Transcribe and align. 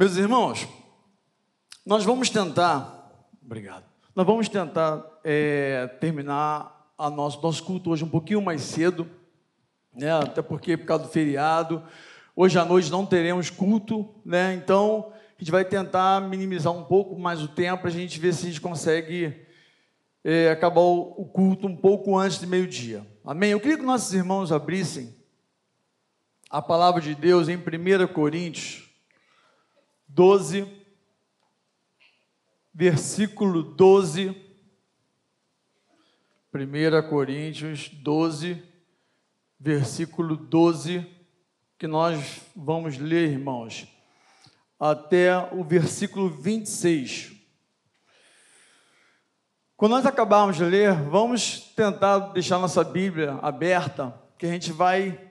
Meus 0.00 0.16
irmãos, 0.16 0.66
nós 1.84 2.06
vamos 2.06 2.30
tentar, 2.30 3.28
obrigado, 3.44 3.84
nós 4.16 4.26
vamos 4.26 4.48
tentar 4.48 5.04
é, 5.22 5.88
terminar 6.00 6.90
a 6.96 7.10
nosso, 7.10 7.42
nosso 7.42 7.62
culto 7.62 7.90
hoje 7.90 8.02
um 8.02 8.08
pouquinho 8.08 8.40
mais 8.40 8.62
cedo, 8.62 9.06
né, 9.94 10.10
até 10.10 10.40
porque 10.40 10.74
por 10.78 10.86
causa 10.86 11.04
do 11.04 11.10
feriado, 11.10 11.82
hoje 12.34 12.58
à 12.58 12.64
noite 12.64 12.90
não 12.90 13.04
teremos 13.04 13.50
culto, 13.50 14.08
né, 14.24 14.54
então 14.54 15.12
a 15.36 15.38
gente 15.38 15.50
vai 15.50 15.66
tentar 15.66 16.22
minimizar 16.22 16.72
um 16.72 16.84
pouco 16.84 17.18
mais 17.18 17.42
o 17.42 17.48
tempo 17.48 17.86
a 17.86 17.90
gente 17.90 18.18
ver 18.18 18.32
se 18.32 18.46
a 18.46 18.48
gente 18.48 18.60
consegue 18.62 19.36
é, 20.24 20.50
acabar 20.50 20.80
o 20.80 21.26
culto 21.26 21.66
um 21.66 21.76
pouco 21.76 22.16
antes 22.16 22.40
de 22.40 22.46
meio-dia. 22.46 23.06
Amém? 23.22 23.50
Eu 23.50 23.60
queria 23.60 23.76
que 23.76 23.84
nossos 23.84 24.14
irmãos 24.14 24.50
abrissem 24.50 25.14
a 26.48 26.62
palavra 26.62 27.02
de 27.02 27.14
Deus 27.14 27.50
em 27.50 27.56
1 27.58 28.14
Coríntios 28.14 28.88
12, 30.12 30.66
versículo 32.74 33.62
12. 33.62 34.34
1 36.52 37.08
Coríntios 37.08 37.88
12, 37.88 38.60
versículo 39.58 40.36
12, 40.36 41.06
que 41.78 41.86
nós 41.86 42.40
vamos 42.56 42.98
ler, 42.98 43.30
irmãos, 43.30 43.86
até 44.80 45.36
o 45.54 45.62
versículo 45.62 46.28
26. 46.28 47.32
Quando 49.76 49.92
nós 49.92 50.04
acabarmos 50.04 50.56
de 50.56 50.64
ler, 50.64 50.92
vamos 50.92 51.60
tentar 51.76 52.18
deixar 52.32 52.58
nossa 52.58 52.82
Bíblia 52.82 53.38
aberta, 53.40 54.12
que 54.36 54.44
a 54.44 54.50
gente 54.50 54.72
vai 54.72 55.30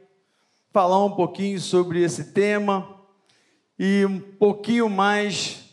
falar 0.71 1.03
um 1.03 1.11
pouquinho 1.11 1.59
sobre 1.59 2.01
esse 2.01 2.31
tema 2.31 2.98
e 3.79 4.05
um 4.05 4.19
pouquinho 4.19 4.89
mais 4.89 5.63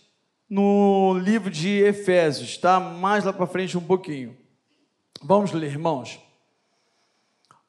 no 0.49 1.19
livro 1.19 1.51
de 1.51 1.69
Efésios, 1.83 2.57
tá? 2.57 2.79
Mais 2.79 3.25
lá 3.25 3.33
para 3.33 3.47
frente 3.47 3.77
um 3.77 3.85
pouquinho. 3.85 4.37
Vamos 5.21 5.51
ler, 5.51 5.73
irmãos. 5.73 6.21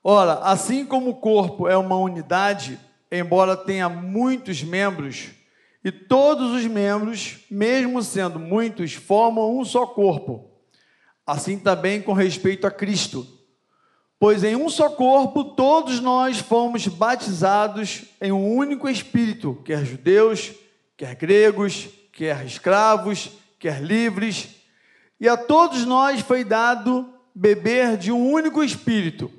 Ora, 0.04 0.36
assim 0.44 0.86
como 0.86 1.10
o 1.10 1.16
corpo 1.16 1.68
é 1.68 1.76
uma 1.76 1.98
unidade, 1.98 2.80
embora 3.12 3.58
tenha 3.58 3.90
muitos 3.90 4.64
membros, 4.64 5.32
e 5.84 5.92
todos 5.92 6.52
os 6.52 6.66
membros, 6.66 7.40
mesmo 7.50 8.04
sendo 8.04 8.40
muitos, 8.40 8.94
formam 8.94 9.58
um 9.58 9.66
só 9.66 9.88
corpo 9.88 10.48
Assim 11.28 11.60
também 11.60 12.02
com 12.02 12.14
respeito 12.14 12.66
a 12.66 12.72
Cristo. 12.72 13.28
Pois 14.20 14.44
em 14.44 14.56
um 14.56 14.68
só 14.68 14.90
corpo 14.90 15.44
todos 15.44 16.00
nós 16.00 16.40
fomos 16.40 16.88
batizados 16.88 18.06
em 18.20 18.32
um 18.32 18.56
único 18.56 18.90
Espírito, 18.90 19.62
quer 19.64 19.86
judeus, 19.86 20.54
quer 20.96 21.16
gregos, 21.16 21.88
quer 22.12 22.44
escravos, 22.44 23.30
quer 23.60 23.80
livres, 23.82 24.56
e 25.20 25.28
a 25.28 25.38
todos 25.38 25.86
nós 25.86 26.22
foi 26.22 26.44
dado 26.44 27.14
beber 27.34 27.96
de 27.98 28.12
um 28.12 28.32
único 28.32 28.64
Espírito. 28.64 29.32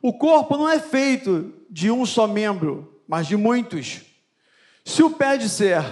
O 0.00 0.14
corpo 0.14 0.56
não 0.56 0.68
é 0.68 0.78
feito 0.78 1.52
de 1.70 1.90
um 1.90 2.06
só 2.06 2.26
membro, 2.26 3.02
mas 3.06 3.26
de 3.26 3.36
muitos. 3.36 4.00
Se 4.84 5.02
o 5.02 5.10
pé 5.10 5.36
disser, 5.36 5.84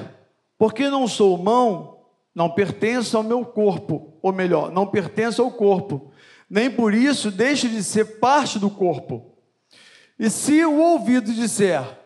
porque 0.59 0.89
não 0.89 1.07
sou 1.07 1.37
mão, 1.39 2.01
não 2.35 2.51
pertence 2.51 3.15
ao 3.15 3.23
meu 3.23 3.45
corpo, 3.45 4.15
ou 4.23 4.33
melhor, 4.33 4.73
não 4.73 4.87
pertence 4.87 5.41
ao 5.41 5.51
corpo, 5.51 6.11
nem 6.51 6.69
por 6.69 6.93
isso 6.93 7.31
deixe 7.31 7.69
de 7.69 7.85
ser 7.85 8.19
parte 8.19 8.59
do 8.59 8.69
corpo. 8.69 9.37
E 10.19 10.29
se 10.29 10.65
o 10.65 10.79
ouvido 10.79 11.33
disser, 11.33 11.99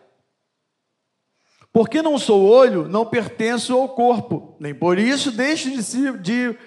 porque 1.73 2.01
não 2.01 2.17
sou 2.17 2.45
olho, 2.45 2.87
não 2.87 3.05
pertenço 3.05 3.73
ao 3.73 3.89
corpo, 3.89 4.55
nem 4.59 4.73
por 4.73 4.99
isso 4.99 5.31
deixe 5.31 5.71
de, 5.71 5.83
se, 5.83 6.17
de 6.19 6.57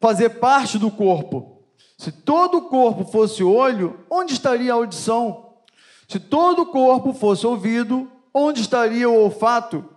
fazer 0.00 0.40
parte 0.40 0.76
do 0.76 0.90
corpo. 0.90 1.64
Se 1.96 2.12
todo 2.12 2.58
o 2.58 2.68
corpo 2.68 3.04
fosse 3.04 3.42
olho, 3.42 4.04
onde 4.10 4.32
estaria 4.32 4.72
a 4.72 4.76
audição? 4.76 5.54
Se 6.08 6.18
todo 6.18 6.62
o 6.62 6.66
corpo 6.66 7.14
fosse 7.14 7.46
ouvido, 7.46 8.10
onde 8.34 8.60
estaria 8.60 9.08
o 9.08 9.18
olfato? 9.18 9.88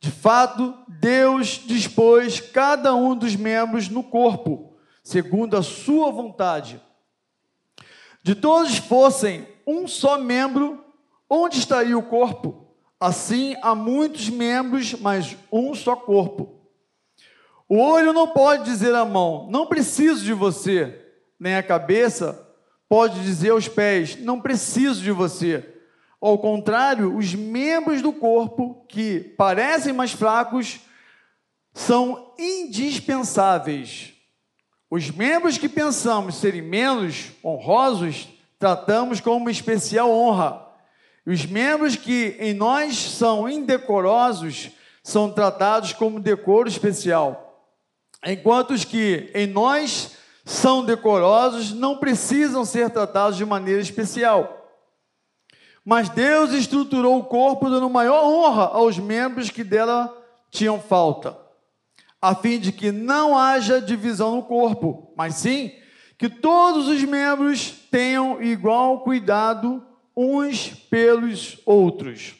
De 0.00 0.10
fato, 0.10 0.74
Deus 0.86 1.62
dispôs 1.64 2.40
cada 2.40 2.94
um 2.94 3.16
dos 3.16 3.34
membros 3.34 3.88
no 3.88 4.02
corpo, 4.02 4.73
segundo 5.04 5.56
a 5.56 5.62
sua 5.62 6.10
vontade. 6.10 6.80
De 8.22 8.34
todos 8.34 8.78
fossem 8.78 9.46
um 9.66 9.86
só 9.86 10.18
membro, 10.18 10.82
onde 11.28 11.58
estaria 11.58 11.96
o 11.96 12.02
corpo? 12.02 12.66
Assim 12.98 13.54
há 13.60 13.74
muitos 13.74 14.30
membros, 14.30 14.94
mas 14.94 15.36
um 15.52 15.74
só 15.74 15.94
corpo. 15.94 16.58
O 17.68 17.78
olho 17.78 18.14
não 18.14 18.28
pode 18.28 18.64
dizer 18.64 18.94
à 18.94 19.04
mão, 19.04 19.46
não 19.50 19.66
preciso 19.66 20.24
de 20.24 20.32
você, 20.32 21.02
nem 21.38 21.54
a 21.54 21.62
cabeça 21.62 22.40
pode 22.88 23.20
dizer 23.22 23.50
aos 23.50 23.68
pés, 23.68 24.16
não 24.16 24.40
preciso 24.40 25.02
de 25.02 25.10
você. 25.10 25.70
Ao 26.20 26.38
contrário, 26.38 27.14
os 27.14 27.34
membros 27.34 28.00
do 28.00 28.12
corpo 28.12 28.86
que 28.88 29.20
parecem 29.36 29.92
mais 29.92 30.12
fracos 30.12 30.80
são 31.74 32.32
indispensáveis. 32.38 34.13
Os 34.94 35.10
membros 35.10 35.58
que 35.58 35.68
pensamos 35.68 36.36
serem 36.36 36.62
menos 36.62 37.32
honrosos, 37.44 38.28
tratamos 38.60 39.20
com 39.20 39.36
uma 39.36 39.50
especial 39.50 40.08
honra. 40.08 40.68
Os 41.26 41.44
membros 41.44 41.96
que 41.96 42.36
em 42.38 42.54
nós 42.54 42.96
são 42.96 43.48
indecorosos, 43.48 44.70
são 45.02 45.32
tratados 45.32 45.92
como 45.92 46.20
decoro 46.20 46.68
especial. 46.68 47.60
Enquanto 48.24 48.70
os 48.70 48.84
que 48.84 49.32
em 49.34 49.48
nós 49.48 50.12
são 50.44 50.84
decorosos 50.84 51.72
não 51.72 51.98
precisam 51.98 52.64
ser 52.64 52.88
tratados 52.88 53.36
de 53.36 53.44
maneira 53.44 53.82
especial. 53.82 54.64
Mas 55.84 56.08
Deus 56.08 56.52
estruturou 56.52 57.18
o 57.18 57.24
corpo 57.24 57.68
dando 57.68 57.90
maior 57.90 58.24
honra 58.24 58.66
aos 58.66 58.96
membros 58.96 59.50
que 59.50 59.64
dela 59.64 60.16
tinham 60.52 60.80
falta, 60.80 61.36
a 62.24 62.34
fim 62.34 62.58
de 62.58 62.72
que 62.72 62.90
não 62.90 63.36
haja 63.36 63.82
divisão 63.82 64.36
no 64.36 64.42
corpo, 64.42 65.12
mas 65.14 65.34
sim 65.34 65.72
que 66.16 66.28
todos 66.28 66.88
os 66.88 67.02
membros 67.04 67.70
tenham 67.90 68.42
igual 68.42 69.02
cuidado 69.02 69.86
uns 70.16 70.70
pelos 70.70 71.60
outros. 71.66 72.34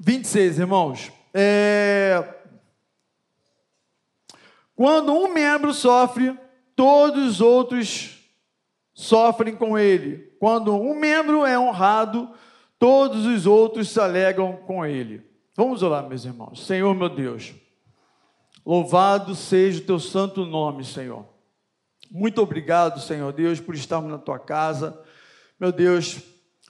Vinte 0.00 0.24
e 0.24 0.28
seis, 0.28 0.58
irmãos. 0.58 1.12
É... 1.32 2.36
Quando 4.74 5.12
um 5.12 5.32
membro 5.32 5.72
sofre, 5.72 6.36
todos 6.74 7.34
os 7.34 7.40
outros 7.40 8.18
sofrem 8.94 9.54
com 9.54 9.78
ele. 9.78 10.34
Quando 10.40 10.74
um 10.74 10.98
membro 10.98 11.44
é 11.44 11.56
honrado, 11.56 12.34
todos 12.80 13.26
os 13.26 13.46
outros 13.46 13.90
se 13.90 14.00
alegram 14.00 14.56
com 14.66 14.84
ele. 14.84 15.22
Vamos 15.54 15.82
orar, 15.82 16.08
meus 16.08 16.24
irmãos. 16.24 16.66
Senhor, 16.66 16.94
meu 16.94 17.10
Deus, 17.10 17.52
louvado 18.64 19.34
seja 19.34 19.80
o 19.80 19.84
teu 19.84 20.00
santo 20.00 20.46
nome, 20.46 20.82
Senhor. 20.82 21.26
Muito 22.10 22.40
obrigado, 22.40 22.98
Senhor 22.98 23.32
Deus, 23.34 23.60
por 23.60 23.74
estarmos 23.74 24.10
na 24.10 24.16
tua 24.16 24.38
casa. 24.38 24.98
Meu 25.60 25.70
Deus, 25.70 26.22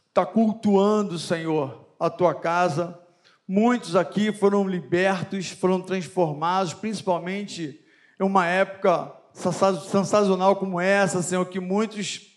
está 0.08 0.26
cultuando, 0.26 1.16
Senhor, 1.16 1.94
a 1.98 2.10
tua 2.10 2.34
casa. 2.34 2.98
Muitos 3.46 3.94
aqui 3.94 4.32
foram 4.32 4.66
libertos, 4.66 5.50
foram 5.50 5.80
transformados, 5.80 6.74
principalmente 6.74 7.80
em 8.20 8.24
uma 8.24 8.46
época 8.46 9.14
sensacional 9.32 10.56
como 10.56 10.80
essa, 10.80 11.22
Senhor, 11.22 11.44
que 11.46 11.60
muitos 11.60 12.36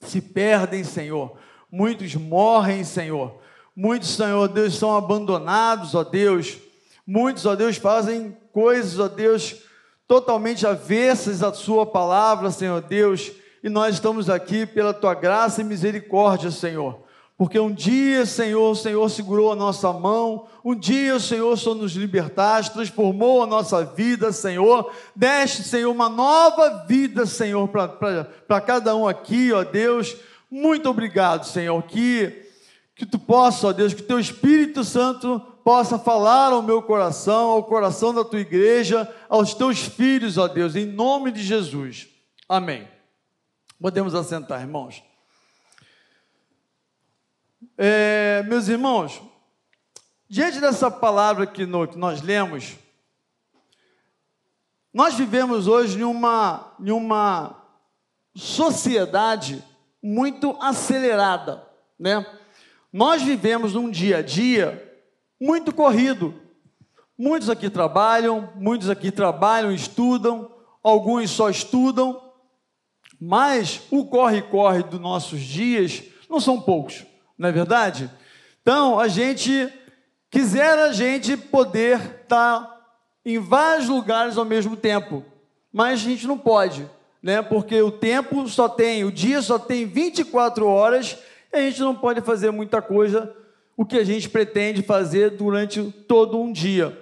se 0.00 0.20
perdem, 0.20 0.84
Senhor, 0.84 1.36
muitos 1.70 2.14
morrem, 2.14 2.84
Senhor, 2.84 3.38
muitos, 3.76 4.10
Senhor 4.10 4.48
Deus, 4.48 4.74
são 4.74 4.96
abandonados, 4.96 5.94
ó 5.94 6.02
Deus, 6.02 6.58
muitos, 7.06 7.46
ó 7.46 7.54
Deus, 7.54 7.76
fazem 7.76 8.36
coisas, 8.52 8.98
ó 8.98 9.08
Deus, 9.08 9.56
totalmente 10.06 10.66
avessas 10.66 11.42
à 11.42 11.52
Sua 11.52 11.84
palavra, 11.84 12.50
Senhor 12.50 12.80
Deus, 12.80 13.30
e 13.62 13.68
nós 13.68 13.94
estamos 13.94 14.30
aqui 14.30 14.64
pela 14.64 14.94
Tua 14.94 15.14
graça 15.14 15.60
e 15.60 15.64
misericórdia, 15.64 16.50
Senhor. 16.50 17.06
Porque 17.36 17.56
um 17.56 17.72
dia, 17.72 18.26
Senhor, 18.26 18.72
o 18.72 18.74
Senhor 18.74 19.08
segurou 19.08 19.52
a 19.52 19.54
nossa 19.54 19.92
mão, 19.92 20.48
um 20.64 20.74
dia 20.74 21.14
o 21.14 21.20
Senhor 21.20 21.56
só 21.56 21.72
nos 21.72 21.92
libertaste, 21.92 22.72
transformou 22.72 23.44
a 23.44 23.46
nossa 23.46 23.84
vida, 23.84 24.32
Senhor, 24.32 24.90
deste, 25.14 25.62
Senhor, 25.62 25.92
uma 25.92 26.08
nova 26.08 26.84
vida, 26.88 27.26
Senhor, 27.26 27.68
para 27.68 28.60
cada 28.60 28.96
um 28.96 29.06
aqui, 29.06 29.52
ó 29.52 29.62
Deus. 29.62 30.16
Muito 30.50 30.88
obrigado, 30.88 31.44
Senhor, 31.44 31.82
que, 31.82 32.50
que 32.94 33.04
tu 33.04 33.18
possa, 33.18 33.68
ó 33.68 33.72
Deus, 33.72 33.92
que 33.92 34.02
teu 34.02 34.18
Espírito 34.18 34.82
Santo 34.82 35.40
possa 35.62 35.98
falar 35.98 36.52
ao 36.52 36.62
meu 36.62 36.80
coração, 36.80 37.50
ao 37.50 37.64
coração 37.64 38.14
da 38.14 38.24
tua 38.24 38.40
igreja, 38.40 39.14
aos 39.28 39.52
teus 39.52 39.80
filhos, 39.80 40.38
ó 40.38 40.48
Deus, 40.48 40.74
em 40.74 40.86
nome 40.86 41.30
de 41.30 41.42
Jesus. 41.42 42.08
Amém. 42.48 42.88
Podemos 43.78 44.14
assentar, 44.14 44.62
irmãos. 44.62 45.02
É, 47.76 48.42
meus 48.48 48.68
irmãos, 48.68 49.20
diante 50.26 50.58
dessa 50.58 50.90
palavra 50.90 51.46
que, 51.46 51.66
no, 51.66 51.86
que 51.86 51.98
nós 51.98 52.22
lemos, 52.22 52.76
nós 54.92 55.14
vivemos 55.14 55.68
hoje 55.68 55.98
em 55.98 56.04
uma, 56.04 56.74
em 56.80 56.90
uma 56.90 57.62
sociedade 58.34 59.62
muito 60.02 60.56
acelerada, 60.60 61.64
né? 61.98 62.24
Nós 62.92 63.22
vivemos 63.22 63.74
num 63.74 63.90
dia 63.90 64.18
a 64.18 64.22
dia 64.22 64.84
muito 65.40 65.74
corrido. 65.74 66.34
Muitos 67.16 67.50
aqui 67.50 67.68
trabalham, 67.68 68.52
muitos 68.54 68.88
aqui 68.88 69.10
trabalham, 69.10 69.72
estudam, 69.72 70.50
alguns 70.82 71.30
só 71.30 71.50
estudam, 71.50 72.20
mas 73.20 73.82
o 73.90 74.06
corre-corre 74.06 74.82
dos 74.84 75.00
nossos 75.00 75.40
dias 75.40 76.04
não 76.30 76.38
são 76.38 76.60
poucos, 76.60 77.04
não 77.36 77.48
é 77.48 77.52
verdade? 77.52 78.10
Então, 78.62 78.98
a 78.98 79.08
gente 79.08 79.72
quisera 80.30 80.86
a 80.86 80.92
gente 80.92 81.36
poder 81.36 82.20
estar 82.22 82.78
em 83.24 83.38
vários 83.38 83.88
lugares 83.88 84.36
ao 84.38 84.44
mesmo 84.44 84.76
tempo, 84.76 85.24
mas 85.72 86.00
a 86.00 86.02
gente 86.04 86.26
não 86.26 86.38
pode, 86.38 86.88
né? 87.22 87.42
Porque 87.42 87.80
o 87.82 87.90
tempo 87.90 88.48
só 88.48 88.68
tem, 88.68 89.04
o 89.04 89.12
dia 89.12 89.42
só 89.42 89.58
tem 89.58 89.86
24 89.86 90.66
horas 90.66 91.18
e 91.52 91.56
a 91.56 91.60
gente 91.62 91.80
não 91.80 91.94
pode 91.94 92.20
fazer 92.20 92.50
muita 92.50 92.80
coisa 92.80 93.34
o 93.76 93.84
que 93.84 93.96
a 93.96 94.04
gente 94.04 94.28
pretende 94.28 94.82
fazer 94.82 95.30
durante 95.30 95.82
todo 96.08 96.40
um 96.40 96.52
dia. 96.52 96.98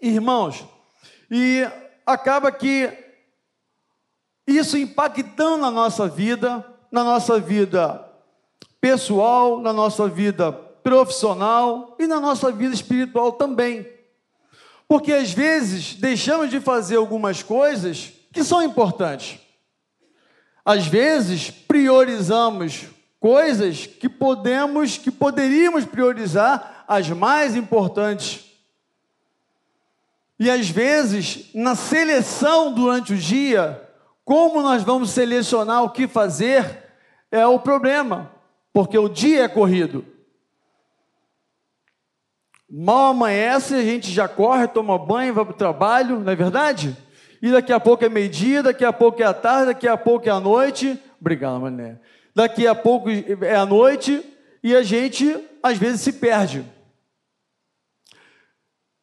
Irmãos, 0.00 0.64
e 1.28 1.66
acaba 2.06 2.52
que 2.52 2.92
isso 4.46 4.78
impactando 4.78 5.58
na 5.58 5.70
nossa 5.70 6.08
vida, 6.08 6.64
na 6.90 7.02
nossa 7.02 7.40
vida 7.40 8.04
pessoal, 8.80 9.60
na 9.60 9.72
nossa 9.72 10.08
vida 10.08 10.52
profissional 10.52 11.96
e 11.98 12.06
na 12.06 12.20
nossa 12.20 12.50
vida 12.52 12.72
espiritual 12.72 13.32
também. 13.32 13.86
Porque 14.86 15.12
às 15.12 15.32
vezes 15.32 15.94
deixamos 15.96 16.48
de 16.48 16.60
fazer 16.60 16.96
algumas 16.96 17.42
coisas 17.42 18.12
que 18.38 18.44
são 18.44 18.62
importantes. 18.62 19.40
Às 20.64 20.86
vezes 20.86 21.50
priorizamos 21.50 22.86
coisas 23.18 23.84
que 23.84 24.08
podemos, 24.08 24.96
que 24.96 25.10
poderíamos 25.10 25.84
priorizar 25.84 26.84
as 26.86 27.10
mais 27.10 27.56
importantes. 27.56 28.44
E 30.38 30.48
às 30.48 30.70
vezes, 30.70 31.50
na 31.52 31.74
seleção 31.74 32.72
durante 32.72 33.12
o 33.12 33.16
dia, 33.16 33.82
como 34.24 34.62
nós 34.62 34.84
vamos 34.84 35.10
selecionar 35.10 35.82
o 35.82 35.90
que 35.90 36.06
fazer 36.06 36.84
é 37.32 37.44
o 37.44 37.58
problema, 37.58 38.30
porque 38.72 38.96
o 38.96 39.08
dia 39.08 39.44
é 39.44 39.48
corrido. 39.48 40.06
Mal 42.70 43.06
amanhece, 43.06 43.74
a 43.74 43.82
gente 43.82 44.12
já 44.12 44.28
corre, 44.28 44.68
toma 44.68 44.96
banho, 44.96 45.34
vai 45.34 45.44
para 45.44 45.54
o 45.54 45.58
trabalho, 45.58 46.20
não 46.20 46.30
é 46.30 46.36
verdade? 46.36 46.96
E 47.40 47.50
daqui 47.50 47.72
a 47.72 47.80
pouco 47.80 48.04
é 48.04 48.08
meio-dia, 48.08 48.62
daqui 48.62 48.84
a 48.84 48.92
pouco 48.92 49.22
é 49.22 49.26
a 49.26 49.34
tarde, 49.34 49.66
daqui 49.66 49.86
a 49.86 49.96
pouco 49.96 50.28
é 50.28 50.32
a 50.32 50.40
noite. 50.40 50.98
Obrigado, 51.20 51.60
Mané 51.60 51.98
daqui 52.38 52.68
a 52.68 52.74
pouco 52.74 53.10
é 53.10 53.56
a 53.56 53.66
noite 53.66 54.24
e 54.62 54.72
a 54.76 54.80
gente 54.84 55.36
às 55.60 55.76
vezes 55.76 56.02
se 56.02 56.12
perde. 56.12 56.64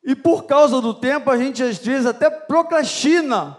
E 0.01 0.15
por 0.15 0.45
causa 0.45 0.79
do 0.79 0.93
tempo, 0.93 1.29
a 1.29 1.37
gente 1.37 1.61
às 1.61 1.77
vezes 1.77 2.05
até 2.05 2.29
procrastina 2.29 3.57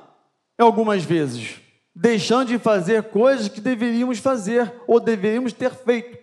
algumas 0.57 1.05
vezes, 1.05 1.61
deixando 1.95 2.49
de 2.49 2.59
fazer 2.59 3.03
coisas 3.11 3.49
que 3.49 3.61
deveríamos 3.61 4.19
fazer 4.19 4.73
ou 4.87 4.99
deveríamos 4.99 5.53
ter 5.53 5.75
feito 5.75 6.17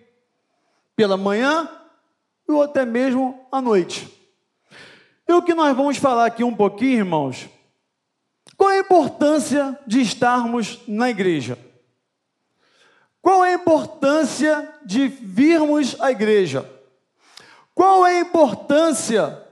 pela 0.96 1.16
manhã 1.16 1.68
ou 2.48 2.60
até 2.60 2.84
mesmo 2.84 3.46
à 3.52 3.62
noite. 3.62 4.12
E 5.28 5.32
o 5.32 5.42
que 5.42 5.54
nós 5.54 5.76
vamos 5.76 5.96
falar 5.96 6.26
aqui 6.26 6.42
um 6.42 6.54
pouquinho, 6.54 6.98
irmãos? 6.98 7.48
Importância 8.84 9.78
de 9.86 10.02
estarmos 10.02 10.80
na 10.86 11.08
igreja? 11.08 11.58
Qual 13.22 13.42
é 13.42 13.52
a 13.52 13.54
importância 13.54 14.68
de 14.84 15.08
virmos 15.08 15.98
à 16.00 16.10
igreja? 16.10 16.70
Qual 17.74 18.06
é 18.06 18.18
a 18.18 18.20
importância 18.20 19.42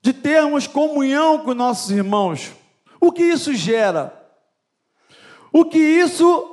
de 0.00 0.12
termos 0.12 0.68
comunhão 0.68 1.40
com 1.40 1.52
nossos 1.52 1.90
irmãos? 1.90 2.52
O 3.00 3.10
que 3.10 3.24
isso 3.24 3.52
gera? 3.52 4.16
O 5.52 5.64
que 5.64 5.78
isso 5.78 6.48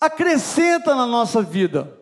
acrescenta 0.00 0.94
na 0.94 1.06
nossa 1.06 1.42
vida? 1.42 1.92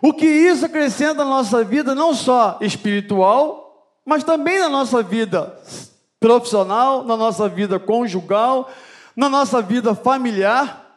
O 0.00 0.12
que 0.12 0.26
isso 0.26 0.64
acrescenta 0.64 1.24
na 1.24 1.30
nossa 1.30 1.64
vida, 1.64 1.96
não 1.96 2.14
só 2.14 2.58
espiritual, 2.60 3.98
mas 4.06 4.22
também 4.22 4.60
na 4.60 4.68
nossa 4.68 5.02
vida 5.02 5.60
profissional, 6.20 7.04
na 7.04 7.16
nossa 7.16 7.48
vida 7.48 7.78
conjugal, 7.78 8.70
na 9.16 9.28
nossa 9.28 9.62
vida 9.62 9.94
familiar 9.94 10.88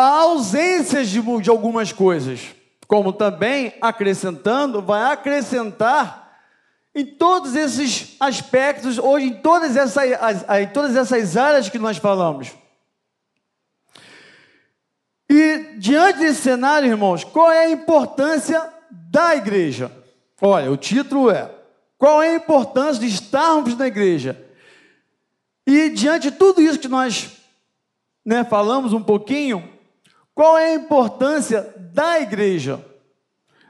a 0.00 0.20
ausência 0.22 1.04
de, 1.04 1.20
de 1.42 1.50
algumas 1.50 1.92
coisas, 1.92 2.54
como 2.88 3.12
também 3.12 3.74
acrescentando, 3.82 4.80
vai 4.80 5.12
acrescentar 5.12 6.38
em 6.94 7.04
todos 7.04 7.54
esses 7.54 8.16
aspectos, 8.18 8.98
hoje 8.98 9.26
em 9.26 9.34
todas 9.34 9.76
essas, 9.76 10.42
em 10.58 10.66
todas 10.68 10.96
essas 10.96 11.36
áreas 11.36 11.68
que 11.68 11.78
nós 11.78 11.98
falamos. 11.98 12.50
E 15.28 15.74
diante 15.76 16.20
desse 16.20 16.40
cenário, 16.40 16.88
irmãos, 16.88 17.22
qual 17.22 17.52
é 17.52 17.66
a 17.66 17.70
importância 17.70 18.72
da 18.90 19.36
igreja? 19.36 19.92
Olha, 20.40 20.72
o 20.72 20.78
título 20.78 21.30
é: 21.30 21.50
Qual 21.98 22.22
é 22.22 22.30
a 22.30 22.36
importância 22.36 23.00
de 23.00 23.06
estarmos 23.06 23.76
na 23.76 23.86
igreja? 23.86 24.49
E 25.66 25.90
diante 25.90 26.30
de 26.30 26.36
tudo 26.36 26.60
isso 26.60 26.78
que 26.78 26.88
nós 26.88 27.38
né, 28.24 28.44
falamos 28.44 28.92
um 28.92 29.02
pouquinho, 29.02 29.68
qual 30.34 30.56
é 30.56 30.72
a 30.72 30.74
importância 30.74 31.74
da 31.92 32.20
igreja? 32.20 32.84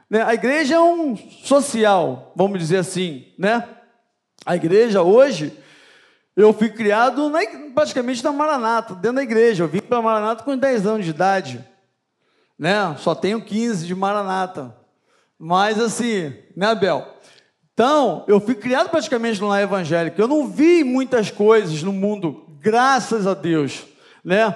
Né? 0.09 0.21
A 0.23 0.33
igreja 0.33 0.75
é 0.75 0.79
um 0.79 1.15
social, 1.15 2.33
vamos 2.35 2.59
dizer 2.59 2.77
assim, 2.77 3.25
né? 3.37 3.67
A 4.45 4.55
igreja 4.55 5.01
hoje, 5.01 5.57
eu 6.35 6.51
fui 6.51 6.69
criado 6.69 7.29
na, 7.29 7.39
praticamente 7.73 8.23
na 8.23 8.31
Maranata, 8.31 8.95
dentro 8.95 9.17
da 9.17 9.23
igreja. 9.23 9.63
Eu 9.63 9.67
vim 9.67 9.81
para 9.81 10.01
Maranata 10.01 10.43
com 10.43 10.57
10 10.57 10.85
anos 10.85 11.05
de 11.05 11.11
idade, 11.11 11.63
né? 12.57 12.95
Só 12.99 13.13
tenho 13.13 13.41
15 13.41 13.85
de 13.85 13.95
Maranata. 13.95 14.75
Mas 15.37 15.79
assim, 15.79 16.33
né, 16.55 16.67
Abel? 16.67 17.07
Então, 17.73 18.23
eu 18.27 18.39
fui 18.39 18.55
criado 18.55 18.89
praticamente 18.89 19.39
no 19.39 19.47
lar 19.47 19.61
evangélico. 19.61 20.19
Eu 20.19 20.27
não 20.27 20.47
vi 20.47 20.83
muitas 20.83 21.31
coisas 21.31 21.81
no 21.83 21.93
mundo, 21.93 22.45
graças 22.59 23.25
a 23.25 23.33
Deus, 23.33 23.85
né? 24.23 24.55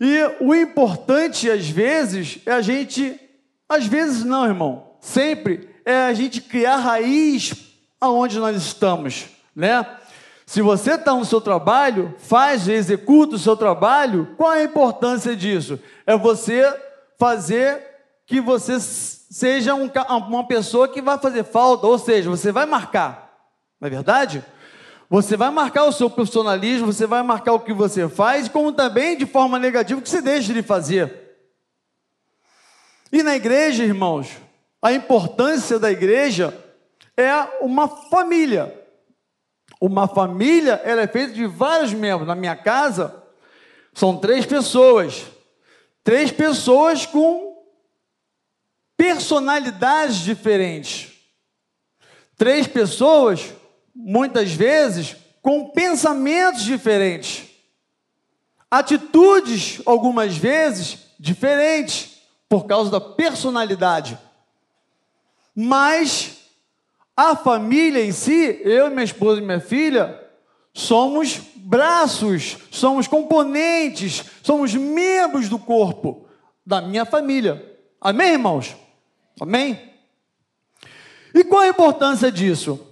E 0.00 0.18
o 0.40 0.54
importante, 0.54 1.50
às 1.50 1.68
vezes, 1.68 2.38
é 2.46 2.52
a 2.52 2.62
gente, 2.62 3.20
às 3.68 3.86
vezes 3.86 4.24
não, 4.24 4.46
irmão, 4.46 4.94
sempre 5.00 5.68
é 5.84 6.06
a 6.06 6.14
gente 6.14 6.40
criar 6.40 6.76
raiz 6.76 7.54
aonde 8.00 8.38
nós 8.38 8.56
estamos, 8.56 9.26
né? 9.54 9.86
Se 10.46 10.62
você 10.62 10.94
está 10.94 11.14
no 11.14 11.24
seu 11.24 11.40
trabalho, 11.40 12.14
faz, 12.18 12.66
executa 12.66 13.36
o 13.36 13.38
seu 13.38 13.56
trabalho, 13.56 14.34
qual 14.36 14.52
é 14.52 14.62
a 14.62 14.64
importância 14.64 15.36
disso? 15.36 15.78
É 16.04 16.16
você 16.16 16.66
fazer 17.18 17.89
que 18.30 18.40
você 18.40 18.78
seja 18.78 19.74
um, 19.74 19.90
uma 20.28 20.46
pessoa 20.46 20.86
que 20.86 21.02
vai 21.02 21.18
fazer 21.18 21.42
falta, 21.42 21.88
ou 21.88 21.98
seja, 21.98 22.30
você 22.30 22.52
vai 22.52 22.64
marcar, 22.64 23.28
não 23.80 23.88
é 23.88 23.90
verdade? 23.90 24.44
Você 25.08 25.36
vai 25.36 25.50
marcar 25.50 25.82
o 25.82 25.92
seu 25.92 26.08
profissionalismo, 26.08 26.92
você 26.92 27.08
vai 27.08 27.24
marcar 27.24 27.54
o 27.54 27.58
que 27.58 27.72
você 27.72 28.08
faz, 28.08 28.48
como 28.48 28.72
também 28.72 29.18
de 29.18 29.26
forma 29.26 29.58
negativa 29.58 30.00
que 30.00 30.08
você 30.08 30.22
deixa 30.22 30.54
de 30.54 30.62
fazer. 30.62 31.12
E 33.10 33.20
na 33.24 33.34
igreja, 33.34 33.82
irmãos, 33.82 34.28
a 34.80 34.92
importância 34.92 35.76
da 35.80 35.90
igreja 35.90 36.56
é 37.16 37.32
uma 37.60 37.88
família. 37.88 38.72
Uma 39.80 40.06
família, 40.06 40.80
ela 40.84 41.02
é 41.02 41.08
feita 41.08 41.32
de 41.32 41.46
vários 41.46 41.92
membros. 41.92 42.28
Na 42.28 42.36
minha 42.36 42.54
casa, 42.54 43.24
são 43.92 44.16
três 44.16 44.46
pessoas. 44.46 45.26
Três 46.04 46.30
pessoas 46.30 47.04
com 47.04 47.49
personalidades 49.00 50.16
diferentes. 50.16 51.08
Três 52.36 52.66
pessoas 52.66 53.54
muitas 53.94 54.52
vezes, 54.52 55.16
com 55.40 55.70
pensamentos 55.70 56.62
diferentes, 56.64 57.48
atitudes, 58.70 59.80
algumas 59.86 60.36
vezes, 60.36 60.98
diferentes, 61.18 62.20
por 62.46 62.66
causa 62.66 62.90
da 62.90 63.00
personalidade. 63.00 64.18
Mas 65.54 66.36
a 67.16 67.34
família 67.34 68.04
em 68.04 68.12
si, 68.12 68.60
eu, 68.62 68.90
minha 68.90 69.02
esposa 69.02 69.40
e 69.40 69.44
minha 69.44 69.60
filha, 69.60 70.22
somos 70.74 71.40
braços, 71.56 72.58
somos 72.70 73.08
componentes, 73.08 74.26
somos 74.42 74.74
membros 74.74 75.48
do 75.48 75.58
corpo 75.58 76.26
da 76.66 76.82
minha 76.82 77.06
família. 77.06 77.66
Amém, 77.98 78.32
irmãos? 78.32 78.76
Amém? 79.40 79.90
E 81.34 81.42
qual 81.44 81.62
a 81.62 81.68
importância 81.68 82.30
disso? 82.30 82.86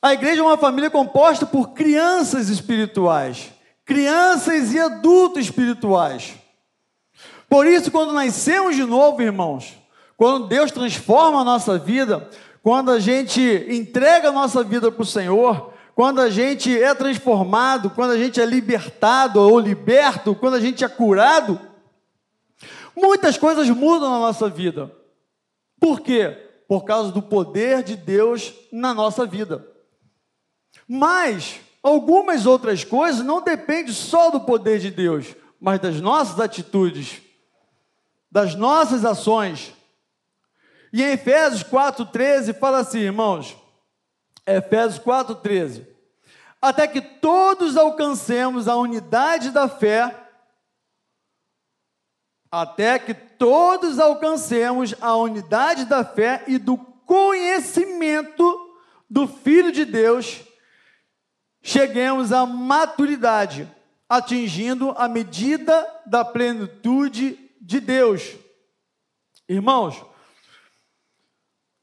A 0.00 0.12
igreja 0.12 0.40
é 0.40 0.44
uma 0.44 0.58
família 0.58 0.90
composta 0.90 1.46
por 1.46 1.70
crianças 1.70 2.48
espirituais, 2.48 3.52
crianças 3.84 4.72
e 4.72 4.78
adultos 4.78 5.44
espirituais. 5.44 6.34
Por 7.48 7.66
isso, 7.66 7.90
quando 7.90 8.12
nascemos 8.12 8.74
de 8.74 8.84
novo, 8.84 9.22
irmãos, 9.22 9.74
quando 10.16 10.46
Deus 10.46 10.70
transforma 10.70 11.40
a 11.40 11.44
nossa 11.44 11.78
vida, 11.78 12.28
quando 12.62 12.90
a 12.90 12.98
gente 12.98 13.40
entrega 13.68 14.28
a 14.28 14.32
nossa 14.32 14.62
vida 14.64 14.90
para 14.90 15.02
o 15.02 15.06
Senhor, 15.06 15.72
quando 15.94 16.20
a 16.20 16.30
gente 16.30 16.82
é 16.82 16.94
transformado, 16.94 17.90
quando 17.90 18.12
a 18.12 18.18
gente 18.18 18.40
é 18.40 18.46
libertado 18.46 19.40
ou 19.40 19.58
liberto, 19.58 20.34
quando 20.34 20.54
a 20.54 20.60
gente 20.60 20.84
é 20.84 20.88
curado, 20.88 21.60
muitas 22.96 23.38
coisas 23.38 23.68
mudam 23.70 24.10
na 24.10 24.18
nossa 24.18 24.48
vida. 24.48 24.90
Por 25.84 26.00
quê? 26.00 26.30
Por 26.66 26.86
causa 26.86 27.12
do 27.12 27.20
poder 27.20 27.82
de 27.82 27.94
Deus 27.94 28.54
na 28.72 28.94
nossa 28.94 29.26
vida. 29.26 29.68
Mas 30.88 31.60
algumas 31.82 32.46
outras 32.46 32.82
coisas 32.82 33.22
não 33.22 33.42
dependem 33.42 33.92
só 33.92 34.30
do 34.30 34.40
poder 34.40 34.78
de 34.78 34.90
Deus, 34.90 35.36
mas 35.60 35.78
das 35.78 36.00
nossas 36.00 36.40
atitudes, 36.40 37.20
das 38.30 38.54
nossas 38.54 39.04
ações. 39.04 39.74
E 40.90 41.02
em 41.02 41.12
Efésios 41.12 41.62
4,13 41.62 42.58
fala 42.58 42.78
assim, 42.78 43.00
irmãos, 43.00 43.54
Efésios 44.46 44.98
4,13: 45.04 45.86
Até 46.62 46.86
que 46.86 47.02
todos 47.02 47.76
alcancemos 47.76 48.68
a 48.68 48.76
unidade 48.76 49.50
da 49.50 49.68
fé, 49.68 50.23
até 52.62 53.00
que 53.00 53.12
todos 53.12 53.98
alcancemos 53.98 54.94
a 55.00 55.16
unidade 55.16 55.84
da 55.86 56.04
fé 56.04 56.44
e 56.46 56.56
do 56.56 56.76
conhecimento 56.76 58.70
do 59.10 59.26
Filho 59.26 59.72
de 59.72 59.84
Deus 59.84 60.44
cheguemos 61.60 62.30
à 62.30 62.46
maturidade, 62.46 63.68
atingindo 64.08 64.90
a 64.96 65.08
medida 65.08 65.84
da 66.06 66.24
plenitude 66.24 67.38
de 67.60 67.80
Deus. 67.80 68.36
Irmãos, 69.48 70.04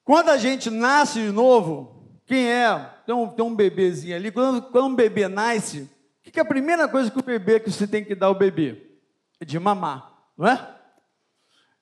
quando 0.05 0.29
a 0.29 0.37
gente 0.37 0.69
nasce 0.69 1.19
de 1.19 1.31
novo, 1.31 2.21
quem 2.25 2.49
é? 2.49 2.77
Tem 3.05 3.13
um, 3.13 3.27
tem 3.27 3.43
um 3.43 3.55
bebezinho 3.55 4.15
ali, 4.15 4.31
quando, 4.31 4.61
quando 4.61 4.85
um 4.85 4.95
bebê 4.95 5.27
nasce, 5.27 5.81
o 5.81 5.89
que, 6.23 6.31
que 6.31 6.39
é 6.39 6.43
a 6.43 6.45
primeira 6.45 6.87
coisa 6.87 7.11
que 7.11 7.19
o 7.19 7.23
bebê 7.23 7.59
que 7.59 7.69
você 7.69 7.85
tem 7.85 8.05
que 8.05 8.15
dar 8.15 8.27
ao 8.27 8.35
bebê? 8.35 8.87
É 9.39 9.43
de 9.43 9.59
mamar, 9.59 10.11
não 10.41 10.50
é? 10.50 10.75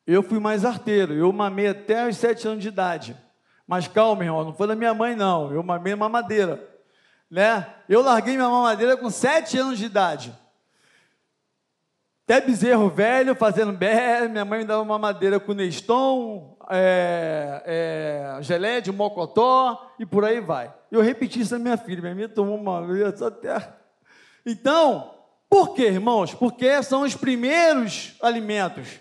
Eu 0.06 0.22
fui 0.22 0.39
mais 0.39 0.66
arteiro, 0.66 1.13
eu 1.13 1.32
mamei 1.32 1.68
até 1.68 2.08
os 2.08 2.18
sete 2.18 2.48
anos 2.48 2.62
de 2.62 2.68
idade. 2.68 3.18
Mas 3.68 3.88
calma, 3.88 4.24
irmão, 4.24 4.44
não 4.44 4.54
foi 4.54 4.68
da 4.68 4.75
minha 4.75 4.94
mãe, 4.94 5.16
não. 5.16 5.51
Eu 5.51 5.63
mamei 5.63 5.96
mamadeira 5.96 6.70
né? 7.30 7.68
Eu 7.88 8.01
larguei 8.01 8.36
minha 8.36 8.50
mamadeira 8.50 8.98
com 8.98 9.10
sete 9.10 9.58
anos 9.58 9.78
de 9.78 9.86
idade. 9.86 10.34
Até 12.24 12.42
bezerro 12.42 12.89
velho, 12.89 13.36
fazendo 13.36 13.72
bé, 13.72 14.28
minha 14.28 14.46
mãe 14.46 14.60
me 14.60 14.66
dava 14.66 14.82
uma 14.82 15.00
madeira 15.00 15.39
com 15.39 15.54
Neston, 15.54 16.58
é, 16.70 17.63
é, 17.66 18.44
gelé 18.44 18.82
de 18.82 18.92
mocotó 18.92 19.94
e 20.00 20.06
por 20.06 20.24
aí 20.24 20.39
vai. 20.39 20.74
Eu 20.92 21.01
repeti 21.01 21.42
isso 21.42 21.54
na 21.54 21.60
minha 21.60 21.78
filha, 21.78 22.01
minha 22.01 22.16
filha 22.16 22.30
tomou 22.30 22.56
uma 22.56 22.86
vez 22.86 23.22
até. 23.22 23.74
Então, 24.46 25.16
por 25.50 25.74
quê, 25.74 25.88
irmãos? 25.88 26.34
Porque 26.34 26.82
são 26.84 27.01
os 27.01 27.15
primeiros 27.15 28.13
alimentos. 28.22 29.00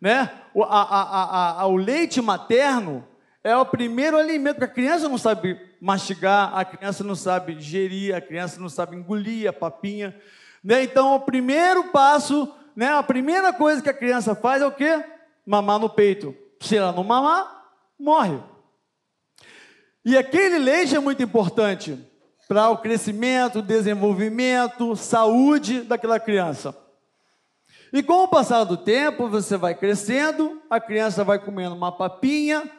Né? 0.00 0.30
O, 0.54 0.64
a, 0.64 0.82
a, 0.82 1.60
a, 1.60 1.66
o 1.66 1.76
leite 1.76 2.20
materno 2.20 3.06
é 3.44 3.56
o 3.56 3.66
primeiro 3.66 4.16
alimento, 4.16 4.56
porque 4.56 4.70
a 4.70 4.74
criança 4.74 5.08
não 5.08 5.18
sabe 5.18 5.60
mastigar, 5.80 6.56
a 6.56 6.64
criança 6.64 7.04
não 7.04 7.14
sabe 7.14 7.54
digerir, 7.54 8.14
a 8.14 8.20
criança 8.20 8.60
não 8.60 8.68
sabe 8.68 8.96
engolir 8.96 9.48
a 9.48 9.52
papinha. 9.52 10.16
Né? 10.64 10.84
Então, 10.84 11.14
o 11.14 11.20
primeiro 11.20 11.84
passo, 11.88 12.52
né, 12.74 12.88
a 12.88 13.02
primeira 13.02 13.52
coisa 13.52 13.82
que 13.82 13.90
a 13.90 13.94
criança 13.94 14.34
faz 14.34 14.62
é 14.62 14.66
o 14.66 14.72
quê? 14.72 15.04
Mamar 15.44 15.78
no 15.78 15.90
peito. 15.90 16.34
Se 16.60 16.76
ela 16.76 16.92
não 16.92 17.04
mamar, 17.04 17.64
morre. 17.98 18.40
E 20.04 20.16
aquele 20.16 20.58
leite 20.58 20.96
é 20.96 21.00
muito 21.00 21.22
importante 21.22 21.98
para 22.48 22.68
o 22.70 22.78
crescimento, 22.78 23.62
desenvolvimento, 23.62 24.94
saúde 24.96 25.82
daquela 25.82 26.20
criança. 26.20 26.76
E 27.92 28.02
com 28.02 28.24
o 28.24 28.28
passar 28.28 28.64
do 28.64 28.76
tempo, 28.76 29.28
você 29.28 29.56
vai 29.56 29.74
crescendo, 29.74 30.60
a 30.70 30.80
criança 30.80 31.24
vai 31.24 31.38
comendo 31.38 31.74
uma 31.74 31.92
papinha, 31.92 32.70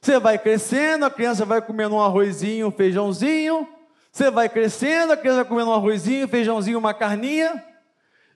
você 0.00 0.18
vai 0.18 0.38
crescendo, 0.38 1.04
a 1.04 1.10
criança 1.10 1.44
vai 1.44 1.60
comendo 1.60 1.96
um 1.96 2.00
arrozinho, 2.00 2.68
um 2.68 2.70
feijãozinho. 2.70 3.68
Você 4.12 4.30
vai 4.30 4.48
crescendo, 4.48 5.12
a 5.12 5.16
criança 5.16 5.42
vai 5.42 5.44
comendo 5.44 5.70
um 5.70 5.74
arrozinho, 5.74 6.26
um 6.26 6.28
feijãozinho, 6.28 6.78
uma 6.78 6.94
carninha. 6.94 7.62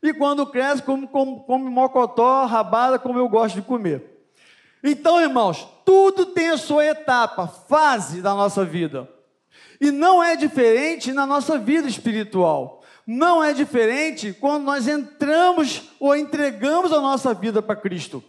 E 0.03 0.13
quando 0.13 0.47
cresce, 0.47 0.83
come, 0.83 1.07
come, 1.07 1.43
come 1.47 1.71
mocotó, 1.71 2.45
rabada, 2.47 2.99
como 2.99 3.19
eu 3.19 3.29
gosto 3.29 3.57
de 3.57 3.63
comer. 3.63 4.27
Então, 4.83 5.21
irmãos, 5.21 5.69
tudo 5.85 6.27
tem 6.27 6.51
a 6.51 6.57
sua 6.57 6.85
etapa, 6.85 7.47
fase 7.47 8.21
da 8.21 8.35
nossa 8.35 8.65
vida. 8.65 9.09
E 9.83 9.91
não 9.91 10.23
é 10.23 10.37
diferente 10.37 11.13
na 11.13 11.27
nossa 11.27 11.59
vida 11.59 11.89
espiritual. 11.89 12.85
Não 13.05 13.43
é 13.43 13.53
diferente 13.53 14.33
quando 14.33 14.63
nós 14.63 14.87
entramos 14.87 15.91
ou 15.99 16.15
entregamos 16.15 16.93
a 16.93 17.01
nossa 17.01 17.35
vida 17.35 17.61
para 17.61 17.75
Cristo. 17.75 18.23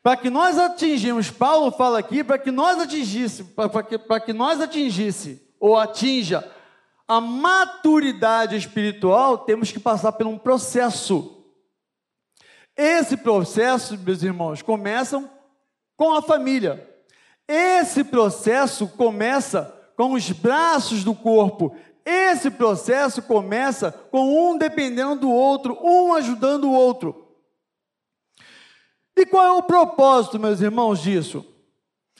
Para 0.00 0.16
que 0.16 0.30
nós 0.30 0.56
atingimos, 0.56 1.32
Paulo 1.32 1.72
fala 1.72 1.98
aqui, 1.98 2.22
para 2.22 2.38
que 2.38 2.52
nós 2.52 2.78
atingisse, 2.78 3.42
para 3.42 3.82
que, 3.82 3.98
para 3.98 4.20
que 4.20 4.32
nós 4.32 4.60
atingisse 4.60 5.42
ou 5.58 5.76
atinja 5.76 6.48
a 7.08 7.20
maturidade 7.20 8.54
espiritual, 8.54 9.38
temos 9.38 9.72
que 9.72 9.80
passar 9.80 10.12
por 10.12 10.28
um 10.28 10.38
processo. 10.38 11.44
Esse 12.76 13.16
processo, 13.16 13.98
meus 13.98 14.22
irmãos, 14.22 14.62
começa 14.62 15.28
com 15.96 16.14
a 16.14 16.22
família. 16.22 16.88
Esse 17.48 18.04
processo 18.04 18.86
começa 18.86 19.73
com 19.96 20.12
os 20.12 20.30
braços 20.30 21.04
do 21.04 21.14
corpo. 21.14 21.76
Esse 22.04 22.50
processo 22.50 23.22
começa 23.22 23.92
com 23.92 24.50
um 24.50 24.58
dependendo 24.58 25.22
do 25.22 25.30
outro, 25.30 25.78
um 25.82 26.12
ajudando 26.14 26.64
o 26.64 26.72
outro. 26.72 27.24
E 29.16 29.24
qual 29.24 29.44
é 29.44 29.52
o 29.52 29.62
propósito, 29.62 30.38
meus 30.38 30.60
irmãos, 30.60 31.00
disso? 31.00 31.46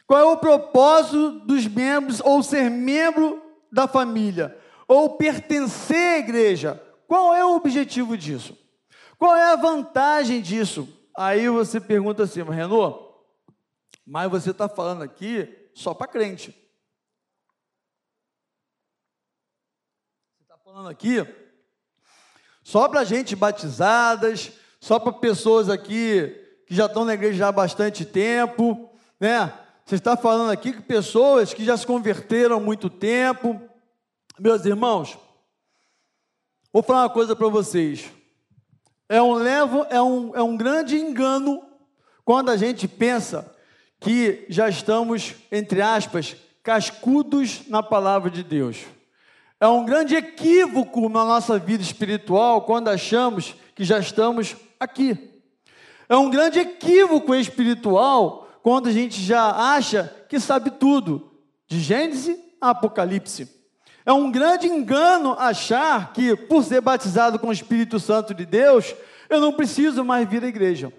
Qual 0.07 0.21
é 0.21 0.25
o 0.25 0.37
propósito 0.37 1.41
dos 1.41 1.67
membros, 1.67 2.21
ou 2.21 2.43
ser 2.43 2.71
membro 2.71 3.43
da 3.73 3.89
família, 3.89 4.57
ou 4.87 5.17
pertencer 5.17 5.97
à 5.97 6.19
igreja? 6.19 6.81
Qual 7.07 7.35
é 7.35 7.45
o 7.45 7.57
objetivo 7.57 8.17
disso? 8.17 8.57
Qual 9.19 9.35
é 9.35 9.53
a 9.53 9.57
vantagem 9.57 10.41
disso? 10.41 10.89
Aí 11.17 11.49
você 11.49 11.81
pergunta 11.81 12.25
assim, 12.25 12.43
Renault, 12.43 13.05
mas 14.07 14.31
você 14.31 14.51
está 14.51 14.69
falando 14.69 15.03
aqui 15.03 15.71
só 15.75 15.95
para 15.95 16.07
crente. 16.07 16.51
Você 20.37 20.43
está 20.43 20.59
falando 20.75 20.91
aqui 20.91 21.25
só 22.65 22.89
para 22.89 23.05
gente 23.05 23.37
batizadas, 23.37 24.51
só 24.81 24.99
para 24.99 25.13
pessoas 25.13 25.69
aqui 25.69 26.37
que 26.67 26.75
já 26.75 26.87
estão 26.87 27.05
na 27.05 27.15
igreja 27.15 27.47
há 27.47 27.53
bastante 27.53 28.05
tempo, 28.05 28.91
né? 29.21 29.53
Você 29.87 29.95
está 29.95 30.17
falando 30.17 30.51
aqui 30.51 30.73
que 30.73 30.83
pessoas 30.83 31.55
que 31.55 31.65
já 31.65 31.77
se 31.77 31.87
converteram 31.87 32.57
há 32.57 32.61
muito 32.61 32.91
tempo. 32.91 33.63
Meus 34.37 34.65
irmãos, 34.65 35.17
vou 36.73 36.83
falar 36.83 37.03
uma 37.03 37.11
coisa 37.11 37.37
para 37.37 37.47
vocês. 37.47 38.11
É 39.09 39.23
um, 39.23 39.35
levo, 39.35 39.87
é, 39.89 40.03
um, 40.03 40.35
é 40.35 40.43
um 40.43 40.57
grande 40.57 40.97
engano 40.97 41.63
quando 42.25 42.51
a 42.51 42.57
gente 42.57 42.89
pensa 42.89 43.49
que 44.01 44.45
já 44.49 44.69
estamos, 44.69 45.37
entre 45.53 45.81
aspas, 45.81 46.35
cascudos 46.65 47.69
na 47.69 47.81
palavra 47.81 48.29
de 48.29 48.43
Deus. 48.43 48.85
É 49.65 49.67
um 49.67 49.83
grande 49.83 50.15
equívoco 50.15 51.09
na 51.09 51.25
nossa 51.25 51.59
vida 51.59 51.83
espiritual 51.83 52.61
quando 52.67 52.89
achamos 52.89 53.55
que 53.75 53.83
já 53.83 53.99
estamos 53.99 54.55
aqui. 54.79 55.41
É 56.07 56.15
um 56.15 56.29
grande 56.29 56.59
equívoco 56.59 57.35
espiritual 57.35 58.47
quando 58.63 58.91
a 58.91 58.93
gente 58.93 59.23
já 59.23 59.75
acha 59.75 60.15
que 60.29 60.39
sabe 60.39 60.71
tudo, 60.71 61.33
de 61.67 61.81
Gênesis 61.81 62.39
a 62.61 62.69
Apocalipse. 62.73 63.49
É 64.05 64.13
um 64.13 64.31
grande 64.31 64.67
engano 64.67 65.33
achar 65.39 66.13
que, 66.13 66.37
por 66.37 66.63
ser 66.63 66.83
batizado 66.83 67.39
com 67.39 67.49
o 67.49 67.53
Espírito 67.53 67.99
Santo 67.99 68.35
de 68.35 68.45
Deus, 68.45 68.95
eu 69.31 69.41
não 69.41 69.55
preciso 69.55 70.05
mais 70.05 70.29
vir 70.29 70.45
à 70.45 70.47
igreja. 70.47 70.93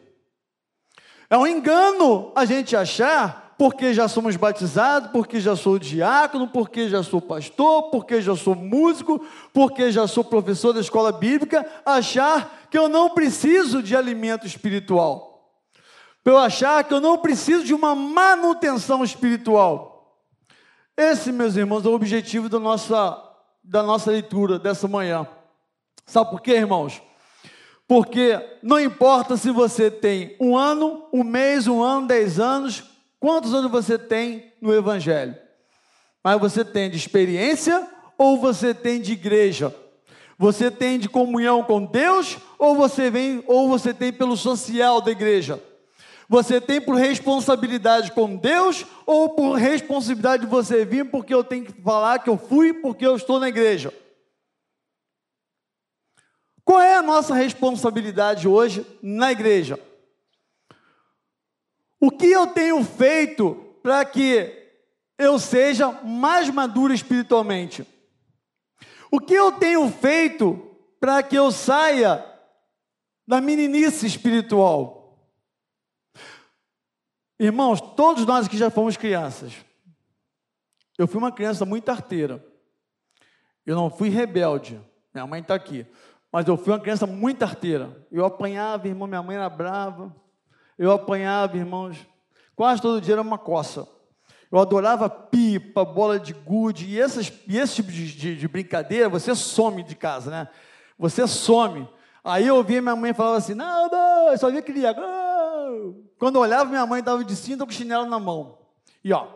É 1.30 1.38
um 1.38 1.46
engano 1.46 2.32
a 2.36 2.46
gente 2.46 2.76
achar, 2.76 3.45
porque 3.58 3.94
já 3.94 4.08
somos 4.08 4.36
batizados, 4.36 5.12
porque 5.12 5.40
já 5.40 5.56
sou 5.56 5.80
diácono, 5.80 6.48
porque 6.48 6.90
já 6.90 7.02
sou 7.02 7.22
pastor, 7.22 7.90
porque 7.90 8.22
já 8.22 8.36
sou 8.36 8.54
músico, 8.54 9.26
porque 9.54 9.92
já 9.92 10.08
sou 10.08 10.24
professor 10.24 10.74
da 10.74 10.82
escola 10.82 11.12
bíblica, 11.12 11.66
achar 11.86 12.68
que 12.70 12.78
eu 12.78 12.90
não 12.90 13.10
preciso 13.10 13.82
de 13.82 13.96
alimento 13.96 14.46
espiritual. 14.46 15.54
para 16.24 16.34
eu 16.34 16.38
achar 16.38 16.84
que 16.84 16.94
eu 16.94 17.00
não 17.00 17.18
preciso 17.18 17.64
de 17.64 17.74
uma 17.74 17.94
manutenção 17.96 19.04
espiritual. 19.04 20.18
Esse, 20.98 21.32
meus 21.32 21.56
irmãos, 21.56 21.86
é 21.86 21.90
o 21.90 21.94
objetivo 21.94 22.50
da 22.50 22.60
nossa, 22.60 23.22
da 23.64 23.84
nossa 23.84 24.12
leitura 24.12 24.58
dessa 24.58 24.88
manhã. 24.88 25.28
Sabe 26.06 26.32
por 26.32 26.42
quê, 26.42 26.54
irmãos? 26.54 27.02
Porque 27.88 28.40
não 28.64 28.80
importa 28.80 29.38
se 29.38 29.52
você 29.52 29.92
tem 29.92 30.36
um 30.40 30.58
ano, 30.58 31.06
um 31.14 31.24
mês, 31.24 31.68
um 31.68 31.84
ano, 31.84 32.08
dez 32.08 32.40
anos, 32.40 32.84
quantos 33.26 33.56
anos 33.56 33.72
você 33.72 33.98
tem 33.98 34.54
no 34.62 34.72
Evangelho. 34.72 35.36
Mas 36.24 36.40
você 36.40 36.64
tem 36.64 36.92
de 36.92 36.96
experiência 36.96 37.90
ou 38.20 38.38
você 38.38 38.72
tem 38.72 39.02
de 39.02 39.14
igreja? 39.14 39.76
Você 40.38 40.70
tem 40.70 41.00
de 41.00 41.10
comunhão 41.10 41.64
com 41.64 41.84
Deus 41.84 42.38
ou 42.60 42.76
você 42.76 43.10
vem 43.10 43.44
ou 43.48 43.68
você 43.68 43.96
tem 43.96 44.14
pelo 44.14 44.38
social 44.38 45.02
da 45.02 45.10
igreja? 45.10 45.60
Você 46.30 46.62
tem 46.62 46.80
por 46.80 46.98
responsabilidade 46.98 48.12
com 48.12 48.36
Deus 48.36 48.86
ou 49.08 49.30
por 49.30 49.54
responsabilidade 49.54 50.46
de 50.46 50.52
você 50.52 50.86
vir 50.86 51.10
porque 51.10 51.34
eu 51.34 51.44
tenho 51.44 51.66
que 51.66 51.82
falar 51.82 52.20
que 52.20 52.30
eu 52.30 52.38
fui 52.38 52.74
porque 52.74 53.08
eu 53.08 53.16
estou 53.16 53.40
na 53.40 53.50
igreja? 53.50 53.92
Qual 56.64 56.80
é 56.80 56.96
a 56.96 57.02
nossa 57.02 57.34
responsabilidade 57.34 58.48
hoje 58.48 58.86
na 59.02 59.32
igreja? 59.32 59.80
O 62.06 62.12
que 62.12 62.28
eu 62.28 62.46
tenho 62.46 62.84
feito 62.84 63.56
para 63.82 64.06
que 64.06 64.70
eu 65.18 65.40
seja 65.40 65.92
mais 66.04 66.48
maduro 66.52 66.94
espiritualmente? 66.94 67.84
O 69.12 69.20
que 69.20 69.34
eu 69.34 69.54
tenho 69.54 69.90
feito 69.90 70.54
para 71.00 71.24
que 71.24 71.36
eu 71.36 71.52
saia 71.52 72.24
da 73.28 73.42
meninice 73.42 74.06
espiritual? 74.06 75.18
Irmãos, 77.40 77.82
todos 77.82 78.24
nós 78.24 78.48
que 78.48 78.56
já 78.56 78.70
fomos 78.70 78.96
crianças. 78.96 79.54
Eu 81.00 81.08
fui 81.08 81.18
uma 81.18 81.32
criança 81.32 81.66
muito 81.66 81.90
arteira. 81.90 82.46
Eu 83.66 83.76
não 83.76 83.90
fui 83.90 84.10
rebelde. 84.10 84.80
Minha 85.12 85.26
mãe 85.26 85.42
está 85.42 85.56
aqui. 85.56 85.88
Mas 86.32 86.48
eu 86.48 86.56
fui 86.56 86.72
uma 86.72 86.80
criança 86.80 87.08
muito 87.08 87.42
arteira. 87.42 88.08
Eu 88.12 88.24
apanhava, 88.26 88.88
irmão, 88.88 89.08
minha 89.08 89.24
mãe 89.24 89.38
era 89.38 89.50
brava. 89.50 90.16
Eu 90.78 90.92
apanhava, 90.92 91.58
irmãos. 91.58 91.98
Quase 92.56 92.82
todo 92.82 93.02
dia 93.02 93.16
era 93.16 93.22
uma 93.22 93.38
coça. 93.38 93.88
Eu 94.52 94.60
adorava 94.60 95.10
pipa, 95.10 95.84
bola 95.84 96.20
de 96.20 96.34
gude 96.34 96.86
e, 96.86 97.00
essas, 97.00 97.32
e 97.48 97.58
esse 97.58 97.76
tipo 97.76 97.92
de, 97.92 98.12
de, 98.16 98.36
de, 98.36 98.48
brincadeira, 98.48 99.10
você 99.10 99.36
some 99.36 99.84
de 99.84 99.96
casa, 99.96 100.32
né? 100.32 100.48
Você 100.98 101.28
some. 101.28 101.90
Aí 102.24 102.48
eu 102.48 102.56
ouvia 102.56 102.82
minha 102.82 102.96
mãe 102.96 103.14
falava 103.14 103.38
assim: 103.38 103.54
não, 103.54 103.90
não, 103.90 104.32
eu 104.32 104.38
só 104.38 104.50
via 104.50 104.60
aquele. 104.60 104.82
Quando 106.18 106.36
eu 106.36 106.42
olhava, 106.42 106.66
minha 106.66 106.86
mãe 106.86 107.00
estava 107.00 107.24
de 107.24 107.36
cinto 107.36 107.66
com 107.66 107.72
chinelo 107.72 108.06
na 108.06 108.20
mão. 108.20 108.58
E 109.04 109.12
ó, 109.12 109.28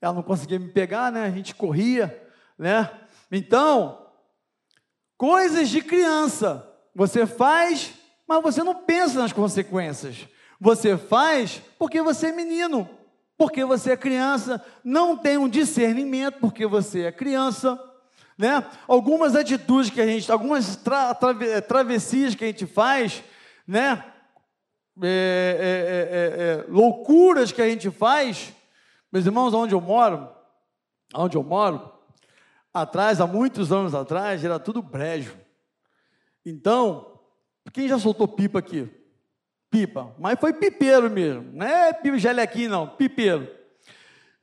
ela 0.00 0.14
não 0.14 0.22
conseguia 0.22 0.58
me 0.58 0.68
pegar, 0.68 1.12
né? 1.12 1.26
A 1.26 1.30
gente 1.30 1.54
corria, 1.54 2.26
né? 2.58 2.90
Então, 3.30 4.08
Coisas 5.18 5.68
de 5.68 5.82
criança. 5.82 6.64
Você 6.94 7.26
faz, 7.26 7.92
mas 8.28 8.42
você 8.42 8.62
não 8.62 8.74
pensa 8.74 9.18
nas 9.18 9.32
consequências. 9.32 10.28
Você 10.60 10.98
faz 10.98 11.62
porque 11.78 12.02
você 12.02 12.26
é 12.26 12.32
menino, 12.32 12.88
porque 13.38 13.64
você 13.64 13.92
é 13.92 13.96
criança, 13.96 14.62
não 14.84 15.16
tem 15.16 15.38
um 15.38 15.48
discernimento 15.48 16.38
porque 16.38 16.66
você 16.66 17.04
é 17.04 17.12
criança, 17.12 17.82
né? 18.36 18.64
Algumas 18.86 19.34
atitudes 19.34 19.90
que 19.90 20.00
a 20.00 20.06
gente, 20.06 20.30
algumas 20.30 20.76
tra 20.76 21.14
travessias 21.66 22.34
que 22.34 22.44
a 22.44 22.48
gente 22.48 22.66
faz, 22.66 23.24
né? 23.66 24.04
É, 25.00 25.06
é, 25.60 25.64
é, 25.64 26.44
é, 26.44 26.64
é 26.64 26.64
loucuras 26.68 27.50
que 27.50 27.62
a 27.62 27.68
gente 27.68 27.88
faz, 27.90 28.52
meus 29.10 29.24
irmãos, 29.24 29.54
onde 29.54 29.74
eu 29.74 29.80
moro, 29.80 30.28
onde 31.14 31.36
eu 31.36 31.42
moro, 31.42 31.92
atrás, 32.74 33.20
há 33.20 33.26
muitos 33.26 33.72
anos 33.72 33.94
atrás, 33.94 34.44
era 34.44 34.58
tudo 34.58 34.82
brejo. 34.82 35.36
Então, 36.44 37.17
quem 37.70 37.88
já 37.88 37.98
soltou 37.98 38.28
pipa 38.28 38.58
aqui? 38.58 38.88
Pipa, 39.70 40.14
mas 40.18 40.38
foi 40.40 40.52
pipeiro 40.52 41.10
mesmo, 41.10 41.50
não 41.52 41.66
é 41.66 41.92
pipa 41.92 42.18
gelequinho 42.18 42.70
não, 42.70 42.88
pipeiro. 42.88 43.48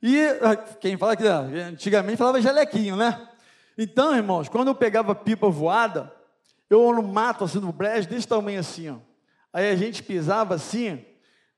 E 0.02 0.24
ah, 0.40 0.56
quem 0.56 0.96
fala 0.96 1.16
que 1.16 1.26
antigamente 1.26 2.16
falava 2.16 2.40
gelequinho, 2.40 2.96
né? 2.96 3.28
Então, 3.76 4.14
irmãos, 4.14 4.48
quando 4.48 4.68
eu 4.68 4.74
pegava 4.74 5.14
pipa 5.14 5.48
voada, 5.48 6.12
eu 6.70 6.92
no 6.92 7.02
mato, 7.02 7.44
assim, 7.44 7.58
no 7.58 7.72
brejo, 7.72 8.08
desse 8.08 8.28
tamanho 8.28 8.60
assim, 8.60 8.90
ó. 8.90 8.96
Aí 9.52 9.70
a 9.70 9.76
gente 9.76 10.02
pisava 10.02 10.54
assim, 10.54 11.04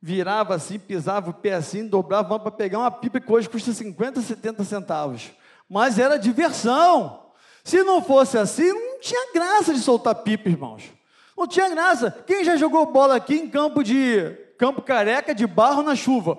virava 0.00 0.54
assim, 0.54 0.78
pisava 0.78 1.30
o 1.30 1.34
pé 1.34 1.54
assim, 1.54 1.86
dobrava 1.86 2.38
para 2.38 2.50
pegar 2.50 2.78
uma 2.78 2.90
pipa 2.90 3.20
que 3.20 3.30
hoje 3.30 3.48
custa 3.48 3.72
50, 3.72 4.20
70 4.22 4.64
centavos 4.64 5.30
mas 5.68 5.98
era 5.98 6.18
diversão. 6.18 7.26
Se 7.62 7.82
não 7.82 8.02
fosse 8.02 8.38
assim, 8.38 8.72
não 8.72 9.00
tinha 9.00 9.32
graça 9.34 9.74
de 9.74 9.80
soltar 9.80 10.14
pipa, 10.14 10.48
irmãos. 10.48 10.84
Não 11.38 11.46
tinha 11.46 11.68
graça. 11.68 12.10
Quem 12.26 12.42
já 12.42 12.56
jogou 12.56 12.84
bola 12.84 13.14
aqui 13.14 13.36
em 13.36 13.48
campo 13.48 13.84
de 13.84 14.36
campo 14.58 14.82
careca 14.82 15.32
de 15.32 15.46
barro 15.46 15.84
na 15.84 15.94
chuva? 15.94 16.36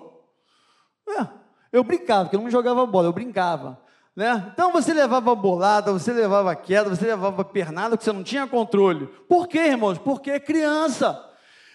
É, 1.07 1.25
eu 1.71 1.85
brincava, 1.85 2.25
porque 2.25 2.35
eu 2.35 2.41
não 2.41 2.49
jogava 2.49 2.85
bola, 2.85 3.07
eu 3.07 3.13
brincava. 3.13 3.79
Né? 4.13 4.51
Então 4.51 4.73
você 4.73 4.93
levava 4.93 5.33
bolada, 5.33 5.93
você 5.93 6.11
levava 6.11 6.53
queda, 6.53 6.89
você 6.89 7.05
levava 7.05 7.45
pernada, 7.45 7.95
que 7.95 8.03
você 8.03 8.11
não 8.11 8.23
tinha 8.23 8.45
controle. 8.45 9.07
Por 9.29 9.47
quê, 9.47 9.59
irmãos? 9.59 9.97
Porque 9.97 10.31
é 10.31 10.39
criança. 10.39 11.25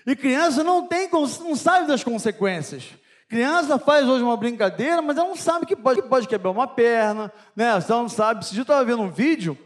E 0.07 0.15
criança 0.15 0.63
não 0.63 0.87
tem, 0.87 1.09
não 1.11 1.57
sabe 1.57 1.87
das 1.87 2.05
consequências. 2.05 2.91
Criança 3.27 3.79
faz 3.79 4.07
hoje 4.07 4.23
uma 4.23 4.37
brincadeira, 4.37 5.01
mas 5.01 5.17
ela 5.17 5.29
não 5.29 5.37
sabe 5.37 5.65
que 5.65 5.75
pode, 5.75 6.03
que 6.03 6.09
pode 6.09 6.29
quebrar 6.29 6.51
uma 6.51 6.67
perna, 6.67 7.33
né? 7.57 7.69
Ela 7.69 8.03
não 8.03 8.09
sabe. 8.11 8.45
Dia 8.45 8.59
eu 8.59 8.63
estava 8.63 8.85
vendo 8.85 9.01
um 9.01 9.11
vídeo 9.11 9.57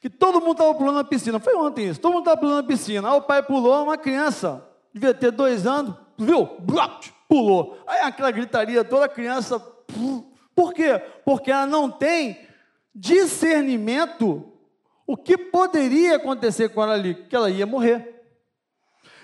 que 0.00 0.08
todo 0.08 0.40
mundo 0.40 0.52
estava 0.52 0.74
pulando 0.74 0.96
na 0.96 1.04
piscina. 1.04 1.38
Foi 1.38 1.54
ontem 1.54 1.88
isso. 1.88 2.00
Todo 2.00 2.12
mundo 2.12 2.22
estava 2.22 2.38
pulando 2.38 2.62
na 2.62 2.62
piscina. 2.62 3.10
Aí 3.10 3.18
o 3.18 3.22
pai 3.22 3.42
pulou, 3.42 3.84
uma 3.84 3.98
criança, 3.98 4.66
devia 4.92 5.12
ter 5.12 5.30
dois 5.30 5.66
anos, 5.66 5.94
viu? 6.18 6.46
Pulou. 7.28 7.78
Aí 7.86 8.00
aquela 8.00 8.30
gritaria, 8.30 8.82
toda 8.82 9.04
a 9.04 9.08
criança. 9.08 9.60
Por 10.54 10.72
quê? 10.72 10.98
Porque 11.24 11.50
ela 11.50 11.66
não 11.66 11.90
tem 11.90 12.48
discernimento 12.94 14.50
o 15.06 15.16
que 15.16 15.36
poderia 15.36 16.16
acontecer 16.16 16.70
com 16.70 16.82
ela 16.82 16.94
ali, 16.94 17.14
que 17.14 17.36
ela 17.36 17.50
ia 17.50 17.66
morrer. 17.66 18.24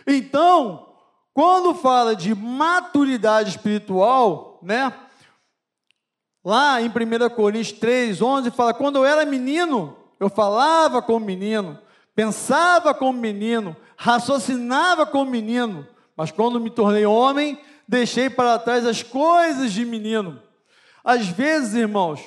Então, 0.06 0.94
quando 1.32 1.74
fala 1.74 2.14
de 2.14 2.34
maturidade 2.34 3.50
espiritual, 3.50 4.60
né? 4.62 4.92
Lá 6.44 6.80
em 6.80 6.88
1 6.88 7.34
Coríntios 7.34 7.78
3, 7.78 8.20
11, 8.20 8.50
fala: 8.50 8.74
quando 8.74 8.96
eu 8.96 9.04
era 9.04 9.24
menino, 9.24 9.96
eu 10.18 10.28
falava 10.28 11.02
como 11.02 11.24
menino, 11.24 11.78
pensava 12.14 12.94
como 12.94 13.18
menino, 13.18 13.76
raciocinava 13.96 15.06
como 15.06 15.30
menino, 15.30 15.86
mas 16.16 16.30
quando 16.30 16.60
me 16.60 16.70
tornei 16.70 17.04
homem, 17.04 17.60
deixei 17.86 18.30
para 18.30 18.58
trás 18.58 18.86
as 18.86 19.02
coisas 19.02 19.72
de 19.72 19.84
menino. 19.84 20.42
Às 21.04 21.28
vezes, 21.28 21.74
irmãos, 21.74 22.20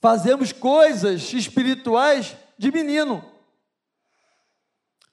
fazemos 0.00 0.52
coisas 0.52 1.32
espirituais 1.32 2.36
de 2.56 2.70
menino. 2.70 3.24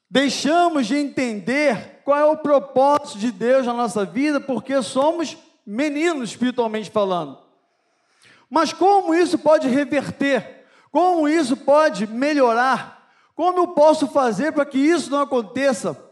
Deixamos 0.08 0.86
de 0.86 0.96
entender 0.96 2.02
qual 2.04 2.18
é 2.18 2.24
o 2.24 2.36
propósito 2.36 3.18
de 3.18 3.32
Deus 3.32 3.66
na 3.66 3.72
nossa 3.72 4.04
vida, 4.04 4.40
porque 4.40 4.80
somos 4.82 5.36
meninos 5.66 6.30
espiritualmente 6.30 6.90
falando. 6.90 7.38
Mas 8.48 8.72
como 8.72 9.12
isso 9.12 9.36
pode 9.38 9.66
reverter? 9.66 10.55
Como 10.90 11.28
isso 11.28 11.56
pode 11.56 12.06
melhorar? 12.06 13.10
Como 13.34 13.58
eu 13.58 13.68
posso 13.68 14.08
fazer 14.08 14.52
para 14.52 14.64
que 14.64 14.78
isso 14.78 15.10
não 15.10 15.20
aconteça? 15.20 16.02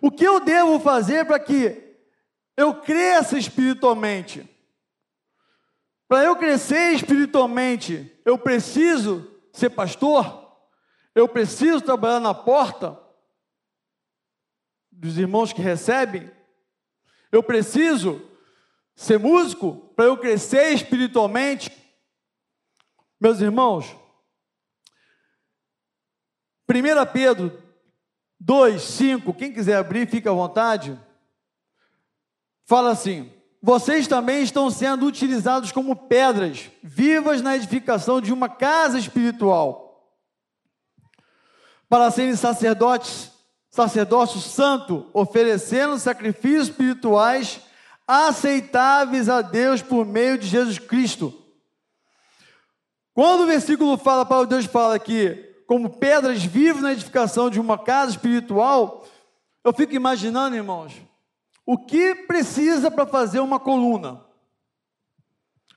O 0.00 0.10
que 0.10 0.24
eu 0.24 0.40
devo 0.40 0.78
fazer 0.80 1.26
para 1.26 1.38
que 1.38 1.96
eu 2.56 2.74
cresça 2.80 3.38
espiritualmente? 3.38 4.48
Para 6.06 6.24
eu 6.24 6.36
crescer 6.36 6.92
espiritualmente, 6.92 8.18
eu 8.24 8.38
preciso 8.38 9.30
ser 9.52 9.70
pastor? 9.70 10.56
Eu 11.14 11.28
preciso 11.28 11.80
trabalhar 11.80 12.20
na 12.20 12.32
porta? 12.32 12.98
dos 14.98 15.16
irmãos 15.16 15.52
que 15.52 15.62
recebem, 15.62 16.28
eu 17.30 17.40
preciso 17.40 18.20
ser 18.96 19.18
músico 19.18 19.92
para 19.94 20.06
eu 20.06 20.16
crescer 20.16 20.72
espiritualmente. 20.72 21.70
Meus 23.20 23.40
irmãos, 23.40 23.96
1 26.68 27.12
Pedro 27.12 27.62
2, 28.38 28.80
5, 28.80 29.34
quem 29.34 29.52
quiser 29.52 29.76
abrir, 29.76 30.08
fica 30.08 30.30
à 30.30 30.32
vontade. 30.32 30.98
Fala 32.64 32.90
assim: 32.90 33.32
vocês 33.60 34.06
também 34.06 34.42
estão 34.42 34.70
sendo 34.70 35.06
utilizados 35.06 35.72
como 35.72 35.96
pedras 35.96 36.70
vivas 36.82 37.42
na 37.42 37.56
edificação 37.56 38.20
de 38.20 38.32
uma 38.32 38.48
casa 38.48 38.98
espiritual, 38.98 40.14
para 41.88 42.10
serem 42.10 42.36
sacerdotes 42.36 43.32
sacerdócio 43.70 44.40
santo, 44.40 45.08
oferecendo 45.12 45.98
sacrifícios 45.98 46.68
espirituais 46.68 47.60
aceitáveis 48.06 49.28
a 49.28 49.42
Deus 49.42 49.82
por 49.82 50.04
meio 50.04 50.38
de 50.38 50.46
Jesus 50.46 50.78
Cristo. 50.78 51.47
Quando 53.18 53.40
o 53.40 53.46
versículo 53.46 53.98
fala, 53.98 54.24
para 54.24 54.46
Deus 54.46 54.64
fala 54.66 54.96
que 54.96 55.34
como 55.66 55.90
pedras 55.90 56.44
vivas 56.44 56.82
na 56.82 56.92
edificação 56.92 57.50
de 57.50 57.58
uma 57.58 57.76
casa 57.76 58.12
espiritual, 58.12 59.04
eu 59.64 59.72
fico 59.72 59.92
imaginando, 59.92 60.54
irmãos, 60.54 60.92
o 61.66 61.76
que 61.76 62.14
precisa 62.14 62.92
para 62.92 63.04
fazer 63.04 63.40
uma 63.40 63.58
coluna? 63.58 64.24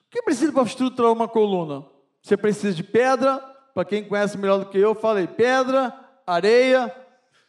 O 0.06 0.10
que 0.12 0.22
precisa 0.22 0.52
para 0.52 0.62
estruturar 0.62 1.12
uma 1.12 1.28
coluna? 1.28 1.84
Você 2.22 2.38
precisa 2.38 2.76
de 2.76 2.84
pedra, 2.84 3.40
para 3.74 3.86
quem 3.86 4.08
conhece 4.08 4.38
melhor 4.38 4.60
do 4.60 4.68
que 4.68 4.78
eu, 4.78 4.94
falei 4.94 5.26
pedra, 5.26 6.00
areia, 6.28 6.96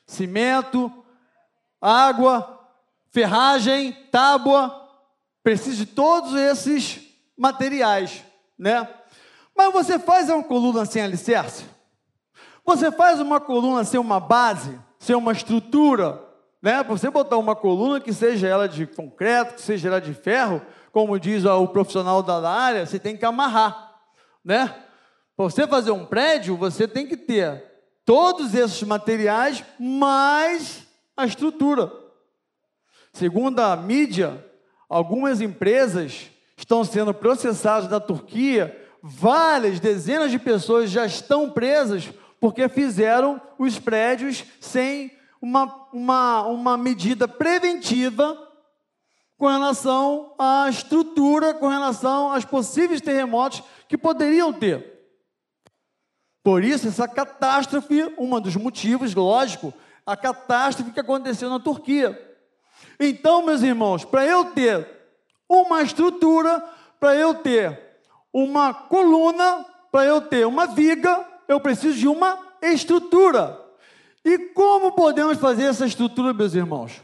cimento, 0.07 0.91
água, 1.79 2.67
ferragem, 3.11 3.93
tábua, 4.11 4.89
precisa 5.43 5.77
de 5.77 5.85
todos 5.85 6.33
esses 6.33 6.99
materiais, 7.37 8.25
né? 8.59 8.89
Mas 9.57 9.73
você 9.73 9.99
faz 9.99 10.29
uma 10.29 10.43
coluna 10.43 10.85
sem 10.85 11.03
alicerce? 11.03 11.65
Você 12.65 12.91
faz 12.93 13.21
uma 13.21 13.41
coluna 13.41 13.85
sem 13.85 13.99
uma 13.99 14.21
base, 14.21 14.79
sem 14.99 15.17
uma 15.17 15.33
estrutura, 15.33 16.23
né? 16.62 16.83
Você 16.85 17.11
botar 17.11 17.37
uma 17.37 17.57
coluna 17.57 18.01
que 18.01 18.12
seja 18.12 18.47
ela 18.47 18.69
de 18.69 18.87
concreto, 18.87 19.55
que 19.55 19.62
seja 19.62 19.88
ela 19.88 20.01
de 20.01 20.15
ferro, 20.15 20.62
como 20.93 21.19
diz 21.19 21.45
o 21.45 21.67
profissional 21.69 22.23
da 22.23 22.49
área, 22.49 22.87
você 22.87 22.99
tem 22.99 23.17
que 23.17 23.25
amarrar, 23.25 23.95
né? 24.45 24.67
Para 25.37 25.45
você 25.45 25.67
fazer 25.67 25.91
um 25.91 26.05
prédio, 26.05 26.57
você 26.57 26.87
tem 26.87 27.07
que 27.07 27.17
ter 27.17 27.65
todos 28.05 28.55
esses 28.55 28.83
materiais 28.83 29.65
mais 29.79 30.87
a 31.17 31.25
estrutura. 31.25 31.91
Segundo 33.12 33.61
a 33.61 33.77
mídia, 33.77 34.45
algumas 34.88 35.41
empresas 35.41 36.31
estão 36.57 36.85
sendo 36.85 37.12
processadas 37.12 37.91
na 37.91 37.99
Turquia, 37.99 38.82
várias 39.03 39.81
dezenas 39.81 40.31
de 40.31 40.38
pessoas 40.38 40.91
já 40.91 41.05
estão 41.05 41.51
presas 41.51 42.09
porque 42.41 42.69
fizeram 42.69 43.41
os 43.59 43.79
prédios 43.79 44.45
sem 44.61 45.11
uma, 45.41 45.88
uma, 45.93 46.43
uma 46.47 46.77
medida 46.79 47.27
preventiva 47.27 48.49
com 49.37 49.49
relação 49.49 50.35
à 50.38 50.69
estrutura, 50.69 51.53
com 51.53 51.67
relação 51.67 52.33
aos 52.33 52.45
possíveis 52.45 53.01
terremotos 53.01 53.62
que 53.88 53.99
poderiam 53.99 54.53
ter. 54.53 54.93
Por 56.45 56.62
isso, 56.62 56.87
essa 56.87 57.09
catástrofe, 57.09 58.15
um 58.17 58.41
dos 58.41 58.55
motivos, 58.55 59.15
lógico, 59.15 59.75
a 60.07 60.17
catástrofe 60.17 60.93
que 60.93 61.01
aconteceu 61.01 61.51
na 61.51 61.59
Turquia. 61.59 62.17
Então, 62.99 63.45
meus 63.45 63.62
irmãos, 63.62 64.05
para 64.05 64.25
eu 64.25 64.47
ter 64.47 64.88
uma 65.49 65.83
estrutura, 65.83 66.61
para 66.99 67.17
eu 67.17 67.35
ter 67.35 67.92
uma 68.33 68.73
coluna, 68.73 69.66
para 69.90 70.07
eu 70.07 70.21
ter 70.21 70.47
uma 70.47 70.66
viga, 70.66 71.27
eu 71.47 71.61
preciso 71.61 71.99
de 71.99 72.09
uma 72.09 72.38
estrutura. 72.62 73.61
E 74.25 74.38
como 74.38 74.92
podemos 74.92 75.38
fazer 75.38 75.64
essa 75.64 75.85
estrutura, 75.85 76.33
meus 76.33 76.55
irmãos? 76.55 77.03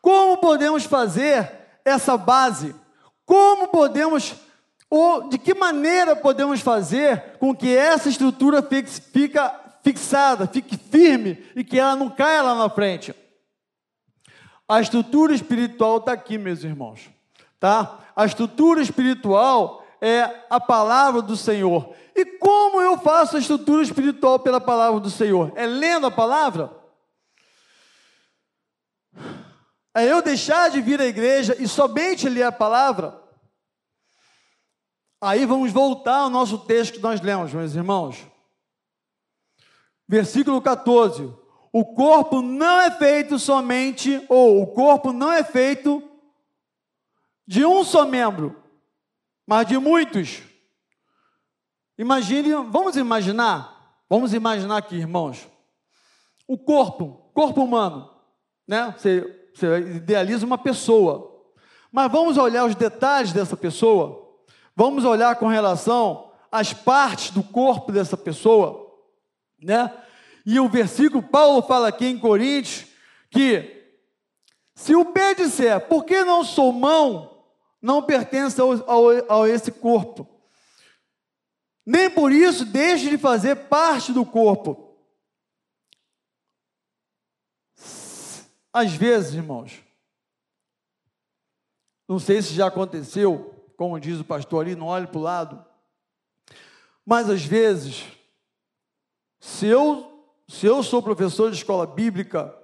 Como 0.00 0.36
podemos 0.36 0.84
fazer 0.84 1.50
essa 1.84 2.16
base? 2.16 2.74
Como 3.24 3.68
podemos 3.68 4.34
ou 4.90 5.28
de 5.28 5.36
que 5.36 5.52
maneira 5.52 6.16
podemos 6.16 6.60
fazer 6.60 7.36
com 7.38 7.54
que 7.54 7.76
essa 7.76 8.08
estrutura 8.08 8.62
fique, 8.62 8.88
fica 8.88 9.54
fixada, 9.82 10.46
fique 10.46 10.78
firme 10.78 11.44
e 11.54 11.62
que 11.62 11.78
ela 11.78 11.94
não 11.94 12.08
caia 12.08 12.42
lá 12.42 12.54
na 12.54 12.70
frente? 12.70 13.14
A 14.66 14.80
estrutura 14.80 15.34
espiritual 15.34 15.98
está 15.98 16.12
aqui, 16.12 16.38
meus 16.38 16.62
irmãos. 16.62 17.10
Tá? 17.60 17.98
A 18.14 18.24
estrutura 18.24 18.80
espiritual 18.80 19.84
é 20.00 20.46
a 20.48 20.60
palavra 20.60 21.22
do 21.22 21.36
Senhor. 21.36 21.94
E 22.14 22.24
como 22.24 22.80
eu 22.80 22.98
faço 22.98 23.36
a 23.36 23.38
estrutura 23.38 23.82
espiritual 23.82 24.38
pela 24.38 24.60
palavra 24.60 25.00
do 25.00 25.10
Senhor? 25.10 25.52
É 25.54 25.66
lendo 25.66 26.06
a 26.06 26.10
palavra? 26.10 26.76
É 29.94 30.04
eu 30.04 30.22
deixar 30.22 30.70
de 30.70 30.80
vir 30.80 31.00
à 31.00 31.06
igreja 31.06 31.56
e 31.58 31.66
somente 31.66 32.28
ler 32.28 32.44
a 32.44 32.52
palavra? 32.52 33.20
Aí 35.20 35.44
vamos 35.44 35.72
voltar 35.72 36.18
ao 36.18 36.30
nosso 36.30 36.58
texto 36.58 36.94
que 36.94 37.00
nós 37.00 37.20
lemos, 37.20 37.52
meus 37.52 37.74
irmãos. 37.74 38.24
Versículo 40.06 40.62
14. 40.62 41.32
O 41.72 41.84
corpo 41.94 42.40
não 42.40 42.80
é 42.80 42.90
feito 42.90 43.38
somente, 43.38 44.24
ou 44.28 44.62
o 44.62 44.66
corpo 44.68 45.12
não 45.12 45.30
é 45.32 45.44
feito 45.44 46.02
de 47.46 47.64
um 47.64 47.82
só 47.82 48.06
membro, 48.06 48.62
mas 49.48 49.66
de 49.66 49.78
muitos. 49.78 50.42
Imagine, 51.96 52.52
vamos 52.68 52.98
imaginar, 52.98 53.96
vamos 54.06 54.34
imaginar 54.34 54.76
aqui, 54.76 54.96
irmãos, 54.96 55.48
o 56.46 56.58
corpo, 56.58 57.30
corpo 57.32 57.64
humano, 57.64 58.10
né? 58.66 58.94
Você, 58.96 59.48
você 59.54 59.78
idealiza 59.96 60.44
uma 60.44 60.58
pessoa, 60.58 61.50
mas 61.90 62.12
vamos 62.12 62.36
olhar 62.36 62.66
os 62.66 62.74
detalhes 62.74 63.32
dessa 63.32 63.56
pessoa. 63.56 64.38
Vamos 64.76 65.06
olhar 65.06 65.34
com 65.36 65.46
relação 65.46 66.30
às 66.52 66.74
partes 66.74 67.30
do 67.30 67.42
corpo 67.42 67.90
dessa 67.90 68.18
pessoa, 68.18 68.94
né? 69.58 69.90
E 70.44 70.60
o 70.60 70.68
versículo, 70.68 71.22
Paulo 71.22 71.62
fala 71.62 71.88
aqui 71.88 72.04
em 72.04 72.18
Coríntios, 72.18 72.86
que 73.30 73.94
se 74.74 74.94
o 74.94 75.06
pé 75.06 75.34
disser, 75.34 75.88
por 75.88 76.04
que 76.04 76.22
não 76.22 76.44
sou 76.44 76.70
mão, 76.70 77.37
não 77.80 78.02
pertence 78.02 78.60
ao, 78.60 78.72
ao, 78.90 79.42
a 79.42 79.48
esse 79.48 79.70
corpo. 79.70 80.28
Nem 81.86 82.10
por 82.10 82.32
isso 82.32 82.64
deixe 82.64 83.08
de 83.08 83.16
fazer 83.16 83.56
parte 83.68 84.12
do 84.12 84.24
corpo. 84.26 84.96
Às 88.72 88.92
vezes, 88.92 89.34
irmãos, 89.34 89.82
não 92.06 92.18
sei 92.18 92.40
se 92.42 92.54
já 92.54 92.66
aconteceu, 92.66 93.54
como 93.76 93.98
diz 94.00 94.20
o 94.20 94.24
pastor 94.24 94.64
ali, 94.64 94.74
não 94.74 94.86
olhe 94.86 95.06
para 95.06 95.18
o 95.18 95.22
lado. 95.22 95.64
Mas 97.04 97.30
às 97.30 97.42
vezes, 97.42 98.04
se 99.40 99.66
eu, 99.66 100.26
se 100.46 100.66
eu 100.66 100.82
sou 100.82 101.02
professor 101.02 101.50
de 101.50 101.56
escola 101.56 101.86
bíblica, 101.86 102.54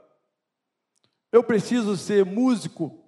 eu 1.32 1.42
preciso 1.42 1.96
ser 1.96 2.24
músico. 2.24 3.03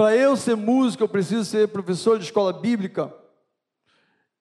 Para 0.00 0.16
eu 0.16 0.34
ser 0.34 0.56
músico, 0.56 1.02
eu 1.04 1.08
preciso 1.10 1.44
ser 1.44 1.68
professor 1.68 2.18
de 2.18 2.24
escola 2.24 2.54
bíblica. 2.54 3.14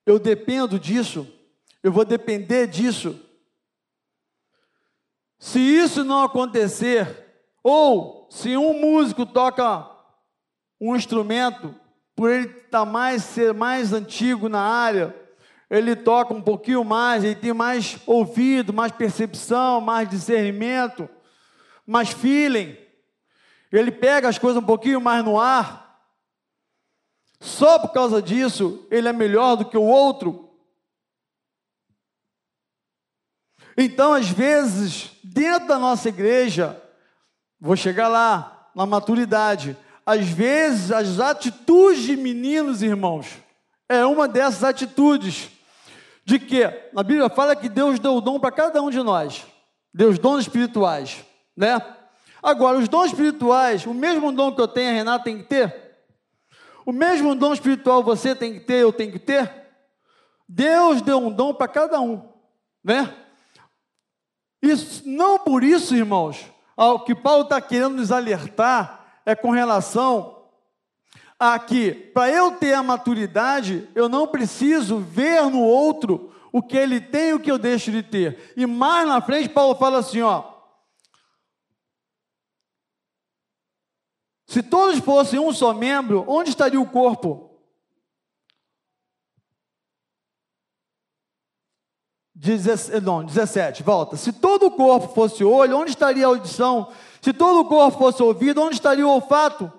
Eu 0.06 0.18
dependo 0.18 0.80
disso. 0.80 1.28
Eu 1.84 1.92
vou 1.92 2.06
depender 2.06 2.66
disso. 2.66 3.20
Se 5.38 5.60
isso 5.60 6.06
não 6.06 6.24
acontecer, 6.24 7.26
ou 7.62 8.26
se 8.32 8.56
um 8.56 8.80
músico 8.80 9.26
toca 9.26 9.86
um 10.80 10.96
instrumento 10.96 11.76
por 12.16 12.30
ele 12.30 12.48
tá 12.48 12.86
mais 12.86 13.24
ser 13.24 13.54
mais 13.54 13.92
antigo 13.92 14.48
na 14.48 14.62
área, 14.62 15.14
ele 15.70 15.94
toca 15.94 16.34
um 16.34 16.42
pouquinho 16.42 16.86
mais, 16.86 17.26
ele 17.26 17.36
tem 17.36 17.52
mais 17.52 17.98
ouvido, 18.06 18.72
mais 18.72 18.94
percepção, 18.94 19.82
mais 19.82 20.08
discernimento, 20.10 21.10
mais 21.86 22.12
feeling. 22.12 22.78
Ele 23.72 23.92
pega 23.92 24.28
as 24.28 24.38
coisas 24.38 24.62
um 24.62 24.66
pouquinho 24.66 25.00
mais 25.00 25.24
no 25.24 25.40
ar. 25.40 25.90
Só 27.40 27.80
por 27.80 27.90
causa 27.90 28.22
disso, 28.22 28.86
ele 28.92 29.08
é 29.08 29.14
melhor 29.14 29.56
do 29.56 29.66
que 29.66 29.78
o 29.78 29.84
outro. 29.84 30.50
Então, 33.78 34.14
às 34.14 34.30
vezes, 34.30 35.12
dentro 35.24 35.70
da 35.70 35.80
nossa 35.80 36.10
igreja, 36.10 36.82
vou 37.60 37.78
chegar 37.78 38.10
lá, 38.10 38.70
na 38.76 38.86
maturidade, 38.86 39.78
às 40.06 40.28
vezes, 40.28 40.92
as 40.92 41.20
atitudes 41.20 42.04
de 42.04 42.18
meninos, 42.18 42.82
irmãos, 42.82 43.28
é 43.88 44.06
uma 44.06 44.28
dessas 44.28 44.64
atitudes. 44.64 45.50
De 46.26 46.40
que? 46.40 46.64
A 46.64 47.04
Bíblia 47.04 47.30
fala 47.30 47.56
que 47.56 47.70
Deus 47.70 48.00
deu 48.00 48.16
o 48.16 48.22
dom 48.22 48.40
para 48.40 48.52
cada 48.52 48.82
um 48.82 48.90
de 48.90 49.02
nós. 49.02 49.46
Deus 49.94 50.20
dons 50.20 50.42
espirituais, 50.42 51.24
né? 51.56 51.80
Agora, 52.42 52.78
os 52.78 52.88
dons 52.88 53.08
espirituais, 53.08 53.86
o 53.86 53.94
mesmo 53.94 54.32
dom 54.32 54.54
que 54.54 54.62
eu 54.62 54.68
tenho, 54.68 54.90
a 54.90 54.94
Renata 54.94 55.26
tem 55.26 55.38
que 55.38 55.44
ter? 55.44 55.90
O 56.86 56.92
mesmo 56.92 57.36
dom 57.36 57.54
espiritual 57.54 58.04
você 58.04 58.36
tem 58.36 58.54
que 58.54 58.62
ter, 58.62 58.82
eu 58.82 58.94
tenho 58.94 59.12
que 59.12 59.20
ter? 59.20 59.52
Deus 60.48 61.02
deu 61.02 61.20
um 61.20 61.32
dom 61.32 61.54
para 61.54 61.68
cada 61.68 62.00
um, 62.02 62.28
né? 62.84 63.14
Isso, 64.62 65.04
não 65.06 65.38
por 65.38 65.64
isso, 65.64 65.96
irmãos, 65.96 66.46
ao 66.76 67.04
que 67.04 67.14
Paulo 67.14 67.44
está 67.44 67.62
querendo 67.62 67.98
nos 67.98 68.12
alertar, 68.12 69.22
é 69.26 69.36
com 69.36 69.52
relação 69.52 70.40
a 71.38 71.58
que, 71.60 71.92
para 71.92 72.30
eu 72.30 72.54
ter 72.54 72.74
a 72.74 72.84
maturidade, 72.84 73.88
eu 73.96 74.10
não 74.10 74.28
preciso 74.28 74.98
ver 74.98 75.44
no 75.44 75.62
outro 75.62 76.34
o 76.52 76.62
que 76.62 76.76
ele 76.76 77.00
tem 77.00 77.30
e 77.30 77.34
o 77.34 77.40
que 77.40 77.52
eu 77.52 77.58
deixo 77.58 77.92
de 77.92 78.02
ter. 78.02 78.54
E 78.58 78.66
mais 78.66 79.08
na 79.08 79.22
frente, 79.22 79.50
Paulo 79.50 79.76
fala 79.76 80.00
assim: 80.00 80.22
ó, 80.22 80.44
Se 84.50 84.64
todos 84.64 84.98
fossem 84.98 85.38
um 85.38 85.54
só 85.54 85.76
membro, 85.76 86.26
onde 86.28 86.50
estaria 86.50 86.82
o 86.82 86.90
corpo? 86.90 87.52
Não, 93.04 93.24
17, 93.24 93.84
volta. 93.84 94.18
Se 94.18 94.34
todo 94.34 94.66
o 94.66 94.72
corpo 94.72 95.14
fosse 95.14 95.44
olho, 95.44 95.78
onde 95.78 95.92
estaria 95.92 96.26
a 96.26 96.30
audição? 96.30 96.92
Se 97.22 97.32
todo 97.32 97.60
o 97.60 97.66
corpo 97.66 98.00
fosse 98.00 98.24
ouvido, 98.24 98.64
onde 98.64 98.74
estaria 98.74 99.06
o 99.06 99.12
olfato? 99.12 99.72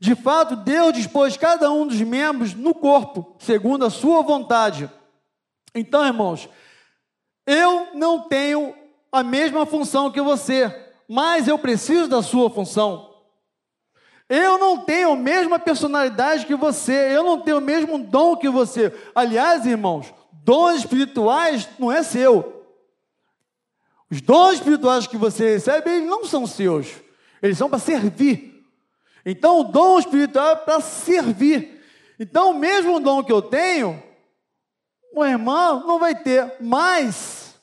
De 0.00 0.16
fato, 0.16 0.56
Deus 0.56 0.92
dispôs 0.92 1.36
cada 1.36 1.70
um 1.70 1.86
dos 1.86 2.00
membros 2.00 2.54
no 2.54 2.74
corpo, 2.74 3.36
segundo 3.38 3.84
a 3.84 3.90
sua 3.90 4.20
vontade. 4.22 4.90
Então, 5.72 6.04
irmãos, 6.04 6.48
eu 7.46 7.94
não 7.94 8.22
tenho 8.22 8.74
a 9.12 9.22
mesma 9.22 9.64
função 9.64 10.10
que 10.10 10.20
você, 10.20 10.74
mas 11.08 11.46
eu 11.46 11.56
preciso 11.56 12.08
da 12.08 12.20
sua 12.20 12.50
função. 12.50 13.09
Eu 14.30 14.58
não 14.58 14.78
tenho 14.78 15.10
a 15.10 15.16
mesma 15.16 15.58
personalidade 15.58 16.46
que 16.46 16.54
você, 16.54 16.92
eu 16.92 17.24
não 17.24 17.40
tenho 17.40 17.58
o 17.58 17.60
mesmo 17.60 17.98
dom 17.98 18.36
que 18.36 18.48
você. 18.48 18.96
Aliás, 19.12 19.66
irmãos, 19.66 20.14
dons 20.44 20.78
espirituais 20.78 21.68
não 21.80 21.90
é 21.90 22.00
seu. 22.04 22.64
Os 24.08 24.20
dons 24.20 24.54
espirituais 24.54 25.08
que 25.08 25.16
você 25.16 25.54
recebe, 25.54 25.90
eles 25.90 26.08
não 26.08 26.24
são 26.24 26.46
seus. 26.46 26.86
Eles 27.42 27.58
são 27.58 27.68
para 27.68 27.80
servir. 27.80 28.64
Então, 29.26 29.58
o 29.58 29.64
dom 29.64 29.98
espiritual 29.98 30.50
é 30.50 30.56
para 30.56 30.80
servir. 30.80 31.82
Então, 32.16 32.52
o 32.52 32.58
mesmo 32.58 33.00
dom 33.00 33.24
que 33.24 33.32
eu 33.32 33.42
tenho, 33.42 34.00
o 35.12 35.24
irmão 35.24 35.84
não 35.88 35.98
vai 35.98 36.14
ter. 36.14 36.54
Mas, 36.60 37.56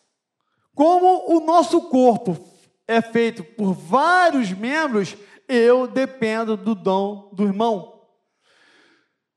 como 0.76 1.34
o 1.34 1.40
nosso 1.40 1.80
corpo 1.84 2.38
é 2.86 3.02
feito 3.02 3.42
por 3.42 3.72
vários 3.72 4.52
membros, 4.52 5.16
eu 5.48 5.88
dependo 5.88 6.58
do 6.58 6.76
dom 6.76 7.30
do 7.34 7.44
irmão. 7.44 8.02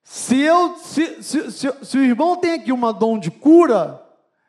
Se, 0.02 0.40
eu, 0.40 0.76
se, 0.76 1.22
se, 1.22 1.52
se, 1.52 1.72
se 1.82 1.98
o 1.98 2.02
irmão 2.02 2.36
tem 2.36 2.54
aqui 2.54 2.72
uma 2.72 2.92
dom 2.92 3.18
de 3.18 3.30
cura, 3.30 4.04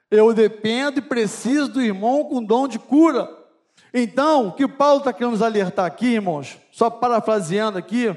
eu 0.10 0.34
dependo 0.34 1.00
e 1.00 1.04
preciso 1.04 1.70
do 1.70 1.82
irmão 1.82 2.24
com 2.24 2.44
dom 2.44 2.68
de 2.68 2.80
cura. 2.80 3.30
Então, 3.94 4.48
o 4.48 4.52
que 4.54 4.68
Paulo 4.68 5.00
está 5.00 5.14
querendo 5.14 5.34
nos 5.34 5.42
alertar 5.42 5.86
aqui, 5.86 6.08
irmãos, 6.08 6.58
só 6.72 6.90
parafraseando 6.90 7.78
aqui, 7.78 8.16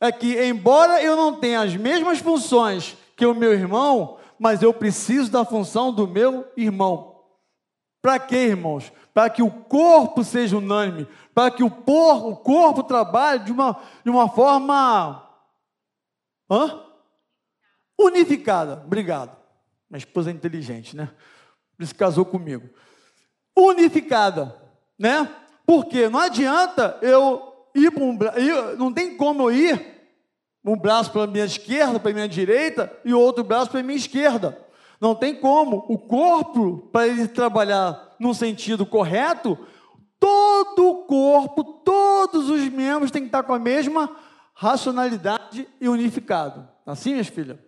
é 0.00 0.10
que, 0.10 0.42
embora 0.44 1.02
eu 1.02 1.16
não 1.16 1.34
tenha 1.34 1.60
as 1.60 1.76
mesmas 1.76 2.18
funções 2.18 2.96
que 3.16 3.26
o 3.26 3.34
meu 3.34 3.52
irmão, 3.52 4.18
mas 4.38 4.62
eu 4.62 4.72
preciso 4.72 5.30
da 5.30 5.44
função 5.44 5.92
do 5.92 6.06
meu 6.06 6.46
irmão. 6.56 7.16
Para 8.00 8.18
quê, 8.18 8.36
irmãos? 8.36 8.92
Para 9.12 9.28
que 9.28 9.42
o 9.42 9.50
corpo 9.50 10.22
seja 10.22 10.56
unânime, 10.56 11.06
para 11.38 11.52
que 11.52 11.62
o, 11.62 11.70
por, 11.70 12.26
o 12.26 12.34
corpo 12.34 12.82
trabalhe 12.82 13.44
de 13.44 13.52
uma, 13.52 13.80
de 14.02 14.10
uma 14.10 14.28
forma 14.28 15.24
hã? 16.50 16.82
unificada. 17.96 18.82
Obrigado. 18.84 19.36
Minha 19.88 19.98
esposa 19.98 20.30
é 20.30 20.32
inteligente, 20.32 20.96
né? 20.96 21.08
Por 21.76 21.84
isso 21.84 21.94
casou 21.94 22.24
comigo. 22.24 22.68
Unificada 23.56 24.52
né? 24.98 25.32
Porque 25.64 26.08
não 26.08 26.18
adianta 26.18 26.98
eu 27.02 27.68
ir 27.72 27.92
para 27.92 28.02
um 28.02 28.16
braço, 28.16 28.40
não 28.76 28.92
tem 28.92 29.16
como 29.16 29.44
eu 29.44 29.52
ir 29.52 29.86
um 30.64 30.76
braço 30.76 31.12
para 31.12 31.22
a 31.22 31.28
minha 31.28 31.44
esquerda, 31.44 32.00
para 32.00 32.10
a 32.10 32.14
minha 32.14 32.28
direita 32.28 32.92
e 33.04 33.14
outro 33.14 33.44
braço 33.44 33.70
para 33.70 33.78
a 33.78 33.84
minha 33.84 33.96
esquerda. 33.96 34.58
Não 35.00 35.14
tem 35.14 35.36
como. 35.36 35.86
O 35.88 35.98
corpo, 36.00 36.88
para 36.90 37.06
ele 37.06 37.28
trabalhar 37.28 38.16
no 38.18 38.34
sentido 38.34 38.84
correto, 38.84 39.56
todo 40.18 40.57
corpo, 41.08 41.64
todos 41.64 42.48
os 42.48 42.68
membros 42.68 43.10
têm 43.10 43.22
que 43.22 43.28
estar 43.28 43.42
com 43.42 43.52
a 43.52 43.58
mesma 43.58 44.14
racionalidade 44.54 45.66
e 45.80 45.88
unificado. 45.88 46.68
Assim, 46.86 47.12
minhas 47.12 47.26
filhas? 47.26 47.58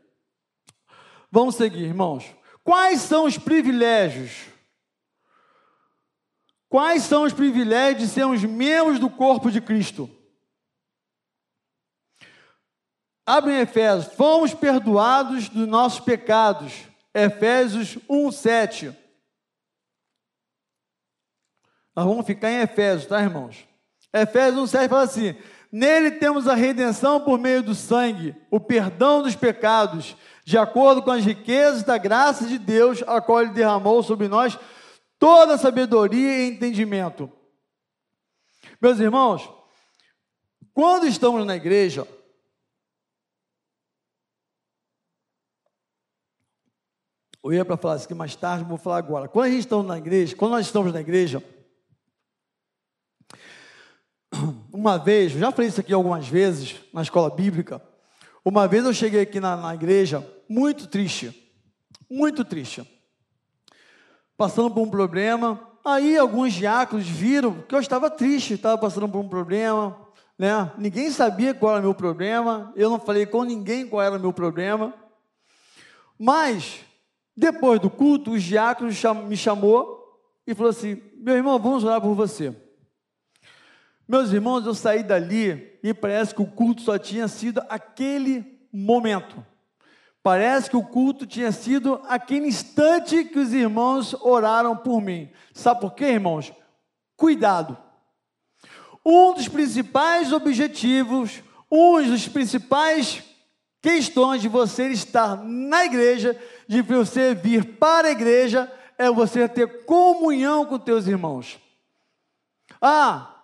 Vamos 1.32 1.56
seguir, 1.56 1.84
irmãos. 1.84 2.24
Quais 2.62 3.00
são 3.00 3.24
os 3.24 3.38
privilégios 3.38 4.50
Quais 6.70 7.02
são 7.02 7.24
os 7.24 7.32
privilégios 7.32 8.08
de 8.08 8.14
sermos 8.14 8.44
membros 8.44 9.00
do 9.00 9.10
corpo 9.10 9.50
de 9.50 9.60
Cristo? 9.60 10.08
Abre 13.26 13.54
em 13.54 13.60
Efésios, 13.60 14.14
fomos 14.14 14.54
perdoados 14.54 15.48
dos 15.48 15.66
nossos 15.66 15.98
pecados. 15.98 16.72
Efésios 17.12 17.98
1, 18.08 18.30
7. 18.30 18.96
Nós 21.94 22.06
vamos 22.06 22.26
ficar 22.26 22.50
em 22.50 22.60
Efésios, 22.60 23.06
tá, 23.06 23.20
irmãos? 23.20 23.66
Efésios 24.12 24.62
1, 24.62 24.66
7 24.66 24.88
fala 24.88 25.02
assim: 25.02 25.36
Nele 25.72 26.12
temos 26.12 26.48
a 26.48 26.54
redenção 26.54 27.20
por 27.20 27.38
meio 27.38 27.62
do 27.62 27.74
sangue, 27.74 28.34
o 28.50 28.58
perdão 28.58 29.22
dos 29.22 29.36
pecados, 29.36 30.16
de 30.44 30.58
acordo 30.58 31.02
com 31.02 31.10
as 31.10 31.24
riquezas 31.24 31.82
da 31.82 31.98
graça 31.98 32.46
de 32.46 32.58
Deus, 32.58 33.02
a 33.06 33.20
qual 33.20 33.42
Ele 33.42 33.52
derramou 33.52 34.02
sobre 34.02 34.28
nós 34.28 34.58
toda 35.18 35.58
sabedoria 35.58 36.38
e 36.38 36.48
entendimento. 36.50 37.30
Meus 38.80 38.98
irmãos, 38.98 39.48
quando 40.72 41.06
estamos 41.06 41.44
na 41.44 41.54
igreja, 41.54 42.06
eu 47.44 47.52
ia 47.52 47.64
para 47.64 47.76
falar 47.76 47.96
isso 47.96 48.06
aqui 48.06 48.14
mais 48.14 48.34
tarde, 48.34 48.64
vou 48.64 48.78
falar 48.78 48.98
agora. 48.98 49.28
Quando 49.28 49.46
a 49.46 49.50
gente 49.50 49.60
está 49.60 49.82
na 49.82 49.98
igreja, 49.98 50.34
quando 50.34 50.52
nós 50.52 50.66
estamos 50.66 50.92
na 50.92 51.00
igreja, 51.00 51.44
uma 54.72 54.98
vez, 54.98 55.32
já 55.32 55.50
falei 55.52 55.68
isso 55.68 55.80
aqui 55.80 55.92
algumas 55.92 56.26
vezes 56.26 56.76
na 56.92 57.02
escola 57.02 57.30
bíblica, 57.30 57.82
uma 58.44 58.66
vez 58.66 58.84
eu 58.84 58.94
cheguei 58.94 59.20
aqui 59.22 59.40
na, 59.40 59.56
na 59.56 59.74
igreja 59.74 60.26
muito 60.48 60.86
triste, 60.86 61.34
muito 62.08 62.44
triste 62.44 62.86
passando 64.40 64.70
por 64.70 64.80
um 64.80 64.88
problema. 64.88 65.60
Aí 65.84 66.16
alguns 66.16 66.54
diáconos 66.54 67.06
viram 67.06 67.60
que 67.60 67.74
eu 67.74 67.78
estava 67.78 68.08
triste, 68.08 68.54
estava 68.54 68.78
passando 68.78 69.06
por 69.06 69.18
um 69.18 69.28
problema, 69.28 69.94
né? 70.38 70.72
Ninguém 70.78 71.10
sabia 71.10 71.52
qual 71.52 71.72
era 71.72 71.80
o 71.80 71.82
meu 71.82 71.94
problema, 71.94 72.72
eu 72.74 72.88
não 72.88 72.98
falei 72.98 73.26
com 73.26 73.44
ninguém 73.44 73.86
qual 73.86 74.00
era 74.00 74.16
o 74.16 74.20
meu 74.20 74.32
problema. 74.32 74.94
Mas, 76.18 76.80
depois 77.36 77.80
do 77.80 77.90
culto, 77.90 78.30
os 78.30 78.42
diáconos 78.42 78.98
me 79.28 79.36
chamou 79.36 80.18
e 80.46 80.54
falou 80.54 80.70
assim: 80.70 81.02
meu 81.18 81.34
irmão, 81.34 81.58
vamos 81.58 81.84
orar 81.84 82.00
por 82.00 82.14
você. 82.14 82.56
Meus 84.10 84.32
irmãos, 84.32 84.66
eu 84.66 84.74
saí 84.74 85.04
dali 85.04 85.78
e 85.84 85.94
parece 85.94 86.34
que 86.34 86.42
o 86.42 86.46
culto 86.46 86.82
só 86.82 86.98
tinha 86.98 87.28
sido 87.28 87.62
aquele 87.68 88.60
momento. 88.72 89.46
Parece 90.20 90.68
que 90.68 90.76
o 90.76 90.82
culto 90.82 91.24
tinha 91.24 91.52
sido 91.52 92.02
aquele 92.08 92.48
instante 92.48 93.22
que 93.22 93.38
os 93.38 93.52
irmãos 93.52 94.12
oraram 94.14 94.76
por 94.76 95.00
mim. 95.00 95.30
Sabe 95.54 95.82
por 95.82 95.94
quê, 95.94 96.06
irmãos? 96.06 96.52
Cuidado. 97.16 97.78
Um 99.06 99.32
dos 99.32 99.46
principais 99.46 100.32
objetivos, 100.32 101.40
um 101.70 102.02
dos 102.02 102.26
principais 102.26 103.22
questões 103.80 104.42
de 104.42 104.48
você 104.48 104.88
estar 104.88 105.36
na 105.36 105.84
igreja, 105.84 106.36
de 106.66 106.82
você 106.82 107.32
vir 107.32 107.76
para 107.76 108.08
a 108.08 108.10
igreja, 108.10 108.68
é 108.98 109.08
você 109.08 109.48
ter 109.48 109.84
comunhão 109.84 110.66
com 110.66 110.80
teus 110.80 111.06
irmãos. 111.06 111.60
Ah, 112.82 113.39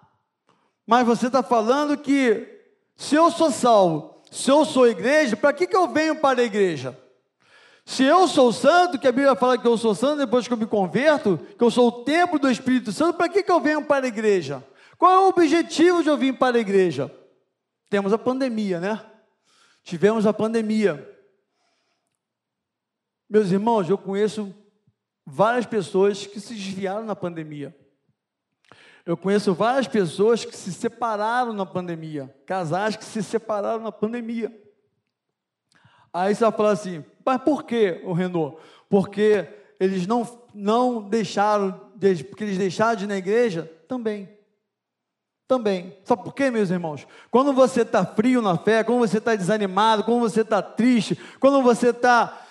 mas 0.87 1.07
você 1.07 1.27
está 1.27 1.43
falando 1.43 1.97
que 1.97 2.47
se 2.95 3.15
eu 3.15 3.31
sou 3.31 3.51
salvo, 3.51 4.23
se 4.31 4.51
eu 4.51 4.65
sou 4.65 4.89
igreja, 4.89 5.37
para 5.37 5.53
que, 5.53 5.67
que 5.67 5.77
eu 5.77 5.89
venho 5.89 6.17
para 6.17 6.41
a 6.41 6.45
igreja? 6.45 6.97
Se 7.85 8.03
eu 8.03 8.27
sou 8.27 8.53
santo, 8.53 8.99
que 8.99 9.07
a 9.07 9.13
Bíblia 9.13 9.37
fala 9.37 9.57
que 9.57 9.67
eu 9.67 9.79
sou 9.79 9.95
santo 9.95 10.19
depois 10.19 10.47
que 10.47 10.53
eu 10.53 10.59
me 10.59 10.67
converto, 10.67 11.39
que 11.57 11.63
eu 11.63 11.71
sou 11.71 11.89
o 11.89 12.05
templo 12.05 12.39
do 12.39 12.51
Espírito 12.51 12.93
Santo, 12.93 13.17
para 13.17 13.29
que, 13.29 13.43
que 13.43 13.51
eu 13.51 13.61
venho 13.61 13.85
para 13.85 14.07
a 14.07 14.09
igreja? 14.09 14.65
Qual 14.99 15.13
é 15.13 15.19
o 15.21 15.29
objetivo 15.29 16.03
de 16.03 16.09
eu 16.09 16.17
vir 16.17 16.37
para 16.37 16.57
a 16.57 16.61
igreja? 16.61 17.13
Temos 17.89 18.13
a 18.13 18.19
pandemia, 18.19 18.81
né? 18.81 19.01
Tivemos 19.85 20.27
a 20.27 20.33
pandemia. 20.33 21.09
Meus 23.31 23.53
irmãos, 23.53 23.89
eu 23.89 23.97
conheço 23.97 24.53
várias 25.25 25.67
pessoas 25.67 26.27
que 26.27 26.41
se 26.41 26.55
desviaram 26.55 27.05
na 27.05 27.15
pandemia. 27.15 27.77
Eu 29.07 29.17
conheço 29.17 29.55
várias 29.55 29.87
pessoas 29.87 30.45
que 30.45 30.57
se 30.57 30.73
separaram 30.73 31.53
na 31.53 31.65
pandemia, 31.65 32.35
casais 32.45 32.97
que 32.97 33.05
se 33.05 33.23
separaram 33.23 33.81
na 33.81 33.93
pandemia. 33.93 34.53
Aí 36.13 36.35
você 36.35 36.43
vai 36.43 36.53
falar 36.53 36.71
assim, 36.73 37.05
mas 37.25 37.41
por 37.41 37.63
que, 37.63 38.03
o 38.05 38.13
Renault? 38.13 38.59
Porque 38.91 39.49
eles 39.79 40.09
não, 40.09 40.27
não 40.53 41.09
deixaram, 41.09 41.71
porque 42.29 42.43
eles 42.43 42.59
deixaram 42.59 42.97
de 42.97 43.05
ir 43.05 43.07
na 43.07 43.17
igreja? 43.17 43.71
Também. 43.87 44.29
Também. 45.47 45.97
Sabe 46.03 46.25
por 46.25 46.35
quê, 46.35 46.51
meus 46.51 46.71
irmãos? 46.71 47.07
Quando 47.31 47.53
você 47.53 47.83
está 47.83 48.05
frio 48.05 48.43
na 48.43 48.59
fé, 48.59 48.83
quando 48.83 48.99
você 48.99 49.19
está 49.19 49.37
desanimado, 49.37 50.03
quando 50.03 50.19
você 50.19 50.41
está 50.41 50.61
triste, 50.61 51.17
quando 51.39 51.63
você 51.63 51.91
está 51.91 52.46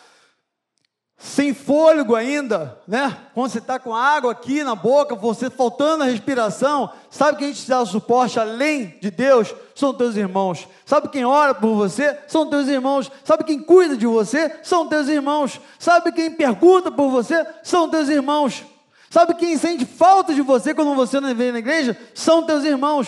sem 1.17 1.53
fôlego 1.53 2.13
ainda, 2.13 2.77
né? 2.85 3.15
Quando 3.33 3.49
você 3.49 3.59
está 3.59 3.79
com 3.79 3.95
água 3.95 4.33
aqui 4.33 4.63
na 4.63 4.75
boca, 4.75 5.15
você 5.15 5.49
faltando 5.49 6.03
a 6.03 6.07
respiração, 6.07 6.91
sabe 7.09 7.37
quem 7.37 7.53
te 7.53 7.67
dá 7.67 7.85
suporte 7.85 8.37
além 8.37 8.97
de 9.01 9.09
Deus? 9.09 9.55
São 9.73 9.93
teus 9.93 10.17
irmãos. 10.17 10.67
Sabe 10.85 11.07
quem 11.07 11.23
ora 11.23 11.53
por 11.53 11.73
você? 11.73 12.17
São 12.27 12.49
teus 12.49 12.67
irmãos. 12.67 13.09
Sabe 13.23 13.45
quem 13.45 13.59
cuida 13.61 13.95
de 13.95 14.05
você? 14.05 14.59
São 14.61 14.87
teus 14.87 15.07
irmãos. 15.07 15.59
Sabe 15.79 16.11
quem 16.11 16.31
pergunta 16.31 16.91
por 16.91 17.09
você? 17.09 17.45
São 17.63 17.89
teus 17.89 18.09
irmãos. 18.09 18.65
Sabe 19.09 19.35
quem 19.35 19.57
sente 19.57 19.85
falta 19.85 20.33
de 20.33 20.41
você 20.41 20.73
quando 20.73 20.93
você 20.95 21.21
não 21.21 21.33
vem 21.33 21.53
na 21.53 21.59
igreja? 21.59 21.97
São 22.13 22.43
teus 22.43 22.65
irmãos. 22.65 23.07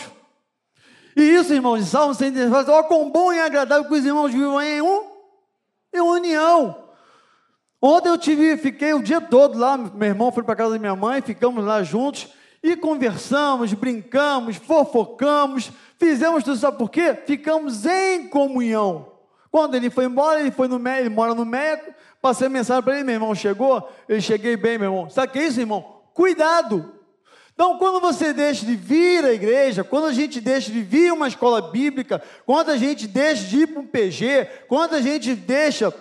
E 1.14 1.22
isso, 1.22 1.54
irmãos, 1.54 1.80
de 1.80 1.90
Salmo 1.90 2.14
119, 2.14 2.72
ó, 2.72 2.84
quão 2.84 3.10
bom 3.10 3.34
e 3.34 3.40
agradável 3.40 3.86
que 3.86 3.94
os 3.94 4.06
irmãos 4.06 4.32
vivam 4.32 4.62
em 4.62 4.82
um, 4.82 5.04
em 5.94 6.00
união. 6.00 6.87
Ontem 7.82 8.10
eu 8.10 8.18
tive, 8.18 8.58
fiquei 8.58 8.94
o 8.94 9.04
dia 9.04 9.22
todo 9.22 9.58
lá, 9.58 9.78
meu 9.78 10.08
irmão 10.08 10.32
foi 10.32 10.44
para 10.44 10.56
casa 10.56 10.72
da 10.72 10.80
minha 10.80 10.96
mãe, 10.96 11.22
ficamos 11.22 11.64
lá 11.64 11.84
juntos 11.84 12.28
e 12.64 12.76
conversamos, 12.76 13.72
brincamos, 13.74 14.56
fofocamos, 14.56 15.72
fizemos 15.98 16.44
tudo, 16.44 16.58
sabe 16.58 16.78
por 16.78 16.90
quê? 16.90 17.14
Ficamos 17.26 17.86
em 17.86 18.28
comunhão. 18.28 19.12
Quando 19.52 19.76
ele 19.76 19.92
foi 19.92 20.06
embora, 20.06 20.40
ele 20.40 20.52
foi 20.52 20.68
no 20.68 20.80
México, 20.80 21.04
ele 21.08 21.16
mora 21.16 21.36
no 21.36 21.46
México, 21.46 21.94
passei 22.20 22.50
mensagem 22.50 22.84
para 22.84 22.96
ele, 22.96 23.04
meu 23.04 23.14
irmão 23.14 23.36
chegou, 23.36 23.88
eu 24.10 24.20
cheguei 24.20 24.58
bem, 24.58 24.80
meu 24.80 24.92
irmão. 24.92 25.10
Sabe 25.10 25.28
o 25.28 25.32
que 25.32 25.40
é 25.40 25.48
isso, 25.48 25.60
irmão? 25.60 26.02
Cuidado. 26.16 26.94
Então, 27.54 27.78
quando 27.78 28.00
você 28.00 28.34
deixa 28.34 28.66
de 28.66 28.76
vir 28.76 29.24
à 29.24 29.34
igreja, 29.34 29.84
quando 29.84 30.06
a 30.06 30.14
gente 30.14 30.42
deixa 30.42 30.72
de 30.72 30.82
vir 30.82 31.12
uma 31.12 31.28
escola 31.28 31.62
bíblica, 31.62 32.22
quando 32.46 32.70
a 32.70 32.78
gente 32.78 33.08
deixa 33.08 33.44
de 33.46 33.62
ir 33.62 33.68
para 33.68 33.82
um 33.82 33.88
PG, 33.88 34.48
quando 34.68 34.96
a 34.96 35.02
gente 35.02 35.34
deixa 35.34 35.92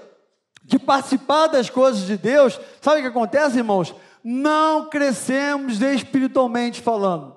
de 0.67 0.81
participar 0.81 1.47
das 1.47 1.71
coisas 1.71 2.07
de 2.07 2.17
Deus, 2.17 2.61
sabe 2.81 2.99
o 2.99 3.03
que 3.03 3.09
acontece, 3.09 3.59
irmãos? 3.59 3.95
Não 4.23 4.91
crescemos 4.91 5.81
espiritualmente 5.81 6.83
falando. 6.83 7.37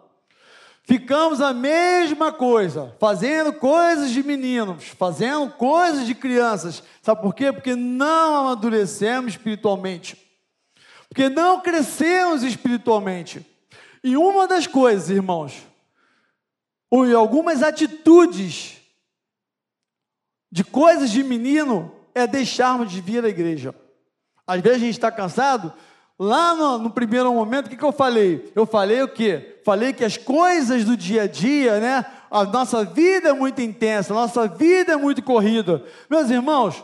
Ficamos 0.83 1.39
a 1.39 1.53
mesma 1.53 2.31
coisa, 2.31 2.95
fazendo 2.99 3.53
coisas 3.53 4.09
de 4.09 4.23
meninos, 4.23 4.85
fazendo 4.85 5.51
coisas 5.51 6.07
de 6.07 6.15
crianças. 6.15 6.81
Sabe 7.03 7.21
por 7.21 7.35
quê? 7.35 7.53
Porque 7.53 7.75
não 7.75 8.35
amadurecemos 8.35 9.33
espiritualmente. 9.33 10.17
Porque 11.07 11.29
não 11.29 11.61
crescemos 11.61 12.41
espiritualmente. 12.41 13.45
E 14.03 14.17
uma 14.17 14.47
das 14.47 14.65
coisas, 14.65 15.11
irmãos, 15.11 15.61
ou 16.89 17.15
algumas 17.15 17.61
atitudes 17.61 18.77
de 20.51 20.63
coisas 20.63 21.11
de 21.11 21.23
menino 21.23 21.98
é 22.19 22.27
deixarmos 22.27 22.91
de 22.91 23.01
vir 23.01 23.23
à 23.23 23.29
igreja. 23.29 23.73
Às 24.45 24.61
vezes 24.61 24.77
a 24.77 24.85
gente 24.85 24.95
está 24.95 25.11
cansado. 25.11 25.73
Lá 26.17 26.53
no, 26.53 26.77
no, 26.79 26.89
primeiro 26.89 27.33
momento, 27.33 27.67
o 27.67 27.69
que, 27.69 27.77
que 27.77 27.83
eu 27.83 27.93
falei? 27.93 28.51
Eu 28.53 28.65
falei 28.65 29.01
o 29.01 29.07
quê? 29.07 29.61
Falei 29.63 29.93
que 29.93 30.03
as 30.03 30.17
coisas 30.17 30.83
do 30.83 30.97
dia 30.97 31.23
a 31.23 31.27
dia, 31.27 31.79
né? 31.79 32.05
A 32.29 32.43
nossa 32.43 32.83
vida 32.83 33.29
é 33.29 33.33
muito 33.33 33.61
intensa, 33.61 34.11
a 34.13 34.15
nossa 34.15 34.47
vida 34.47 34.91
é 34.91 34.97
muito 34.97 35.23
corrida. 35.23 35.81
Meus 36.09 36.29
irmãos, 36.29 36.83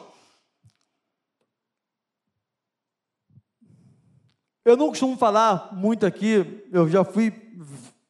eu 4.64 4.78
não 4.78 4.88
costumo 4.88 5.18
falar 5.18 5.70
muito 5.74 6.06
aqui, 6.06 6.64
eu 6.72 6.88
já 6.88 7.04
fui, 7.04 7.34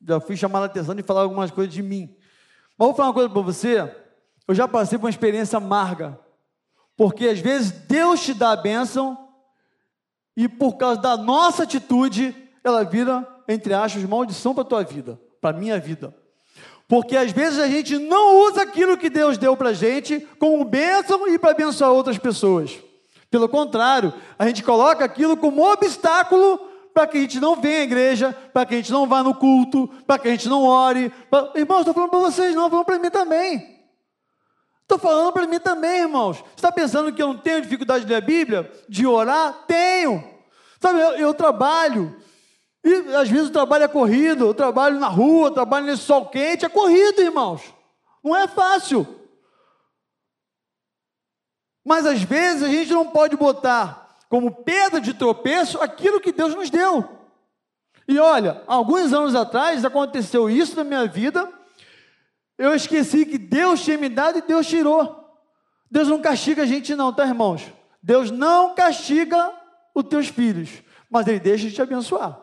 já 0.08 0.20
fui 0.20 0.38
chamado 0.38 0.64
a 0.64 0.66
atenção 0.68 0.94
de 0.94 1.02
falar 1.02 1.22
algumas 1.22 1.50
coisas 1.50 1.74
de 1.74 1.82
mim. 1.82 2.16
Mas 2.78 2.88
vou 2.88 2.96
falar 2.96 3.08
uma 3.10 3.14
coisa 3.14 3.30
para 3.30 3.42
você, 3.42 3.92
eu 4.48 4.54
já 4.54 4.68
passei 4.68 5.00
por 5.00 5.06
uma 5.06 5.10
experiência 5.10 5.58
amarga. 5.58 6.20
Porque 6.98 7.28
às 7.28 7.40
vezes 7.40 7.72
Deus 7.72 8.22
te 8.22 8.34
dá 8.34 8.52
a 8.52 8.56
bênção 8.56 9.18
e 10.36 10.48
por 10.48 10.78
causa 10.78 11.02
da 11.02 11.18
nossa 11.18 11.64
atitude, 11.64 12.36
ela 12.64 12.84
vira, 12.84 13.26
entre 13.48 13.74
aspas, 13.74 14.04
maldição 14.04 14.54
para 14.54 14.64
a 14.64 14.68
tua 14.68 14.84
vida, 14.84 15.20
para 15.40 15.56
a 15.56 15.60
minha 15.60 15.80
vida. 15.80 16.14
Porque 16.88 17.18
às 17.18 17.32
vezes 17.32 17.60
a 17.60 17.68
gente 17.68 17.98
não 17.98 18.48
usa 18.48 18.62
aquilo 18.62 18.98
que 18.98 19.10
Deus 19.10 19.38
deu 19.38 19.58
para 19.58 19.70
a 19.70 19.74
gente 19.74 20.20
como 20.38 20.64
bênção 20.64 21.28
e 21.28 21.40
para 21.40 21.52
abençoar 21.52 21.92
outras 21.92 22.18
pessoas. 22.18 22.78
Pelo 23.32 23.50
contrário, 23.50 24.14
a 24.38 24.46
gente 24.48 24.64
coloca 24.64 25.04
aquilo 25.04 25.36
como 25.36 25.64
obstáculo 25.64 26.60
para 26.94 27.08
que 27.08 27.18
a 27.18 27.22
gente 27.22 27.40
não 27.40 27.56
venha 27.56 27.80
à 27.80 27.84
igreja, 27.84 28.38
para 28.54 28.66
que 28.66 28.76
a 28.76 28.78
gente 28.78 28.92
não 28.92 29.08
vá 29.08 29.22
no 29.22 29.34
culto, 29.34 29.90
para 30.08 30.20
que 30.20 30.28
a 30.28 30.32
gente 30.32 30.48
não 30.48 30.64
ore. 30.64 31.12
Pra... 31.30 31.52
Irmãos, 31.56 31.80
estou 31.80 31.94
falando 31.94 32.12
para 32.12 32.20
vocês, 32.20 32.56
não, 32.56 32.70
falando 32.70 32.86
para 32.86 33.00
mim 33.00 33.10
também. 33.10 33.75
Estou 34.86 35.00
falando 35.00 35.34
para 35.34 35.48
mim 35.48 35.60
também, 35.60 36.02
irmãos. 36.02 36.38
Você 36.38 36.54
está 36.58 36.72
pensando 36.72 37.12
que 37.12 37.22
eu 37.22 37.28
não 37.28 37.38
tenho 37.38 37.62
dificuldade 37.62 38.06
de 38.06 38.10
ler 38.12 38.18
a 38.18 38.22
Bíblia? 38.22 38.72
De 38.88 39.08
orar? 39.08 39.66
Tenho. 39.66 40.24
Sabe, 40.80 41.00
eu, 41.00 41.12
eu 41.18 41.34
trabalho. 41.34 42.16
E 42.84 42.94
às 43.16 43.28
vezes 43.28 43.50
o 43.50 43.54
trabalho 43.54 43.86
é 43.86 43.88
corrido, 43.88 44.46
eu 44.46 44.54
trabalho 44.54 45.00
na 45.00 45.08
rua, 45.08 45.48
eu 45.48 45.54
trabalho 45.54 45.88
nesse 45.88 46.04
sol 46.04 46.28
quente, 46.28 46.66
é 46.66 46.70
corrido, 46.70 47.20
irmãos. 47.20 47.64
Não 48.24 48.36
é 48.36 48.48
fácil. 48.48 49.08
Mas 51.84 52.06
às 52.06 52.22
vezes 52.22 52.62
a 52.62 52.68
gente 52.68 52.94
não 52.94 53.08
pode 53.08 53.36
botar 53.36 54.18
como 54.30 54.64
pedra 54.64 55.02
de 55.02 55.16
tropeço 55.16 55.82
aquilo 55.82 56.22
que 56.22 56.32
Deus 56.32 56.54
nos 56.54 56.70
deu. 56.70 57.10
E 58.08 58.20
olha, 58.20 58.62
alguns 58.68 59.12
anos 59.14 59.34
atrás 59.34 59.84
aconteceu 59.84 60.48
isso 60.48 60.76
na 60.76 60.84
minha 60.84 61.08
vida 61.08 61.52
eu 62.58 62.74
esqueci 62.74 63.26
que 63.26 63.38
Deus 63.38 63.84
tinha 63.84 63.98
me 63.98 64.10
dado 64.10 64.40
e 64.40 64.42
Deus 64.42 64.68
tirou. 64.68 65.24
Deus 65.90 66.08
não 66.08 66.22
castiga 66.22 66.64
a 66.64 66.66
gente, 66.66 66.96
não, 66.96 67.14
tá, 67.14 67.26
irmãos? 67.26 67.72
Deus 68.02 68.32
não 68.32 68.76
castiga 68.76 69.52
os 69.94 70.04
teus 70.04 70.28
filhos, 70.28 70.70
mas 71.10 71.28
Ele 71.28 71.40
deixa 71.40 71.68
de 71.68 71.74
te 71.74 71.82
abençoar. 71.82 72.40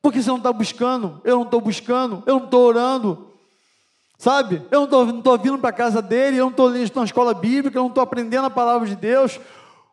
Porque 0.00 0.20
você 0.20 0.28
não 0.28 0.38
está 0.38 0.52
buscando, 0.52 1.20
eu 1.24 1.36
não 1.36 1.44
estou 1.44 1.60
buscando, 1.60 2.22
eu 2.26 2.38
não 2.38 2.44
estou 2.44 2.66
orando, 2.66 3.32
sabe? 4.18 4.66
Eu 4.70 4.86
não 4.86 5.18
estou 5.18 5.38
vindo 5.38 5.58
para 5.58 5.70
a 5.70 5.72
casa 5.72 6.02
dele, 6.02 6.38
eu 6.38 6.44
não 6.44 6.50
estou 6.50 6.70
na 6.70 7.04
escola 7.04 7.32
bíblica, 7.32 7.78
eu 7.78 7.82
não 7.82 7.88
estou 7.88 8.02
aprendendo 8.02 8.46
a 8.46 8.50
palavra 8.50 8.88
de 8.88 8.96
Deus. 8.96 9.40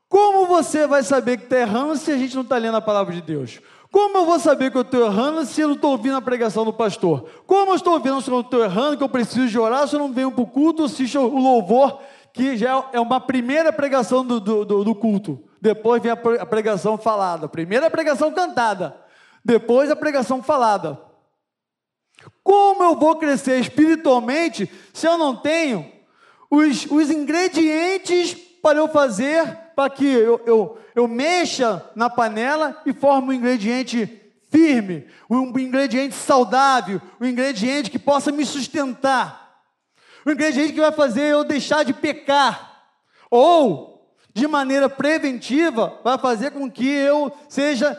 Como 0.08 0.48
você 0.48 0.88
vai 0.88 1.04
saber 1.04 1.38
que 1.38 1.44
está 1.44 1.60
errando 1.60 1.96
se 1.96 2.12
a 2.12 2.18
gente 2.18 2.36
não 2.36 2.42
está 2.42 2.58
lendo 2.58 2.78
a 2.78 2.82
palavra 2.82 3.14
de 3.14 3.22
Deus? 3.22 3.62
Como 3.92 4.18
eu 4.20 4.26
vou 4.26 4.40
saber 4.40 4.70
que 4.70 4.78
eu 4.78 4.84
estou 4.84 5.06
errando 5.06 5.44
se 5.46 5.62
eu 5.62 5.70
não 5.70 5.76
estou 5.76 5.92
ouvindo 5.92 6.16
a 6.16 6.22
pregação 6.22 6.64
do 6.64 6.72
pastor? 6.72 7.28
Como 7.48 7.72
eu 7.72 7.76
estou 7.76 7.94
ouvindo 7.94 8.22
se 8.22 8.30
eu 8.30 8.34
não 8.34 8.42
estou 8.42 8.64
errando, 8.64 8.98
que 8.98 9.04
eu 9.04 9.10
preciso 9.10 9.48
de 9.48 9.58
orar, 9.58 9.88
se 9.88 9.96
eu 9.96 10.00
não 10.00 10.14
venho 10.14 10.32
para 10.32 10.44
o 10.44 10.48
culto, 10.48 10.84
assisto 10.84 11.20
o 11.20 11.40
louvor, 11.40 12.00
que 12.32 12.56
já 12.56 12.86
é 12.94 13.00
uma 13.00 13.20
primeira 13.20 13.74
pregação 13.74 14.24
do, 14.24 14.40
do, 14.40 14.84
do 14.84 14.96
culto. 14.96 15.44
Depois 15.60 16.02
vem 16.04 16.12
a 16.12 16.46
pregação 16.46 16.98
falada. 16.98 17.50
Primeiro 17.50 17.86
a 17.86 17.90
pregação 17.90 18.32
cantada, 18.32 18.96
depois 19.44 19.90
a 19.90 19.96
pregação 19.96 20.44
falada. 20.44 21.00
Como 22.44 22.84
eu 22.84 22.96
vou 22.96 23.16
crescer 23.16 23.60
espiritualmente 23.60 24.70
se 24.94 25.08
eu 25.08 25.18
não 25.18 25.36
tenho 25.36 25.92
os, 26.50 26.86
os 26.86 27.10
ingredientes 27.10 28.34
para 28.62 28.78
eu 28.80 28.88
fazer 28.88 29.69
para 29.80 29.90
que 29.90 30.06
eu, 30.06 30.42
eu, 30.46 30.78
eu 30.94 31.08
mexa 31.08 31.90
na 31.96 32.10
panela 32.10 32.82
e 32.86 32.92
forme 32.92 33.30
um 33.30 33.32
ingrediente 33.32 34.08
firme, 34.50 35.08
um 35.30 35.58
ingrediente 35.58 36.16
saudável, 36.16 37.02
um 37.18 37.26
ingrediente 37.26 37.90
que 37.90 37.98
possa 37.98 38.30
me 38.30 38.46
sustentar, 38.46 39.62
um 40.28 40.32
ingrediente 40.32 40.74
que 40.74 40.82
vai 40.82 40.92
fazer 40.92 41.28
eu 41.28 41.46
deixar 41.46 41.86
de 41.86 41.94
pecar, 41.94 42.90
ou 43.32 44.14
de 44.34 44.48
maneira 44.48 44.90
preventiva, 44.90 45.98
vai 46.04 46.18
fazer 46.18 46.52
com 46.52 46.70
que 46.70 46.86
eu 46.86 47.32
seja 47.48 47.98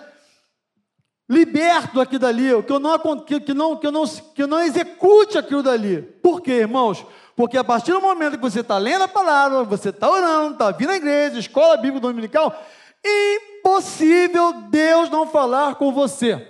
liberto 1.31 1.99
aqui 1.99 2.19
dali, 2.19 2.63
que 2.63 2.73
eu 2.73 2.79
não, 2.79 2.99
que, 3.25 3.41
que 3.41 3.55
não, 3.55 3.75
que 3.75 3.87
eu 3.87 3.93
não, 3.93 4.07
que 4.07 4.43
eu 4.43 4.47
não 4.47 4.61
execute 4.61 5.39
aquilo 5.39 5.63
dali. 5.63 6.03
Por 6.03 6.43
quê, 6.43 6.57
irmãos? 6.57 7.07
Porque 7.41 7.57
a 7.57 7.65
partir 7.65 7.93
do 7.93 8.03
momento 8.03 8.37
que 8.37 8.43
você 8.43 8.61
está 8.61 8.77
lendo 8.77 9.05
a 9.05 9.09
palavra, 9.09 9.65
você 9.65 9.89
está 9.89 10.11
orando, 10.11 10.53
está 10.53 10.71
vindo 10.73 10.91
à 10.91 10.97
igreja, 10.97 11.39
escola 11.39 11.79
bíblica 11.79 12.01
dominical, 12.01 12.55
impossível 13.03 14.53
Deus 14.69 15.09
não 15.09 15.27
falar 15.27 15.77
com 15.77 15.91
você. 15.91 16.47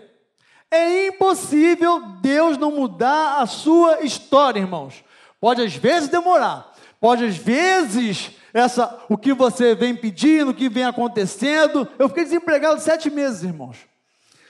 É 0.68 1.06
impossível 1.06 2.00
Deus 2.20 2.58
não 2.58 2.72
mudar 2.72 3.40
a 3.40 3.46
sua 3.46 4.00
história, 4.00 4.58
irmãos. 4.58 5.04
Pode 5.40 5.62
às 5.62 5.76
vezes 5.76 6.08
demorar, 6.08 6.74
pode 7.00 7.24
às 7.24 7.36
vezes 7.36 8.32
essa 8.52 9.04
o 9.08 9.16
que 9.16 9.32
você 9.32 9.76
vem 9.76 9.94
pedindo, 9.94 10.50
o 10.50 10.54
que 10.54 10.68
vem 10.68 10.82
acontecendo. 10.82 11.86
Eu 12.00 12.08
fiquei 12.08 12.24
desempregado 12.24 12.80
sete 12.80 13.08
meses, 13.08 13.44
irmãos. 13.44 13.76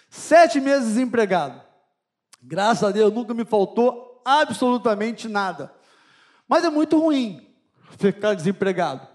Sete 0.09 0.59
meses 0.59 0.89
desempregado. 0.89 1.61
Graças 2.43 2.83
a 2.83 2.91
Deus 2.91 3.13
nunca 3.13 3.35
me 3.35 3.45
faltou 3.45 4.23
absolutamente 4.25 5.29
nada. 5.29 5.79
Mas 6.51 6.65
é 6.65 6.69
muito 6.69 6.99
ruim 6.99 7.47
ficar 7.97 8.35
desempregado. 8.35 9.07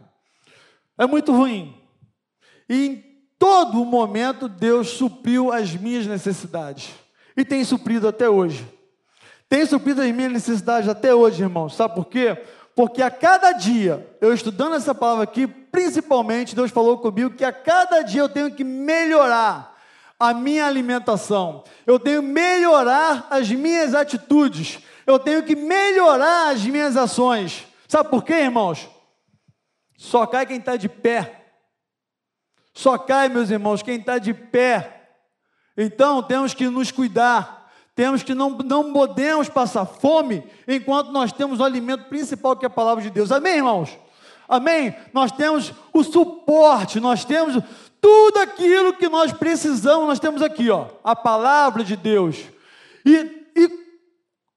É 0.98 1.06
muito 1.06 1.34
ruim. 1.34 1.76
E 2.70 2.86
em 2.86 3.04
todo 3.38 3.84
momento 3.84 4.48
Deus 4.48 4.88
supriu 4.92 5.52
as 5.52 5.76
minhas 5.76 6.08
necessidades. 6.08 6.92
E 7.36 7.44
tem 7.44 7.62
suprido 7.66 8.08
até 8.08 8.30
hoje. 8.30 8.66
Tem 9.50 9.66
suprido 9.66 10.02
as 10.02 10.12
minhas 10.12 10.32
necessidades 10.32 10.88
até 10.88 11.14
hoje, 11.14 11.44
irmãos. 11.44 11.76
Sabe 11.76 11.96
por 11.96 12.06
quê? 12.06 12.42
Porque 12.74 13.02
a 13.02 13.12
cada 13.12 13.52
dia, 13.52 14.08
eu 14.22 14.34
estudando 14.34 14.76
essa 14.76 14.96
palavra 14.96 15.26
aqui, 15.26 15.46
principalmente, 15.46 16.56
Deus 16.56 16.72
falou 16.72 16.98
comigo 17.00 17.36
que 17.36 17.44
a 17.44 17.52
cada 17.52 18.02
dia 18.02 18.22
eu 18.22 18.30
tenho 18.30 18.50
que 18.50 18.64
melhorar 18.64 19.76
a 20.18 20.34
minha 20.34 20.66
alimentação, 20.66 21.66
eu 21.86 22.00
tenho 22.00 22.22
que 22.22 22.28
melhorar 22.30 23.28
as 23.30 23.52
minhas 23.52 23.94
atitudes, 23.94 24.80
eu 25.06 25.20
tenho 25.20 25.44
que 25.44 25.56
melhorar 25.56 26.50
as 26.50 26.64
minhas 26.66 26.98
ações. 26.98 27.66
Sabe 27.88 28.10
por 28.10 28.24
quê, 28.24 28.34
irmãos? 28.34 28.90
Só 29.98 30.26
cai 30.26 30.46
quem 30.46 30.58
está 30.58 30.76
de 30.76 30.90
pé. 30.90 31.46
Só 32.74 32.98
cai, 32.98 33.30
meus 33.30 33.50
irmãos, 33.50 33.82
quem 33.82 33.98
está 33.98 34.18
de 34.18 34.34
pé. 34.34 35.10
Então 35.78 36.22
temos 36.24 36.54
que 36.54 36.68
nos 36.68 36.92
cuidar. 36.92 37.72
Temos 37.96 38.24
que 38.24 38.36
não, 38.36 38.50
não 38.50 38.92
podemos 38.92 39.48
passar 39.48 39.86
fome 39.86 40.44
enquanto 40.68 41.12
nós 41.12 41.32
temos 41.32 41.62
o 41.62 41.64
alimento 41.64 42.06
principal 42.10 42.56
que 42.58 42.66
é 42.66 42.68
a 42.68 42.70
palavra 42.70 43.02
de 43.02 43.10
Deus. 43.10 43.32
Amém, 43.32 43.58
irmãos? 43.58 43.98
Amém? 44.50 44.94
Nós 45.14 45.32
temos 45.32 45.74
o 45.94 46.04
suporte, 46.04 47.00
nós 47.00 47.24
temos 47.24 47.64
tudo 48.02 48.38
aquilo 48.40 48.94
que 48.94 49.08
nós 49.08 49.32
precisamos, 49.32 50.08
nós 50.08 50.20
temos 50.20 50.42
aqui, 50.42 50.70
ó, 50.70 50.88
a 51.04 51.16
palavra 51.16 51.84
de 51.84 51.96
Deus. 51.96 52.38
E, 53.06 53.35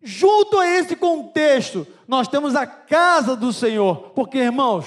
junto 0.02 0.58
a 0.58 0.66
esse 0.66 0.96
contexto, 0.96 1.86
nós 2.06 2.28
temos 2.28 2.54
a 2.54 2.66
casa 2.66 3.36
do 3.36 3.52
Senhor. 3.52 4.10
Porque, 4.10 4.38
irmãos, 4.38 4.86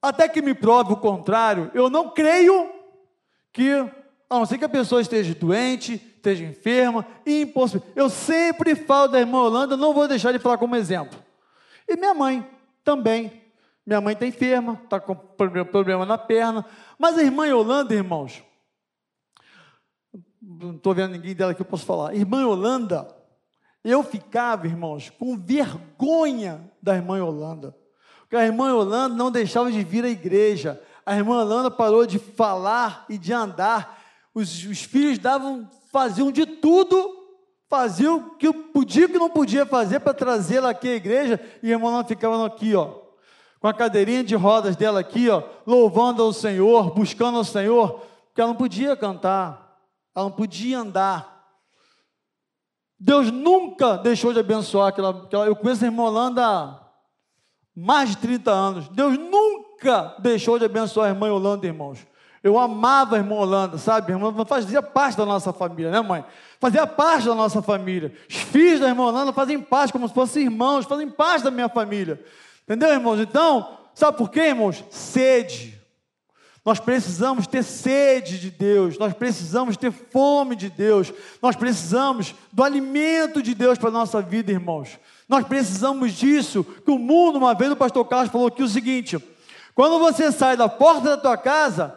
até 0.00 0.28
que 0.28 0.42
me 0.42 0.54
prove 0.54 0.92
o 0.92 0.96
contrário, 0.96 1.70
eu 1.74 1.90
não 1.90 2.10
creio 2.10 2.70
que, 3.52 3.72
a 4.30 4.38
não 4.38 4.46
ser 4.46 4.58
que 4.58 4.64
a 4.64 4.68
pessoa 4.68 5.00
esteja 5.00 5.34
doente, 5.34 5.94
esteja 5.94 6.44
enferma, 6.44 7.06
impossível. 7.26 7.86
Eu 7.94 8.08
sempre 8.08 8.74
falo 8.74 9.08
da 9.08 9.20
irmã 9.20 9.40
Holanda, 9.40 9.76
não 9.76 9.92
vou 9.92 10.06
deixar 10.06 10.32
de 10.32 10.38
falar 10.38 10.58
como 10.58 10.76
exemplo. 10.76 11.18
E 11.88 11.96
minha 11.96 12.14
mãe 12.14 12.46
também. 12.84 13.42
Minha 13.84 14.00
mãe 14.00 14.14
está 14.14 14.26
enferma, 14.26 14.80
está 14.82 14.98
com 14.98 15.14
problema 15.14 16.04
na 16.04 16.18
perna. 16.18 16.64
Mas 16.98 17.16
a 17.16 17.22
irmã 17.22 17.46
Holanda, 17.54 17.94
irmãos, 17.94 18.42
não 20.42 20.74
estou 20.76 20.94
vendo 20.94 21.12
ninguém 21.12 21.34
dela 21.34 21.54
que 21.54 21.62
eu 21.62 21.66
posso 21.66 21.86
falar. 21.86 22.14
Irmã 22.14 22.46
Holanda, 22.46 23.15
eu 23.90 24.02
ficava, 24.02 24.66
irmãos, 24.66 25.10
com 25.10 25.36
vergonha 25.36 26.70
da 26.82 26.94
irmã 26.94 27.22
Holanda. 27.22 27.74
Porque 28.26 28.34
a 28.34 28.44
irmã 28.44 28.70
Yolanda 28.70 29.14
não 29.14 29.30
deixava 29.30 29.70
de 29.70 29.84
vir 29.84 30.04
à 30.04 30.08
igreja. 30.08 30.82
A 31.04 31.14
irmã 31.14 31.40
Yolanda 31.42 31.70
parou 31.70 32.04
de 32.04 32.18
falar 32.18 33.06
e 33.08 33.16
de 33.16 33.32
andar. 33.32 34.02
Os, 34.34 34.64
os 34.64 34.82
filhos 34.82 35.16
davam, 35.16 35.70
faziam 35.92 36.32
de 36.32 36.44
tudo, 36.44 37.08
faziam 37.70 38.16
o 38.16 38.30
que 38.36 38.52
podia 38.52 39.08
que 39.08 39.16
não 39.16 39.30
podia 39.30 39.64
fazer 39.64 40.00
para 40.00 40.12
trazê-la 40.12 40.70
aqui 40.70 40.88
à 40.88 40.94
igreja. 40.96 41.40
E 41.62 41.68
a 41.68 41.76
irmã 41.76 41.86
Yolanda 41.88 42.08
ficava 42.08 42.44
aqui, 42.44 42.74
ó, 42.74 42.94
com 43.60 43.68
a 43.68 43.72
cadeirinha 43.72 44.24
de 44.24 44.34
rodas 44.34 44.74
dela 44.74 44.98
aqui, 44.98 45.30
ó, 45.30 45.44
louvando 45.64 46.20
ao 46.20 46.32
Senhor, 46.32 46.92
buscando 46.92 47.38
ao 47.38 47.44
Senhor, 47.44 48.00
porque 48.26 48.40
ela 48.40 48.50
não 48.50 48.56
podia 48.56 48.96
cantar, 48.96 49.78
ela 50.12 50.24
não 50.24 50.32
podia 50.32 50.80
andar. 50.80 51.35
Deus 52.98 53.30
nunca 53.30 53.98
deixou 53.98 54.32
de 54.32 54.40
abençoar 54.40 54.88
aquela. 54.88 55.10
aquela 55.10 55.46
eu 55.46 55.54
conheço 55.54 55.84
a 55.84 55.88
irmã 55.88 56.04
Holanda 56.04 56.80
mais 57.74 58.10
de 58.10 58.16
30 58.18 58.50
anos. 58.50 58.88
Deus 58.88 59.18
nunca 59.18 60.14
deixou 60.18 60.58
de 60.58 60.64
abençoar 60.64 61.08
a 61.08 61.10
irmã 61.10 61.30
Holanda, 61.30 61.66
irmãos. 61.66 61.98
Eu 62.42 62.58
amava 62.58 63.16
a 63.16 63.18
irmã 63.18 63.34
Holanda, 63.34 63.76
sabe? 63.76 64.12
A 64.12 64.16
irmã 64.16 64.32
fazia 64.46 64.80
parte 64.80 65.16
da 65.16 65.26
nossa 65.26 65.52
família, 65.52 65.90
né, 65.90 66.00
mãe? 66.00 66.24
Fazia 66.60 66.86
parte 66.86 67.26
da 67.26 67.34
nossa 67.34 67.60
família. 67.60 68.14
Os 68.28 68.36
filhos 68.36 68.80
da 68.80 68.88
irmã 68.88 69.04
Holanda 69.04 69.32
fazem 69.32 69.60
parte, 69.60 69.92
como 69.92 70.06
se 70.08 70.14
fossem 70.14 70.44
irmãos, 70.44 70.86
fazem 70.86 71.10
parte 71.10 71.42
da 71.42 71.50
minha 71.50 71.68
família. 71.68 72.24
Entendeu, 72.62 72.88
irmãos? 72.90 73.20
Então, 73.20 73.78
sabe 73.94 74.16
por 74.16 74.30
quê, 74.30 74.48
irmãos? 74.48 74.84
Sede. 74.90 75.75
Nós 76.66 76.80
precisamos 76.80 77.46
ter 77.46 77.62
sede 77.62 78.40
de 78.40 78.50
Deus, 78.50 78.98
nós 78.98 79.12
precisamos 79.12 79.76
ter 79.76 79.92
fome 79.92 80.56
de 80.56 80.68
Deus, 80.68 81.12
nós 81.40 81.54
precisamos 81.54 82.34
do 82.52 82.64
alimento 82.64 83.40
de 83.40 83.54
Deus 83.54 83.78
para 83.78 83.88
a 83.88 83.92
nossa 83.92 84.20
vida, 84.20 84.50
irmãos. 84.50 84.98
Nós 85.28 85.46
precisamos 85.46 86.12
disso, 86.12 86.64
que 86.84 86.90
o 86.90 86.98
mundo, 86.98 87.38
uma 87.38 87.54
vez 87.54 87.70
o 87.70 87.76
pastor 87.76 88.04
Carlos 88.06 88.32
falou 88.32 88.48
aqui 88.48 88.64
o 88.64 88.68
seguinte: 88.68 89.16
quando 89.76 90.00
você 90.00 90.32
sai 90.32 90.56
da 90.56 90.68
porta 90.68 91.10
da 91.10 91.16
tua 91.16 91.36
casa, 91.36 91.94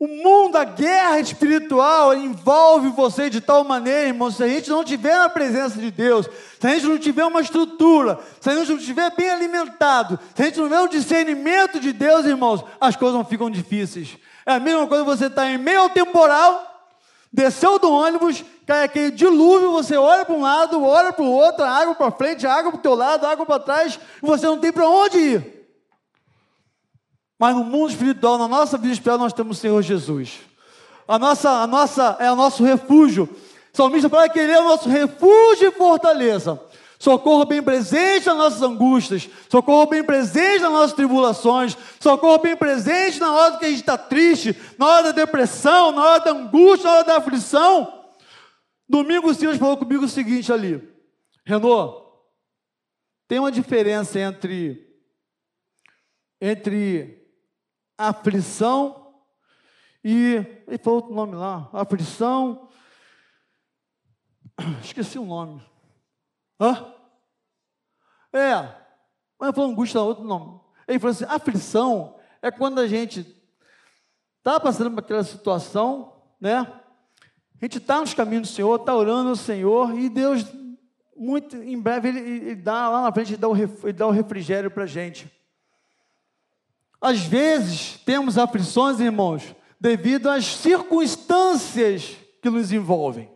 o 0.00 0.06
mundo, 0.06 0.56
a 0.56 0.62
guerra 0.62 1.18
espiritual 1.18 2.14
envolve 2.14 2.88
você 2.90 3.28
de 3.28 3.40
tal 3.40 3.64
maneira, 3.64 4.06
irmão, 4.06 4.30
se 4.30 4.44
a 4.44 4.46
gente 4.46 4.70
não 4.70 4.84
tiver 4.84 5.14
a 5.14 5.28
presença 5.28 5.76
de 5.76 5.90
Deus, 5.90 6.28
se 6.60 6.66
a 6.66 6.70
gente 6.70 6.86
não 6.86 6.98
tiver 6.98 7.24
uma 7.24 7.40
estrutura, 7.40 8.20
se 8.40 8.48
a 8.48 8.54
gente 8.54 8.70
não 8.70 8.78
estiver 8.78 9.12
bem 9.16 9.28
alimentado, 9.28 10.16
se 10.36 10.42
a 10.42 10.44
gente 10.44 10.58
não 10.58 10.66
tiver 10.66 10.80
o 10.82 10.88
discernimento 10.88 11.80
de 11.80 11.92
Deus, 11.92 12.26
irmãos, 12.26 12.64
as 12.80 12.94
coisas 12.94 13.16
não 13.16 13.24
ficam 13.24 13.50
difíceis. 13.50 14.16
É 14.46 14.52
a 14.52 14.60
mesma 14.60 14.86
coisa 14.86 15.02
você 15.02 15.26
está 15.26 15.50
em 15.50 15.58
meio 15.58 15.80
ao 15.80 15.90
temporal, 15.90 16.86
desceu 17.32 17.80
do 17.80 17.90
ônibus, 17.90 18.44
cai 18.64 18.84
aquele 18.84 19.10
dilúvio, 19.10 19.72
você 19.72 19.96
olha 19.96 20.24
para 20.24 20.34
um 20.34 20.42
lado, 20.42 20.80
olha 20.80 21.12
para 21.12 21.24
o 21.24 21.32
outro, 21.32 21.64
água 21.64 21.96
para 21.96 22.12
frente, 22.12 22.46
água 22.46 22.70
para 22.70 22.78
o 22.78 22.82
teu 22.82 22.94
lado, 22.94 23.26
água 23.26 23.44
para 23.44 23.58
trás, 23.58 23.98
e 24.22 24.24
você 24.24 24.46
não 24.46 24.58
tem 24.58 24.70
para 24.70 24.88
onde 24.88 25.18
ir. 25.18 25.57
Mas 27.38 27.54
no 27.54 27.64
mundo 27.64 27.90
espiritual, 27.90 28.36
na 28.36 28.48
nossa 28.48 28.76
vida 28.76 28.92
espiritual, 28.92 29.18
nós 29.18 29.32
temos 29.32 29.58
o 29.58 29.60
Senhor 29.60 29.80
Jesus. 29.82 30.40
A 31.06 31.18
nossa, 31.18 31.48
a 31.62 31.66
nossa, 31.66 32.16
é 32.18 32.30
o 32.30 32.36
nosso 32.36 32.64
refúgio. 32.64 33.28
O 33.72 33.76
salmista 33.76 34.08
fala 34.08 34.28
que 34.28 34.38
Ele 34.38 34.52
é 34.52 34.60
o 34.60 34.64
nosso 34.64 34.88
refúgio 34.88 35.68
e 35.68 35.72
fortaleza. 35.72 36.60
Socorro 36.98 37.44
bem 37.44 37.62
presente 37.62 38.26
nas 38.26 38.36
nossas 38.36 38.62
angústias, 38.62 39.30
socorro 39.48 39.86
bem 39.86 40.02
presente 40.02 40.62
nas 40.62 40.72
nossas 40.72 40.92
tribulações, 40.94 41.78
socorro 42.00 42.38
bem 42.38 42.56
presente 42.56 43.20
na 43.20 43.32
hora 43.32 43.56
que 43.56 43.66
a 43.66 43.68
gente 43.68 43.80
está 43.80 43.96
triste, 43.96 44.56
na 44.76 44.86
hora 44.86 45.02
da 45.04 45.12
depressão, 45.12 45.92
na 45.92 46.02
hora 46.02 46.24
da 46.24 46.32
angústia, 46.32 46.90
na 46.90 46.96
hora 46.96 47.04
da 47.04 47.16
aflição. 47.18 48.04
Domingo 48.88 49.30
o 49.30 49.34
Senhor 49.34 49.56
falou 49.56 49.76
comigo 49.76 50.06
o 50.06 50.08
seguinte 50.08 50.52
ali, 50.52 50.82
Renault, 51.46 52.02
tem 53.28 53.38
uma 53.38 53.52
diferença 53.52 54.18
entre, 54.18 54.84
entre 56.40 57.17
aflição 57.98 59.12
e, 60.04 60.36
ele 60.68 60.78
falou 60.78 61.00
outro 61.00 61.14
nome 61.14 61.34
lá, 61.34 61.68
aflição, 61.72 62.68
esqueci 64.82 65.18
o 65.18 65.24
nome, 65.24 65.60
hã? 66.60 66.94
É, 68.32 68.74
mas 69.38 69.54
falou 69.54 69.70
angústia, 69.70 70.00
outro 70.00 70.24
nome, 70.24 70.60
ele 70.86 71.00
falou 71.00 71.10
assim, 71.10 71.24
aflição 71.24 72.16
é 72.40 72.50
quando 72.50 72.78
a 72.78 72.86
gente 72.86 73.26
está 74.38 74.60
passando 74.60 74.92
por 74.92 75.00
aquela 75.00 75.24
situação, 75.24 76.22
né, 76.40 76.60
a 77.60 77.64
gente 77.64 77.78
está 77.78 78.00
nos 78.00 78.14
caminhos 78.14 78.48
do 78.48 78.54
Senhor, 78.54 78.78
está 78.78 78.94
orando 78.94 79.30
ao 79.30 79.36
Senhor, 79.36 79.98
e 79.98 80.08
Deus, 80.08 80.46
muito 81.16 81.56
em 81.56 81.80
breve, 81.80 82.08
Ele, 82.08 82.20
ele 82.20 82.54
dá 82.54 82.88
lá 82.88 83.02
na 83.02 83.12
frente, 83.12 83.36
dá 83.36 83.48
ele 83.48 83.92
dá 83.92 84.06
o 84.06 84.12
refrigério 84.12 84.70
para 84.70 84.84
a 84.84 84.86
gente. 84.86 85.37
Às 87.00 87.20
vezes, 87.20 87.98
temos 88.04 88.36
aflições, 88.36 88.98
irmãos, 88.98 89.54
devido 89.80 90.28
às 90.28 90.44
circunstâncias 90.44 92.16
que 92.42 92.50
nos 92.50 92.72
envolvem. 92.72 93.30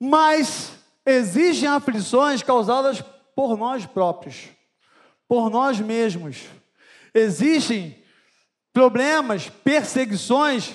Mas 0.00 0.72
existem 1.04 1.68
aflições 1.68 2.42
causadas 2.42 3.02
por 3.34 3.56
nós 3.56 3.86
próprios, 3.86 4.48
por 5.26 5.50
nós 5.50 5.80
mesmos. 5.80 6.44
Existem 7.14 8.02
problemas, 8.72 9.48
perseguições 9.48 10.74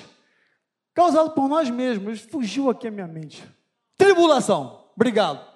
causado 0.92 1.30
por 1.30 1.48
nós 1.48 1.70
mesmos. 1.70 2.20
Fugiu 2.20 2.68
aqui 2.68 2.88
a 2.88 2.90
minha 2.90 3.06
mente. 3.06 3.44
Tribulação. 3.96 4.90
Obrigado. 4.96 5.46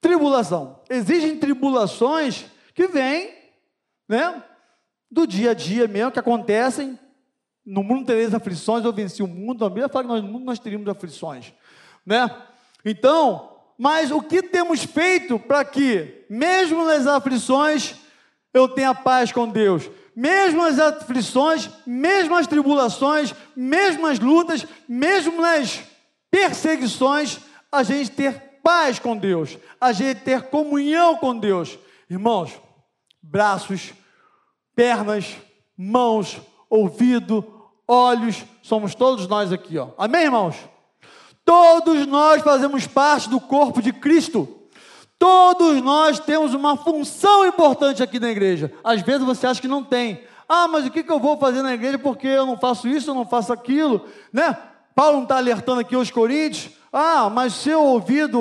Tribulação. 0.00 0.80
Existem 0.88 1.38
tribulações 1.38 2.46
que 2.74 2.86
vêm, 2.86 3.35
né? 4.08 4.42
Do 5.10 5.26
dia 5.26 5.50
a 5.50 5.54
dia 5.54 5.86
mesmo, 5.86 6.12
que 6.12 6.18
acontecem. 6.18 6.98
No 7.64 7.82
mundo 7.82 8.06
tereis 8.06 8.34
aflições, 8.34 8.84
eu 8.84 8.92
venci 8.92 9.22
o 9.22 9.26
mundo. 9.26 9.64
A 9.64 9.68
Bíblia 9.68 9.88
fala 9.88 10.04
que 10.04 10.10
nós, 10.10 10.22
no 10.22 10.28
mundo 10.28 10.44
nós 10.44 10.58
teríamos 10.58 10.88
aflições, 10.88 11.52
né? 12.04 12.30
Então, 12.84 13.56
mas 13.76 14.10
o 14.10 14.22
que 14.22 14.42
temos 14.42 14.84
feito 14.84 15.38
para 15.38 15.64
que, 15.64 16.24
mesmo 16.30 16.84
nas 16.84 17.06
aflições, 17.06 17.96
eu 18.54 18.68
tenha 18.68 18.94
paz 18.94 19.32
com 19.32 19.48
Deus? 19.48 19.90
mesmo 20.16 20.62
as 20.62 20.78
aflições, 20.78 21.68
mesmo 21.86 22.34
as 22.34 22.46
tribulações, 22.46 23.34
mesmo 23.54 24.06
as 24.06 24.18
lutas, 24.18 24.66
mesmo 24.88 25.42
nas 25.42 25.82
perseguições, 26.30 27.38
a 27.70 27.82
gente 27.82 28.12
ter 28.12 28.32
paz 28.62 28.98
com 28.98 29.14
Deus, 29.14 29.58
a 29.78 29.92
gente 29.92 30.22
ter 30.22 30.44
comunhão 30.44 31.16
com 31.16 31.36
Deus. 31.36 31.78
Irmãos, 32.08 32.50
braços, 33.30 33.92
pernas, 34.74 35.36
mãos, 35.76 36.40
ouvido, 36.68 37.44
olhos, 37.86 38.44
somos 38.62 38.94
todos 38.94 39.26
nós 39.26 39.52
aqui, 39.52 39.78
ó. 39.78 39.90
Amém, 39.98 40.24
irmãos? 40.24 40.56
Todos 41.44 42.06
nós 42.06 42.42
fazemos 42.42 42.86
parte 42.86 43.28
do 43.28 43.40
corpo 43.40 43.80
de 43.80 43.92
Cristo. 43.92 44.48
Todos 45.18 45.80
nós 45.80 46.18
temos 46.18 46.52
uma 46.52 46.76
função 46.76 47.46
importante 47.46 48.02
aqui 48.02 48.18
na 48.18 48.30
igreja. 48.30 48.72
Às 48.82 49.02
vezes 49.02 49.22
você 49.22 49.46
acha 49.46 49.60
que 49.60 49.68
não 49.68 49.82
tem. 49.82 50.24
Ah, 50.48 50.68
mas 50.68 50.86
o 50.86 50.90
que, 50.90 51.04
eu 51.08 51.18
vou 51.18 51.36
fazer 51.38 51.62
na 51.62 51.74
igreja 51.74 51.98
porque 51.98 52.26
eu 52.26 52.46
não 52.46 52.56
faço 52.56 52.86
isso, 52.86 53.10
eu 53.10 53.14
não 53.14 53.26
faço 53.26 53.52
aquilo, 53.52 54.06
né? 54.32 54.56
Paulo 54.94 55.16
não 55.16 55.22
está 55.22 55.36
alertando 55.36 55.80
aqui 55.80 55.94
aos 55.94 56.10
coríntios. 56.10 56.72
Ah, 56.92 57.30
mas 57.30 57.54
seu 57.54 57.82
ouvido, 57.82 58.40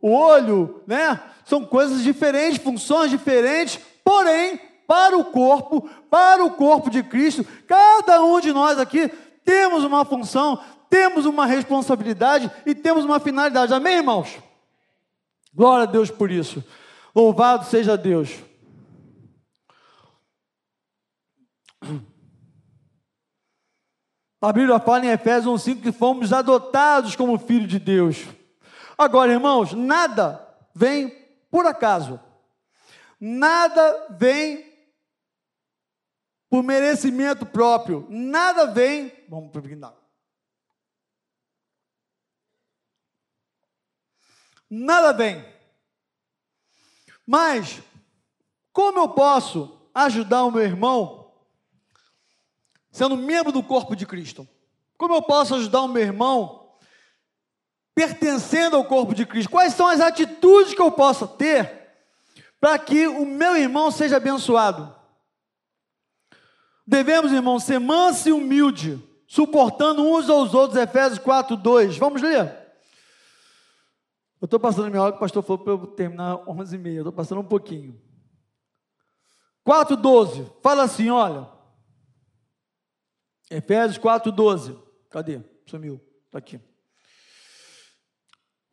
o 0.00 0.10
olho, 0.12 0.82
né? 0.86 1.20
São 1.44 1.64
coisas 1.64 2.02
diferentes, 2.02 2.62
funções 2.62 3.10
diferentes, 3.10 3.80
porém, 4.04 4.60
para 4.86 5.16
o 5.16 5.24
corpo, 5.24 5.88
para 6.10 6.44
o 6.44 6.50
corpo 6.50 6.90
de 6.90 7.02
Cristo, 7.02 7.44
cada 7.66 8.22
um 8.22 8.38
de 8.40 8.52
nós 8.52 8.78
aqui 8.78 9.08
temos 9.44 9.82
uma 9.82 10.04
função, 10.04 10.62
temos 10.90 11.26
uma 11.26 11.46
responsabilidade 11.46 12.50
e 12.64 12.74
temos 12.74 13.04
uma 13.04 13.18
finalidade. 13.18 13.72
Amém, 13.72 13.96
irmãos? 13.96 14.38
Glória 15.52 15.84
a 15.84 15.90
Deus 15.90 16.10
por 16.10 16.30
isso. 16.30 16.62
Louvado 17.14 17.64
seja 17.64 17.96
Deus. 17.96 18.30
A 24.40 24.52
Bíblia 24.52 24.78
fala 24.78 25.06
em 25.06 25.10
Efésios 25.10 25.66
1,5 25.66 25.82
que 25.82 25.92
fomos 25.92 26.32
adotados 26.32 27.16
como 27.16 27.38
filho 27.38 27.66
de 27.66 27.78
Deus. 27.78 28.26
Agora, 28.98 29.32
irmãos, 29.32 29.72
nada 29.72 30.46
vem 30.74 31.08
por 31.50 31.66
acaso. 31.66 32.20
Nada 33.20 34.08
vem 34.10 34.74
por 36.48 36.62
merecimento 36.62 37.44
próprio. 37.44 38.06
Nada 38.08 38.66
vem. 38.66 39.12
Vamos 39.28 39.50
para 39.50 39.60
o 39.60 39.64
Nada 44.70 45.12
vem. 45.12 45.44
Mas, 47.26 47.82
como 48.72 48.98
eu 48.98 49.08
posso 49.08 49.88
ajudar 49.94 50.44
o 50.44 50.50
meu 50.50 50.62
irmão 50.62 51.32
sendo 52.90 53.16
membro 53.16 53.50
do 53.50 53.62
corpo 53.62 53.96
de 53.96 54.06
Cristo? 54.06 54.48
Como 54.96 55.14
eu 55.14 55.22
posso 55.22 55.54
ajudar 55.56 55.82
o 55.82 55.88
meu 55.88 56.02
irmão 56.02 56.76
pertencendo 57.94 58.76
ao 58.76 58.84
corpo 58.84 59.14
de 59.14 59.26
Cristo? 59.26 59.50
Quais 59.50 59.74
são 59.74 59.88
as 59.88 60.00
atitudes 60.00 60.74
que 60.74 60.80
eu 60.80 60.92
possa 60.92 61.26
ter 61.26 61.83
para 62.64 62.78
que 62.78 63.06
o 63.06 63.26
meu 63.26 63.54
irmão 63.54 63.90
seja 63.90 64.16
abençoado? 64.16 64.90
Devemos, 66.86 67.30
irmão, 67.30 67.60
ser 67.60 67.78
manso 67.78 68.30
e 68.30 68.32
humilde, 68.32 69.06
suportando 69.26 70.02
uns 70.02 70.30
aos 70.30 70.54
outros, 70.54 70.80
Efésios 70.80 71.18
4, 71.18 71.58
2. 71.58 71.98
Vamos 71.98 72.22
ler? 72.22 72.56
Eu 74.40 74.46
estou 74.46 74.58
passando 74.58 74.88
minha 74.88 75.02
hora 75.02 75.12
que 75.12 75.18
o 75.18 75.20
pastor 75.20 75.42
falou 75.42 75.62
para 75.62 75.72
eu 75.74 75.86
terminar 75.88 76.36
11 76.48 76.74
e 76.74 76.78
meia. 76.78 77.00
Estou 77.00 77.12
passando 77.12 77.42
um 77.42 77.46
pouquinho. 77.46 78.00
4, 79.62 79.94
12. 79.94 80.50
Fala 80.62 80.84
assim, 80.84 81.10
olha. 81.10 81.46
Efésios 83.50 83.98
4, 83.98 84.32
12. 84.32 84.74
Cadê? 85.10 85.42
Sumiu. 85.66 86.00
Está 86.28 86.38
aqui. 86.38 86.58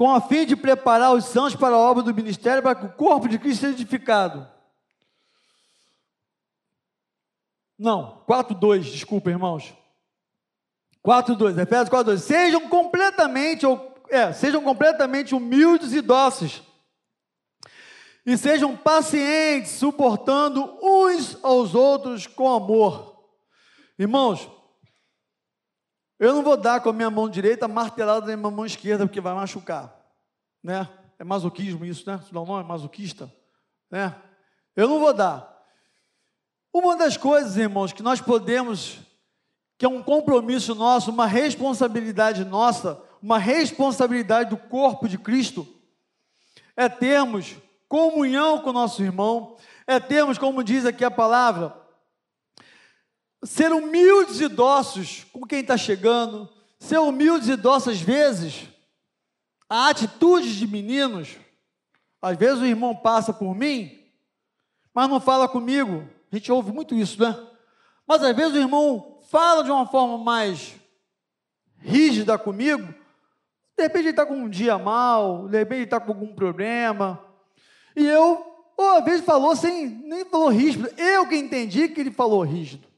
Com 0.02 0.10
a 0.10 0.20
fim 0.20 0.48
de 0.48 0.56
preparar 0.56 1.14
os 1.14 1.26
santos 1.26 1.56
para 1.56 1.76
a 1.76 1.78
obra 1.78 2.02
do 2.02 2.12
ministério, 2.12 2.64
para 2.64 2.74
que 2.74 2.88
o 2.88 2.92
corpo 2.92 3.30
de 3.30 3.38
Cristo 3.38 3.62
seja 3.62 3.74
edificado. 3.74 4.50
Não, 7.78 8.24
4, 8.26 8.56
2, 8.56 8.84
desculpa, 8.88 9.30
irmãos. 9.30 9.76
4, 11.04 11.36
2, 11.36 11.56
Efésios 11.56 11.90
4, 11.90 12.14
2. 12.14 12.24
Sejam 12.24 12.68
completamente, 12.68 13.64
é, 14.10 14.34
sejam 14.34 14.64
completamente 14.64 15.36
humildes 15.36 15.94
e 15.94 16.02
dóceis. 16.02 16.64
E 18.26 18.36
sejam 18.40 18.76
pacientes, 18.76 19.74
suportando 19.74 20.80
uns 20.82 21.38
aos 21.44 21.76
outros 21.76 22.26
com 22.26 22.52
amor. 22.52 23.24
Irmãos, 24.00 24.50
eu 26.22 26.36
não 26.36 26.44
vou 26.44 26.56
dar 26.56 26.80
com 26.82 26.90
a 26.90 26.94
minha 26.94 27.10
mão 27.10 27.28
direita 27.28 27.68
martelada 27.68 28.28
na 28.28 28.38
minha 28.38 28.52
mão 28.52 28.64
esquerda, 28.64 29.08
porque 29.08 29.20
vai 29.20 29.34
machucar. 29.34 29.92
Né? 30.64 30.88
É 31.18 31.24
masoquismo 31.24 31.84
isso, 31.84 32.08
né? 32.08 32.20
Isso 32.22 32.32
dá 32.32 32.40
um 32.40 32.46
nome, 32.46 32.64
masoquista. 32.64 33.34
Né? 33.90 34.16
Eu 34.76 34.88
não 34.88 35.00
vou 35.00 35.16
dar. 35.16 35.52
Uma 36.72 36.96
das 36.96 37.18
coisas, 37.18 37.58
irmãos, 37.58 37.92
que 37.92 38.04
nós 38.04 38.22
podemos, 38.22 39.00
que 39.80 39.86
é 39.86 39.90
um 39.90 40.04
compromisso 40.04 40.76
nosso, 40.76 41.10
uma 41.10 41.26
responsabilidade 41.26 42.46
nossa, 42.46 43.02
uma 43.20 43.40
responsabilidade 43.40 44.52
do 44.52 44.58
corpo 44.58 45.10
de 45.10 45.18
Cristo, 45.18 45.68
é 46.78 46.88
termos 46.88 47.56
comunhão 47.90 48.60
com 48.60 48.70
o 48.70 48.74
nosso 48.74 49.02
irmão, 49.02 49.58
é 49.88 50.00
termos, 50.00 50.38
como 50.38 50.64
diz 50.64 50.86
aqui 50.86 51.04
a 51.04 51.10
palavra, 51.10 51.81
ser 53.44 53.72
humildes 53.72 54.40
e 54.40 54.48
dóceis 54.48 55.26
com 55.32 55.46
quem 55.46 55.62
está 55.62 55.76
chegando, 55.78 56.48
ser 56.80 57.00
humildes 57.00 57.48
e 57.48 57.56
dóceis 57.56 57.98
às 57.98 58.04
vezes, 58.04 58.68
a 59.70 59.90
atitude 59.90 60.58
de 60.58 60.68
meninos, 60.68 61.38
às 62.22 62.38
vezes 62.38 62.60
o 62.62 62.66
irmão 62.66 62.96
passa 62.96 63.34
por 63.34 63.56
mim, 63.56 64.00
mas 64.94 65.10
não 65.10 65.20
fala 65.20 65.48
comigo, 65.48 66.08
a 66.32 66.36
gente 66.36 66.52
ouve 66.52 66.72
muito 66.72 66.94
isso, 66.94 67.22
né? 67.22 67.36
Mas 68.06 68.22
às 68.22 68.36
vezes 68.36 68.54
o 68.54 68.60
irmão 68.60 69.20
fala 69.30 69.64
de 69.64 69.72
uma 69.72 69.88
forma 69.88 70.18
mais 70.18 70.76
rígida 71.78 72.38
comigo, 72.38 72.94
de 73.76 73.84
repente 73.84 74.02
ele 74.02 74.10
está 74.10 74.26
com 74.26 74.36
um 74.36 74.50
dia 74.50 74.78
mal, 74.78 75.48
de 75.48 75.58
repente 75.58 75.78
ele 75.78 75.84
está 75.86 76.00
com 76.00 76.12
algum 76.12 76.36
problema, 76.36 77.20
e 77.96 78.06
eu, 78.06 78.46
ou 78.78 78.90
às 78.98 79.04
vezes 79.04 79.26
falou 79.26 79.56
sem, 79.56 79.88
nem 79.88 80.26
falou 80.26 80.50
rígido, 80.50 80.88
eu 80.96 81.28
que 81.28 81.36
entendi 81.36 81.88
que 81.88 82.02
ele 82.02 82.12
falou 82.12 82.44
rígido 82.44 82.91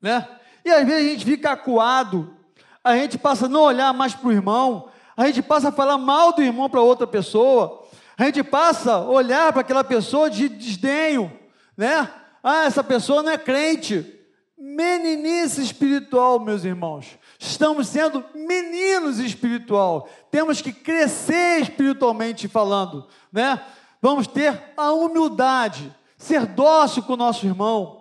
né? 0.00 0.26
E 0.64 0.70
às 0.70 0.86
vezes 0.86 1.06
a 1.06 1.10
gente 1.10 1.24
fica 1.24 1.52
acuado, 1.52 2.34
a 2.82 2.96
gente 2.96 3.18
passa 3.18 3.46
a 3.46 3.48
não 3.48 3.62
olhar 3.62 3.92
mais 3.92 4.14
para 4.14 4.28
o 4.28 4.32
irmão, 4.32 4.88
a 5.16 5.26
gente 5.26 5.42
passa 5.42 5.68
a 5.68 5.72
falar 5.72 5.98
mal 5.98 6.32
do 6.32 6.42
irmão 6.42 6.68
para 6.68 6.80
outra 6.80 7.06
pessoa, 7.06 7.84
a 8.16 8.24
gente 8.24 8.42
passa 8.42 8.92
a 8.92 9.08
olhar 9.08 9.52
para 9.52 9.62
aquela 9.62 9.84
pessoa 9.84 10.28
de 10.30 10.48
desdenho, 10.48 11.32
né? 11.76 12.08
Ah, 12.42 12.64
essa 12.64 12.82
pessoa 12.82 13.22
não 13.22 13.32
é 13.32 13.38
crente. 13.38 14.18
Meninice 14.58 15.62
espiritual, 15.62 16.38
meus 16.38 16.64
irmãos. 16.64 17.18
Estamos 17.38 17.88
sendo 17.88 18.22
meninos 18.34 19.18
espiritual. 19.18 20.06
Temos 20.30 20.60
que 20.60 20.72
crescer 20.72 21.62
espiritualmente 21.62 22.46
falando, 22.46 23.06
né? 23.32 23.58
Vamos 24.02 24.26
ter 24.26 24.72
a 24.76 24.92
humildade, 24.92 25.94
ser 26.16 26.44
dócil 26.44 27.02
com 27.02 27.14
o 27.14 27.16
nosso 27.16 27.46
irmão, 27.46 27.99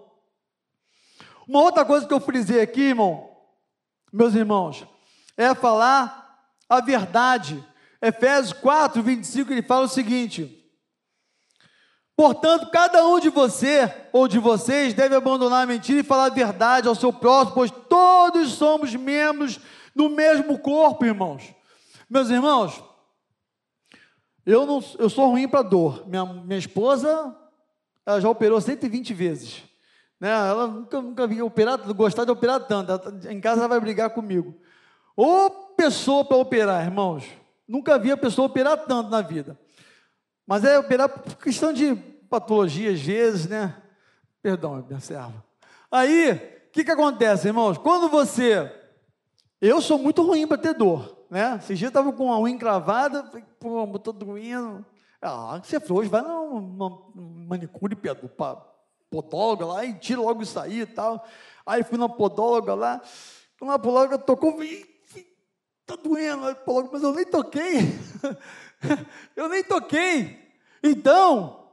uma 1.49 1.63
outra 1.63 1.83
coisa 1.83 2.05
que 2.05 2.13
eu 2.13 2.19
frisei 2.19 2.61
aqui, 2.61 2.89
irmão, 2.89 3.27
meus 4.13 4.35
irmãos, 4.35 4.85
é 5.35 5.55
falar 5.55 6.45
a 6.69 6.79
verdade. 6.79 7.65
Efésios 7.99 8.53
4, 8.53 9.01
25, 9.01 9.51
ele 9.51 9.63
fala 9.63 9.85
o 9.85 9.89
seguinte: 9.89 10.63
Portanto, 12.15 12.69
cada 12.69 13.03
um 13.07 13.19
de 13.19 13.29
você 13.29 13.91
ou 14.13 14.27
de 14.27 14.37
vocês 14.37 14.93
deve 14.93 15.15
abandonar 15.15 15.63
a 15.63 15.65
mentira 15.65 16.01
e 16.01 16.03
falar 16.03 16.25
a 16.25 16.29
verdade 16.29 16.87
ao 16.87 16.93
seu 16.93 17.11
próximo, 17.11 17.55
pois 17.55 17.71
todos 17.71 18.51
somos 18.51 18.93
membros 18.93 19.59
do 19.95 20.07
mesmo 20.07 20.59
corpo, 20.59 21.03
irmãos. 21.03 21.41
Meus 22.07 22.29
irmãos, 22.29 22.79
eu, 24.45 24.67
não, 24.67 24.83
eu 24.99 25.09
sou 25.09 25.31
ruim 25.31 25.47
para 25.47 25.63
dor. 25.63 26.07
Minha, 26.07 26.25
minha 26.25 26.59
esposa, 26.59 27.35
ela 28.05 28.21
já 28.21 28.29
operou 28.29 28.61
120 28.61 29.15
vezes. 29.15 29.68
Né? 30.19 30.29
Ela 30.29 30.67
nunca, 30.67 31.01
nunca 31.01 31.27
vi 31.27 31.41
operar, 31.41 31.77
gostar 31.93 32.25
de 32.25 32.31
operar 32.31 32.59
tanto. 32.67 32.91
Ela, 32.91 32.99
tá, 32.99 33.31
em 33.31 33.39
casa 33.39 33.61
ela 33.61 33.67
vai 33.67 33.79
brigar 33.79 34.09
comigo. 34.09 34.55
Ô 35.15 35.49
pessoa 35.49 36.25
para 36.25 36.37
operar, 36.37 36.85
irmãos. 36.85 37.25
Nunca 37.67 37.97
vi 37.97 38.11
a 38.11 38.17
pessoa 38.17 38.47
operar 38.47 38.77
tanto 38.85 39.09
na 39.09 39.21
vida. 39.21 39.57
Mas 40.45 40.63
é 40.63 40.77
operar 40.77 41.07
por 41.07 41.35
questão 41.37 41.71
de 41.71 41.95
patologia, 42.29 42.91
às 42.91 42.99
vezes, 42.99 43.47
né? 43.47 43.75
Perdão, 44.41 44.83
minha 44.87 44.99
serva. 44.99 45.43
Aí, 45.91 46.31
o 46.31 46.71
que, 46.71 46.83
que 46.83 46.91
acontece, 46.91 47.47
irmãos? 47.47 47.77
Quando 47.77 48.09
você. 48.09 48.75
Eu 49.61 49.81
sou 49.81 49.97
muito 49.97 50.23
ruim 50.23 50.47
para 50.47 50.57
ter 50.57 50.73
dor, 50.73 51.25
né? 51.29 51.57
Esse 51.61 51.75
dia 51.75 51.87
eu 51.87 51.89
estava 51.89 52.11
com 52.13 52.31
a 52.31 52.39
unha 52.39 52.55
encravada, 52.55 53.23
pô, 53.59 53.83
estou 53.95 54.13
doendo. 54.13 54.85
Ah, 55.21 55.59
você 55.61 55.79
falou, 55.79 55.99
hoje 56.01 56.09
vai 56.09 56.21
no 56.21 57.11
manicure, 57.47 57.93
Pedro, 57.95 58.29
podóloga 59.09 59.65
lá 59.65 59.85
e 59.85 59.93
tira 59.93 60.21
logo 60.21 60.41
isso 60.41 60.59
aí 60.59 60.81
e 60.81 60.85
tal. 60.85 61.25
Aí 61.65 61.83
fui 61.83 61.97
na 61.97 62.09
podóloga 62.09 62.73
lá, 62.73 63.01
na 63.61 63.77
podóloga 63.77 64.17
tocou, 64.17 64.57
tá 65.85 65.95
doendo, 65.95 66.55
podóloga, 66.57 66.89
mas 66.93 67.03
eu 67.03 67.13
nem 67.13 67.25
toquei. 67.25 67.99
eu 69.35 69.49
nem 69.49 69.63
toquei. 69.63 70.39
Então, 70.83 71.67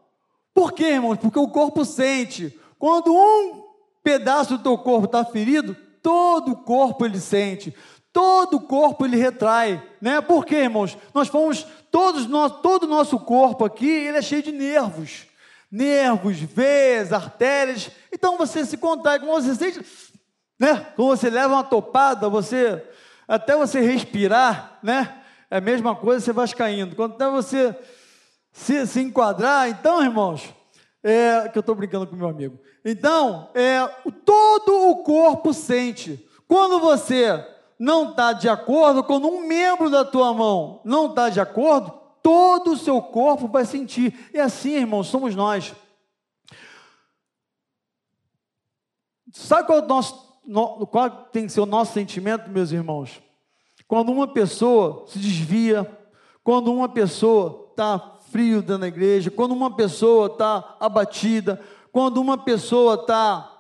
por 0.53 0.73
quê, 0.73 0.95
irmãos? 0.95 1.19
Porque 1.19 1.39
o 1.39 1.49
corpo 1.49 1.85
sente. 1.85 2.59
Quando 2.79 3.15
um 3.15 3.65
pedaço 4.03 4.57
do 4.57 4.63
teu 4.63 4.79
corpo 4.79 5.07
está 5.07 5.25
ferido, 5.25 5.77
todo 6.03 6.53
o 6.53 6.57
corpo 6.57 7.05
ele 7.05 7.19
sente, 7.19 7.75
todo 8.13 8.59
o 8.59 8.61
corpo 8.61 9.05
ele 9.05 9.17
retrai, 9.17 9.83
né? 10.01 10.21
Por 10.21 10.45
quê, 10.45 10.57
irmãos? 10.57 10.97
Nós 11.13 11.29
fomos 11.29 11.67
todos 11.91 12.27
nós, 12.27 12.61
todo 12.61 12.85
o 12.85 12.89
nosso 12.89 13.19
corpo 13.19 13.65
aqui, 13.65 13.89
ele 13.89 14.19
é 14.19 14.23
cheio 14.23 14.43
de 14.43 14.53
nervos. 14.53 15.27
Nervos, 15.71 16.39
veias, 16.39 17.13
artérias. 17.13 17.91
Então 18.13 18.39
você 18.39 18.65
se 18.65 18.77
contrai, 18.77 19.19
como 19.19 19.33
você 19.33 19.55
sente, 19.55 19.85
né? 20.59 20.87
Quando 20.97 21.09
você 21.09 21.29
leva 21.29 21.55
uma 21.55 21.65
topada, 21.65 22.29
você 22.29 22.83
até 23.27 23.57
você 23.57 23.81
respirar, 23.81 24.79
né? 24.83 25.23
É 25.51 25.59
a 25.59 25.61
mesma 25.61 25.95
coisa, 25.95 26.25
você 26.25 26.33
vai 26.33 26.49
caindo. 26.49 26.97
Quando 26.97 27.15
até 27.15 27.29
você 27.29 27.75
se, 28.53 28.87
se 28.87 29.01
enquadrar, 29.01 29.69
então, 29.69 30.03
irmãos, 30.03 30.55
é, 31.03 31.49
que 31.49 31.59
eu 31.59 31.61
estou 31.61 31.75
brincando 31.75 32.07
com 32.07 32.17
meu 32.17 32.29
amigo. 32.29 32.59
Então, 32.85 33.51
é, 33.55 33.87
todo 34.25 34.91
o 34.91 35.03
corpo 35.03 35.53
sente. 35.53 36.29
Quando 36.49 36.81
você 36.81 37.45
não 37.79 38.11
está 38.11 38.33
de 38.33 38.49
acordo, 38.49 39.05
quando 39.05 39.29
um 39.29 39.47
membro 39.47 39.91
da 39.91 40.05
tua 40.05 40.33
mão 40.33 40.81
não 40.85 41.07
está 41.07 41.29
de 41.29 41.41
acordo, 41.41 41.93
todo 42.27 42.73
o 42.73 42.77
seu 42.77 43.01
corpo 43.01 43.47
vai 43.47 43.65
sentir. 43.65 44.29
E 44.35 44.41
assim, 44.41 44.71
irmãos, 44.71 45.07
somos 45.07 45.37
nós. 45.37 45.73
Sabe 49.33 49.65
qual, 49.65 49.79
é 49.79 49.83
o 49.83 49.87
nosso, 49.87 50.37
qual 50.91 51.09
tem 51.31 51.47
que 51.47 51.53
ser 51.53 51.61
o 51.61 51.67
nosso 51.67 51.93
sentimento, 51.93 52.51
meus 52.51 52.73
irmãos? 52.73 53.23
Quando 53.87 54.11
uma 54.11 54.27
pessoa 54.27 55.05
se 55.07 55.21
desvia, 55.21 55.89
quando 56.43 56.73
uma 56.73 56.89
pessoa 56.89 57.69
está 57.71 58.19
frio 58.33 58.61
dentro 58.61 58.79
da 58.79 58.89
igreja, 58.89 59.31
quando 59.31 59.53
uma 59.53 59.77
pessoa 59.77 60.27
está 60.27 60.77
abatida, 60.81 61.63
quando 61.93 62.21
uma 62.21 62.37
pessoa 62.37 62.95
está 62.95 63.53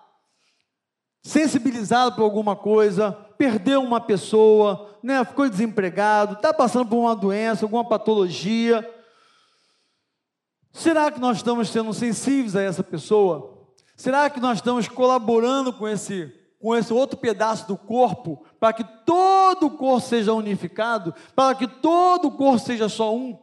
sensibilizada 1.23 2.17
por 2.17 2.25
alguma 2.25 2.57
coisa, 2.57 3.17
perdeu 3.37 3.82
uma 3.82 4.01
pessoa, 4.01 4.99
né, 5.03 5.24
ficou 5.24 5.49
desempregado, 5.49 6.34
está 6.34 6.53
passando 6.53 6.89
por 6.89 6.97
uma 6.97 7.14
doença, 7.14 7.64
alguma 7.64 7.87
patologia. 7.89 8.89
Será 10.72 11.11
que 11.11 11.20
nós 11.20 11.39
estamos 11.39 11.68
sendo 11.68 11.93
sensíveis 11.93 12.57
a 12.57 12.62
essa 12.62 12.82
pessoa? 12.82 13.68
Será 13.97 14.28
que 14.28 14.41
nós 14.41 14.59
estamos 14.59 14.89
colaborando 14.89 15.72
com 15.72 15.89
esse, 15.89 16.32
com 16.61 16.76
esse 16.76 16.93
outro 16.93 17.16
pedaço 17.16 17.66
do 17.66 17.76
corpo 17.76 18.45
para 18.61 18.72
que 18.72 18.84
todo 19.05 19.66
o 19.66 19.76
corpo 19.76 20.07
seja 20.07 20.34
unificado, 20.34 21.14
para 21.34 21.55
que 21.55 21.66
todo 21.66 22.28
o 22.28 22.32
corpo 22.32 22.59
seja 22.59 22.89
só 22.89 23.14
um? 23.14 23.39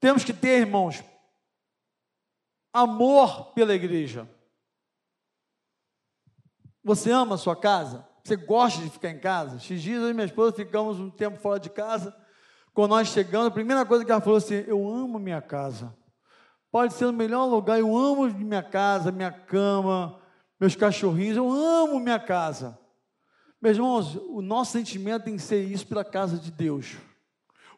Temos 0.00 0.24
que 0.24 0.32
ter, 0.32 0.60
irmãos, 0.60 1.02
amor 2.72 3.52
pela 3.52 3.72
igreja. 3.72 4.28
Você 6.84 7.10
ama 7.10 7.36
a 7.36 7.38
sua 7.38 7.56
casa? 7.56 8.06
Você 8.22 8.36
gosta 8.36 8.82
de 8.82 8.90
ficar 8.90 9.10
em 9.10 9.18
casa? 9.18 9.56
Esses 9.56 9.82
dias 9.82 10.02
eu 10.02 10.10
e 10.10 10.14
minha 10.14 10.26
esposa 10.26 10.54
ficamos 10.54 11.00
um 11.00 11.08
tempo 11.08 11.38
fora 11.38 11.58
de 11.58 11.70
casa. 11.70 12.14
Quando 12.74 12.90
nós 12.90 13.08
chegamos, 13.08 13.48
a 13.48 13.50
primeira 13.50 13.86
coisa 13.86 14.04
que 14.04 14.12
ela 14.12 14.20
falou 14.20 14.36
assim: 14.36 14.64
Eu 14.66 14.86
amo 14.86 15.18
minha 15.18 15.40
casa. 15.40 15.96
Pode 16.70 16.92
ser 16.92 17.06
o 17.06 17.12
melhor 17.12 17.46
lugar, 17.46 17.78
eu 17.78 17.96
amo 17.96 18.26
minha 18.26 18.62
casa, 18.62 19.12
minha 19.12 19.30
cama, 19.30 20.20
meus 20.60 20.74
cachorrinhos, 20.74 21.36
eu 21.36 21.50
amo 21.50 22.00
minha 22.00 22.18
casa. 22.18 22.78
Meus 23.62 23.76
irmãos, 23.76 24.16
o 24.16 24.42
nosso 24.42 24.72
sentimento 24.72 25.24
tem 25.24 25.36
que 25.36 25.42
ser 25.42 25.62
isso 25.62 25.86
pela 25.86 26.04
casa 26.04 26.36
de 26.36 26.50
Deus. 26.50 26.96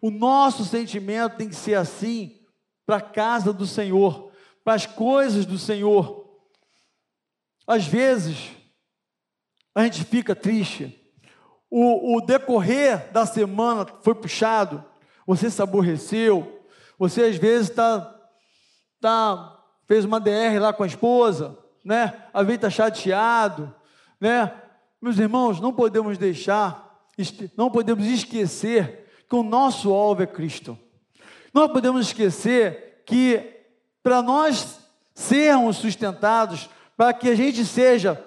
O 0.01 0.11
nosso 0.11 0.65
sentimento 0.65 1.37
tem 1.37 1.49
que 1.49 1.55
ser 1.55 1.75
assim 1.75 2.41
para 2.87 2.97
a 2.97 3.01
casa 3.01 3.53
do 3.53 3.67
Senhor, 3.67 4.33
para 4.65 4.75
as 4.75 4.87
coisas 4.87 5.45
do 5.45 5.59
Senhor. 5.59 6.27
Às 7.67 7.87
vezes, 7.87 8.56
a 9.77 9.85
gente 9.85 10.05
fica 10.05 10.35
triste. 10.35 10.99
O, 11.71 12.17
o 12.17 12.21
decorrer 12.23 13.13
da 13.13 13.27
semana 13.27 13.87
foi 14.01 14.15
puxado, 14.15 14.83
você 15.27 15.51
se 15.51 15.61
aborreceu, 15.61 16.63
você 16.99 17.25
às 17.25 17.37
vezes 17.37 17.69
está 17.69 18.15
tá, 19.01 19.61
fez 19.87 20.07
uma 20.07 20.19
DR 20.19 20.59
lá 20.59 20.73
com 20.73 20.83
a 20.83 20.87
esposa, 20.87 21.59
né? 21.85 22.15
Às 22.33 22.47
vezes 22.47 22.57
está 22.57 22.71
chateado, 22.71 23.75
né? 24.19 24.51
Meus 25.01 25.19
irmãos, 25.19 25.61
não 25.61 25.75
podemos 25.75 26.17
deixar, 26.17 26.99
não 27.55 27.71
podemos 27.71 28.07
esquecer 28.07 29.07
que 29.29 29.37
o 29.37 29.43
nosso 29.43 29.93
alvo 29.93 30.23
é 30.23 30.27
Cristo. 30.27 30.79
Não 31.53 31.69
podemos 31.69 32.07
esquecer 32.07 33.03
que 33.05 33.61
para 34.03 34.23
nós 34.23 34.81
sermos 35.15 35.77
sustentados, 35.77 36.71
para 36.97 37.13
que 37.13 37.29
a 37.29 37.35
gente 37.35 37.65
seja 37.67 38.26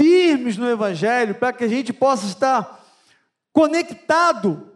firmes 0.00 0.56
no 0.56 0.66
Evangelho, 0.66 1.34
para 1.34 1.52
que 1.52 1.62
a 1.62 1.68
gente 1.68 1.92
possa 1.92 2.24
estar 2.24 2.82
conectado 3.52 4.66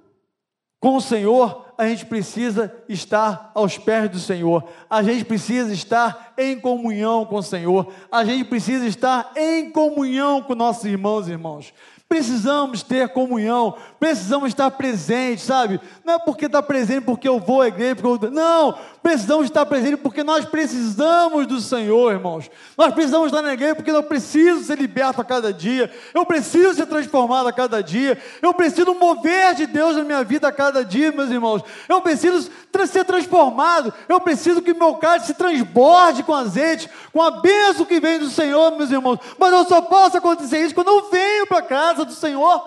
com 0.78 0.96
o 0.96 1.00
Senhor, 1.00 1.64
a 1.78 1.88
gente 1.88 2.04
precisa 2.04 2.70
estar 2.86 3.50
aos 3.54 3.78
pés 3.78 4.10
do 4.10 4.18
Senhor, 4.18 4.68
a 4.88 5.02
gente 5.02 5.24
precisa 5.24 5.72
estar 5.72 6.34
em 6.36 6.60
comunhão 6.60 7.24
com 7.24 7.36
o 7.36 7.42
Senhor, 7.42 7.90
a 8.12 8.22
gente 8.22 8.44
precisa 8.44 8.86
estar 8.86 9.32
em 9.34 9.70
comunhão 9.70 10.42
com 10.42 10.54
nossos 10.54 10.84
irmãos 10.84 11.26
e 11.26 11.30
irmãos. 11.30 11.72
Precisamos 12.06 12.82
ter 12.82 13.08
comunhão, 13.08 13.78
precisamos 13.98 14.48
estar 14.48 14.70
presentes, 14.72 15.44
sabe? 15.44 15.80
Não 16.04 16.14
é 16.14 16.18
porque 16.18 16.44
está 16.44 16.62
presente 16.62 17.00
porque 17.00 17.26
eu 17.26 17.40
vou 17.40 17.62
à 17.62 17.68
igreja, 17.68 17.96
porque 17.96 18.26
eu... 18.26 18.30
não, 18.30 18.78
precisamos 19.04 19.44
estar 19.44 19.66
presentes 19.66 20.00
porque 20.00 20.24
nós 20.24 20.46
precisamos 20.46 21.46
do 21.46 21.60
Senhor, 21.60 22.10
irmãos. 22.10 22.50
Nós 22.74 22.94
precisamos 22.94 23.26
estar 23.26 23.42
na 23.42 23.52
igreja 23.52 23.74
porque 23.74 23.90
eu 23.90 24.02
preciso 24.02 24.64
ser 24.64 24.78
liberto 24.78 25.20
a 25.20 25.24
cada 25.24 25.52
dia, 25.52 25.92
eu 26.14 26.24
preciso 26.24 26.72
ser 26.72 26.86
transformado 26.86 27.46
a 27.46 27.52
cada 27.52 27.82
dia, 27.82 28.16
eu 28.40 28.54
preciso 28.54 28.94
mover 28.94 29.54
de 29.56 29.66
Deus 29.66 29.94
na 29.94 30.04
minha 30.04 30.24
vida 30.24 30.48
a 30.48 30.52
cada 30.52 30.82
dia, 30.82 31.12
meus 31.12 31.28
irmãos. 31.28 31.62
Eu 31.86 32.00
preciso 32.00 32.50
ser 32.86 33.04
transformado, 33.04 33.92
eu 34.08 34.18
preciso 34.22 34.62
que 34.62 34.72
meu 34.72 34.94
cálice 34.94 35.26
se 35.26 35.34
transborde 35.34 36.22
com 36.22 36.32
azeite, 36.32 36.88
com 37.12 37.20
a 37.20 37.42
bênção 37.42 37.84
que 37.84 38.00
vem 38.00 38.18
do 38.18 38.30
Senhor, 38.30 38.74
meus 38.74 38.90
irmãos. 38.90 39.18
Mas 39.38 39.52
eu 39.52 39.66
só 39.66 39.82
posso 39.82 40.16
acontecer 40.16 40.64
isso 40.64 40.74
quando 40.74 40.88
eu 40.88 41.10
venho 41.10 41.46
para 41.46 41.60
casa 41.60 42.06
do 42.06 42.14
Senhor, 42.14 42.66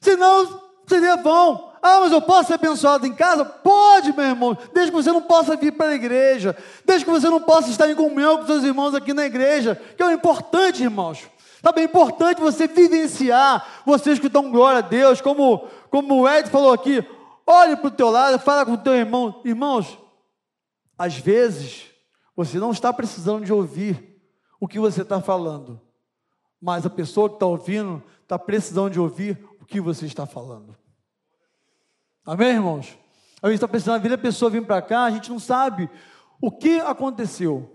senão 0.00 0.60
seria 0.86 1.16
vão. 1.16 1.73
Ah, 1.86 2.00
mas 2.00 2.12
eu 2.12 2.22
posso 2.22 2.46
ser 2.46 2.54
abençoado 2.54 3.06
em 3.06 3.12
casa? 3.12 3.44
Pode, 3.44 4.10
meu 4.14 4.24
irmão, 4.24 4.56
desde 4.72 4.90
que 4.90 4.96
você 4.96 5.12
não 5.12 5.20
possa 5.20 5.54
vir 5.54 5.70
para 5.70 5.90
a 5.90 5.94
igreja, 5.94 6.56
desde 6.82 7.04
que 7.04 7.10
você 7.10 7.28
não 7.28 7.42
possa 7.42 7.68
estar 7.68 7.90
em 7.90 7.94
comunhão 7.94 8.38
com 8.38 8.46
seus 8.46 8.64
irmãos 8.64 8.94
aqui 8.94 9.12
na 9.12 9.26
igreja, 9.26 9.78
que 9.94 10.02
é 10.02 10.06
o 10.06 10.10
importante, 10.10 10.82
irmãos. 10.82 11.28
Sabe, 11.62 11.82
é 11.82 11.84
importante 11.84 12.40
você 12.40 12.66
vivenciar, 12.66 13.82
vocês 13.84 14.18
que 14.18 14.28
estão 14.28 14.50
glória 14.50 14.78
a 14.78 14.80
Deus, 14.80 15.20
como, 15.20 15.68
como 15.90 16.22
o 16.22 16.26
Ed 16.26 16.48
falou 16.48 16.72
aqui, 16.72 17.06
olhe 17.46 17.76
para 17.76 17.88
o 17.88 17.90
teu 17.90 18.08
lado, 18.08 18.38
fala 18.38 18.64
com 18.64 18.72
o 18.72 18.78
teu 18.78 18.94
irmão. 18.94 19.42
Irmãos, 19.44 19.98
às 20.96 21.18
vezes, 21.18 21.82
você 22.34 22.58
não 22.58 22.70
está 22.70 22.94
precisando 22.94 23.44
de 23.44 23.52
ouvir 23.52 24.22
o 24.58 24.66
que 24.66 24.78
você 24.78 25.02
está 25.02 25.20
falando, 25.20 25.78
mas 26.58 26.86
a 26.86 26.90
pessoa 26.90 27.28
que 27.28 27.36
está 27.36 27.44
ouvindo 27.44 28.02
está 28.22 28.38
precisando 28.38 28.90
de 28.90 28.98
ouvir 28.98 29.46
o 29.60 29.66
que 29.66 29.82
você 29.82 30.06
está 30.06 30.24
falando. 30.24 30.74
Amém, 32.26 32.52
irmãos? 32.52 32.96
A 33.42 33.48
gente 33.48 33.56
está 33.56 33.68
precisando 33.68 34.00
ver 34.00 34.14
a 34.14 34.18
pessoa 34.18 34.50
vir 34.50 34.64
para 34.64 34.80
cá, 34.80 35.04
a 35.04 35.10
gente 35.10 35.30
não 35.30 35.38
sabe 35.38 35.90
o 36.40 36.50
que 36.50 36.80
aconteceu. 36.80 37.70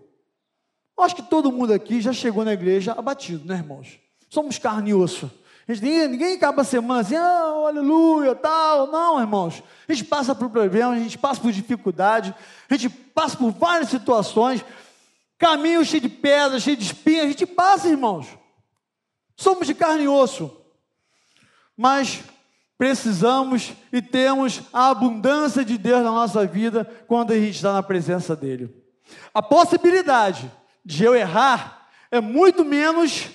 Acho 0.98 1.16
que 1.16 1.22
todo 1.22 1.52
mundo 1.52 1.72
aqui 1.72 2.02
já 2.02 2.12
chegou 2.12 2.44
na 2.44 2.54
igreja 2.54 2.94
abatido, 2.94 3.46
né, 3.46 3.58
irmãos? 3.58 4.00
Somos 4.28 4.58
carne 4.58 4.90
e 4.90 4.94
osso. 4.94 5.32
Ninguém, 5.68 6.08
ninguém 6.08 6.36
acaba 6.36 6.64
a 6.64 6.66
semana 6.66 7.02
assim, 7.02 7.16
ah, 7.16 7.68
aleluia, 7.68 8.34
tal. 8.34 8.88
Não, 8.88 9.20
irmãos. 9.20 9.62
A 9.88 9.94
gente 9.94 10.06
passa 10.06 10.34
por 10.34 10.50
problemas, 10.50 10.98
a 10.98 11.04
gente 11.04 11.18
passa 11.20 11.40
por 11.40 11.52
dificuldade, 11.52 12.34
a 12.68 12.76
gente 12.76 12.90
passa 12.90 13.38
por 13.38 13.52
várias 13.52 13.90
situações, 13.90 14.66
caminho 15.38 15.86
cheio 15.86 16.02
de 16.02 16.10
pedras, 16.10 16.64
cheio 16.64 16.76
de 16.76 16.86
espinhas, 16.86 17.26
a 17.26 17.28
gente 17.28 17.46
passa, 17.46 17.88
irmãos. 17.88 18.26
Somos 19.38 19.68
de 19.68 19.76
carne 19.76 20.06
e 20.06 20.08
osso. 20.08 20.52
Mas 21.78 22.24
precisamos 22.80 23.74
e 23.92 24.02
temos 24.02 24.62
a 24.72 24.90
abundância 24.90 25.66
de 25.66 25.78
Deus 25.78 26.02
na 26.02 26.12
nossa 26.12 26.48
vida 26.48 26.90
quando 27.08 27.32
a 27.32 27.36
gente 27.36 27.56
está 27.56 27.74
na 27.74 27.84
presença 27.84 28.38
dEle. 28.38 28.74
A 29.34 29.42
possibilidade 29.42 30.50
de 30.86 31.04
eu 31.04 31.14
errar 31.14 31.90
é 32.10 32.22
muito 32.22 32.64
menos 32.64 33.28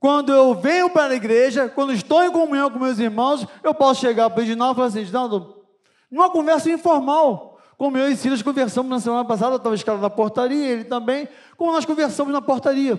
quando 0.00 0.32
eu 0.32 0.54
venho 0.54 0.88
para 0.88 1.12
a 1.12 1.14
igreja, 1.16 1.68
quando 1.68 1.92
estou 1.92 2.24
em 2.24 2.32
comunhão 2.32 2.70
com 2.70 2.78
meus 2.78 2.98
irmãos, 2.98 3.46
eu 3.62 3.74
posso 3.74 4.00
chegar 4.00 4.30
para 4.30 4.40
o 4.40 4.42
Edinaldo 4.42 4.72
e 4.72 4.76
falar 4.76 4.88
assim, 4.88 5.00
Edinaldo, 5.00 5.62
numa 6.10 6.30
conversa 6.30 6.70
informal, 6.70 7.60
como 7.76 7.98
eu 7.98 8.10
e 8.10 8.16
Silas 8.16 8.40
conversamos 8.40 8.88
na 8.88 8.98
semana 8.98 9.26
passada, 9.26 9.56
estava 9.56 9.74
escalado 9.74 10.02
na 10.02 10.08
portaria, 10.08 10.68
ele 10.68 10.84
também, 10.84 11.28
como 11.58 11.70
nós 11.70 11.84
conversamos 11.84 12.32
na 12.32 12.40
portaria. 12.40 12.98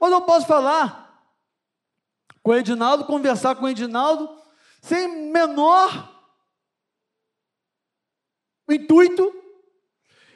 Mas 0.00 0.10
eu 0.10 0.20
posso 0.22 0.48
falar 0.48 1.22
com 2.42 2.50
o 2.50 2.56
Edinaldo, 2.56 3.04
conversar 3.04 3.54
com 3.54 3.64
o 3.64 3.68
Edinaldo, 3.68 4.38
sem 4.80 5.30
menor 5.30 6.16
intuito, 8.68 9.34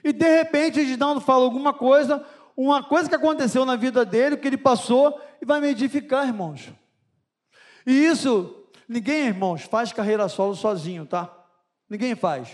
e 0.03 0.13
de 0.13 0.39
repente 0.39 0.81
Edinaldo 0.81 1.21
fala 1.21 1.45
alguma 1.45 1.73
coisa, 1.73 2.27
uma 2.57 2.83
coisa 2.83 3.09
que 3.09 3.15
aconteceu 3.15 3.65
na 3.65 3.77
vida 3.77 4.05
dele, 4.05 4.37
que 4.37 4.47
ele 4.47 4.57
passou, 4.57 5.21
e 5.41 5.45
vai 5.45 5.61
me 5.61 5.69
edificar, 5.69 6.27
irmãos. 6.27 6.73
E 7.87 7.93
isso 7.93 8.63
Ninguém, 8.93 9.29
irmãos, 9.29 9.63
faz 9.63 9.91
carreira 9.91 10.29
solo 10.29 10.55
sozinho, 10.55 11.07
tá? 11.07 11.35
Ninguém 11.89 12.15
faz. 12.15 12.51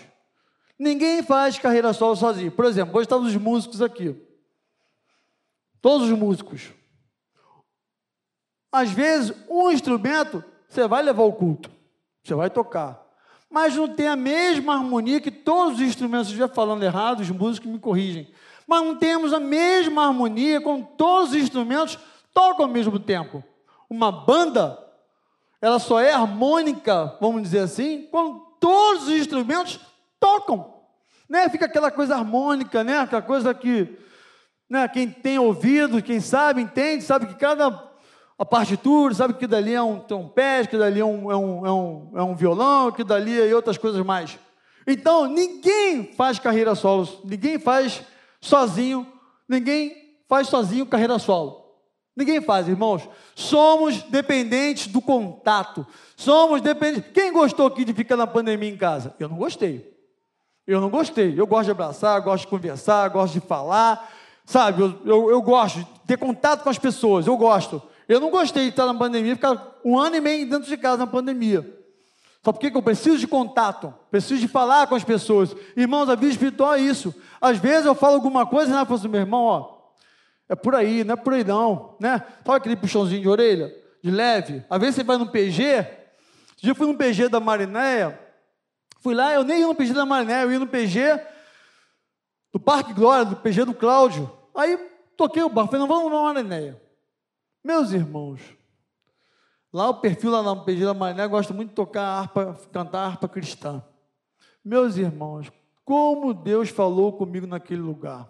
Ninguém 0.78 1.20
faz 1.20 1.58
carreira 1.58 1.92
solo 1.92 2.14
sozinho. 2.14 2.52
Por 2.52 2.64
exemplo, 2.64 2.94
hoje 2.96 3.06
estão 3.06 3.20
os 3.22 3.34
músicos 3.34 3.82
aqui. 3.82 4.14
Todos 5.80 6.08
os 6.08 6.16
músicos. 6.16 6.72
Às 8.70 8.92
vezes, 8.92 9.34
um 9.50 9.68
instrumento 9.72 10.44
você 10.68 10.86
vai 10.86 11.02
levar 11.02 11.24
o 11.24 11.32
culto, 11.32 11.72
você 12.28 12.34
vai 12.34 12.50
tocar, 12.50 13.02
mas 13.50 13.74
não 13.74 13.88
tem 13.88 14.06
a 14.06 14.16
mesma 14.16 14.74
harmonia 14.74 15.20
que 15.20 15.30
todos 15.30 15.76
os 15.76 15.80
instrumentos. 15.80 16.28
Estiver 16.28 16.48
falando 16.48 16.82
errado, 16.82 17.20
os 17.20 17.30
músicos 17.30 17.70
me 17.70 17.78
corrigem. 17.78 18.30
Mas 18.66 18.84
não 18.84 18.96
temos 18.96 19.32
a 19.32 19.40
mesma 19.40 20.06
harmonia 20.06 20.60
com 20.60 20.82
todos 20.82 21.30
os 21.30 21.36
instrumentos 21.36 21.98
tocam 22.34 22.66
ao 22.66 22.70
mesmo 22.70 22.98
tempo. 22.98 23.42
Uma 23.88 24.12
banda, 24.12 24.78
ela 25.62 25.78
só 25.78 25.98
é 25.98 26.12
harmônica, 26.12 27.16
vamos 27.20 27.42
dizer 27.42 27.60
assim, 27.60 28.06
quando 28.10 28.40
todos 28.60 29.04
os 29.04 29.14
instrumentos 29.14 29.80
tocam. 30.20 30.74
Né? 31.28 31.48
Fica 31.48 31.64
aquela 31.64 31.90
coisa 31.90 32.14
harmônica, 32.14 32.84
né? 32.84 32.98
aquela 32.98 33.22
coisa 33.22 33.54
que 33.54 33.96
né? 34.68 34.86
quem 34.88 35.10
tem 35.10 35.38
ouvido, 35.38 36.02
quem 36.02 36.20
sabe, 36.20 36.60
entende, 36.60 37.02
sabe 37.02 37.26
que 37.26 37.34
cada 37.34 37.87
a 38.38 38.44
partitura, 38.44 39.12
sabe 39.12 39.34
que 39.34 39.46
dali 39.46 39.74
é 39.74 39.82
um 39.82 39.98
trompete, 39.98 40.68
que 40.68 40.78
dali 40.78 41.00
é 41.00 41.04
um, 41.04 41.32
é 41.32 41.36
um, 41.36 41.66
é 41.66 41.72
um, 41.72 42.10
é 42.14 42.22
um 42.22 42.34
violão, 42.36 42.92
que 42.92 43.02
dali 43.02 43.40
é 43.40 43.52
outras 43.54 43.76
coisas 43.76 44.04
mais. 44.04 44.38
Então, 44.86 45.26
ninguém 45.26 46.12
faz 46.14 46.38
carreira 46.38 46.74
solo, 46.74 47.08
ninguém 47.24 47.58
faz 47.58 48.02
sozinho, 48.40 49.06
ninguém 49.48 50.14
faz 50.28 50.46
sozinho 50.46 50.86
carreira 50.86 51.18
solo. 51.18 51.68
Ninguém 52.18 52.40
faz, 52.40 52.66
irmãos. 52.66 53.08
Somos 53.36 54.02
dependentes 54.02 54.88
do 54.88 55.00
contato. 55.00 55.86
Somos 56.16 56.60
dependentes. 56.60 57.12
Quem 57.12 57.32
gostou 57.32 57.68
aqui 57.68 57.84
de 57.84 57.94
ficar 57.94 58.16
na 58.16 58.26
pandemia 58.26 58.68
em 58.68 58.76
casa? 58.76 59.14
Eu 59.20 59.28
não 59.28 59.36
gostei. 59.36 59.96
Eu 60.66 60.80
não 60.80 60.90
gostei. 60.90 61.38
Eu 61.38 61.46
gosto 61.46 61.66
de 61.66 61.70
abraçar, 61.70 62.20
gosto 62.20 62.42
de 62.42 62.48
conversar, 62.48 63.08
gosto 63.10 63.34
de 63.34 63.40
falar. 63.40 64.12
Sabe, 64.44 64.82
eu, 64.82 64.98
eu, 65.04 65.30
eu 65.30 65.40
gosto 65.40 65.78
de 65.78 65.86
ter 66.08 66.18
contato 66.18 66.64
com 66.64 66.70
as 66.70 66.76
pessoas. 66.76 67.24
Eu 67.24 67.36
gosto. 67.36 67.80
Eu 68.08 68.20
não 68.20 68.30
gostei 68.30 68.64
de 68.64 68.70
estar 68.70 68.86
na 68.86 68.94
pandemia, 68.94 69.34
ficar 69.34 69.78
um 69.84 69.98
ano 69.98 70.16
e 70.16 70.20
meio 70.20 70.48
dentro 70.48 70.66
de 70.66 70.76
casa 70.78 70.96
na 70.96 71.06
pandemia. 71.06 71.78
Só 72.42 72.52
porque 72.52 72.70
eu 72.74 72.82
preciso 72.82 73.18
de 73.18 73.26
contato, 73.26 73.92
preciso 74.10 74.40
de 74.40 74.48
falar 74.48 74.86
com 74.86 74.94
as 74.94 75.04
pessoas. 75.04 75.54
Irmãos, 75.76 76.08
a 76.08 76.14
vida 76.14 76.32
espiritual 76.32 76.74
é 76.74 76.80
isso. 76.80 77.14
Às 77.40 77.58
vezes 77.58 77.84
eu 77.84 77.94
falo 77.94 78.14
alguma 78.14 78.46
coisa 78.46 78.72
e 78.72 78.74
eu 78.74 78.86
falo 78.86 78.98
assim, 78.98 79.08
meu 79.08 79.20
irmão, 79.20 79.44
ó, 79.44 79.78
é 80.48 80.54
por 80.54 80.74
aí, 80.74 81.04
não 81.04 81.12
é 81.12 81.16
por 81.16 81.34
aí 81.34 81.44
não, 81.44 81.96
né? 82.00 82.22
Sabe 82.44 82.56
aquele 82.56 82.76
puxãozinho 82.76 83.20
de 83.20 83.28
orelha, 83.28 83.74
de 84.02 84.10
leve? 84.10 84.64
Às 84.70 84.80
vezes 84.80 84.94
você 84.94 85.04
vai 85.04 85.18
no 85.18 85.26
PG, 85.26 85.62
esse 85.62 86.62
dia 86.62 86.70
eu 86.70 86.74
fui 86.74 86.86
no 86.86 86.96
PG 86.96 87.28
da 87.28 87.38
Marinéia, 87.38 88.18
fui 89.02 89.14
lá, 89.14 89.34
eu 89.34 89.44
nem 89.44 89.60
ia 89.60 89.66
no 89.66 89.74
PG 89.74 89.92
da 89.92 90.06
Marinéia, 90.06 90.44
eu 90.44 90.52
ia 90.52 90.58
no 90.58 90.66
PG 90.66 91.20
do 92.50 92.58
Parque 92.58 92.94
Glória, 92.94 93.26
do 93.26 93.36
PG 93.36 93.66
do 93.66 93.74
Cláudio. 93.74 94.30
Aí 94.54 94.78
toquei 95.16 95.42
o 95.42 95.50
barco, 95.50 95.72
falei, 95.72 95.86
não, 95.86 95.94
vamos 95.94 96.10
na 96.10 96.32
Marinéia. 96.32 96.87
Meus 97.68 97.92
irmãos, 97.92 98.40
lá 99.70 99.90
o 99.90 100.00
perfil 100.00 100.30
lá 100.30 100.56
PG 100.56 100.86
da 100.86 100.94
Mariné 100.94 101.28
gosta 101.28 101.52
muito 101.52 101.68
de 101.68 101.74
tocar 101.74 102.02
harpa, 102.02 102.58
cantar 102.72 103.04
harpa 103.04 103.28
cristã. 103.28 103.84
Meus 104.64 104.96
irmãos, 104.96 105.52
como 105.84 106.32
Deus 106.32 106.70
falou 106.70 107.12
comigo 107.12 107.46
naquele 107.46 107.82
lugar. 107.82 108.26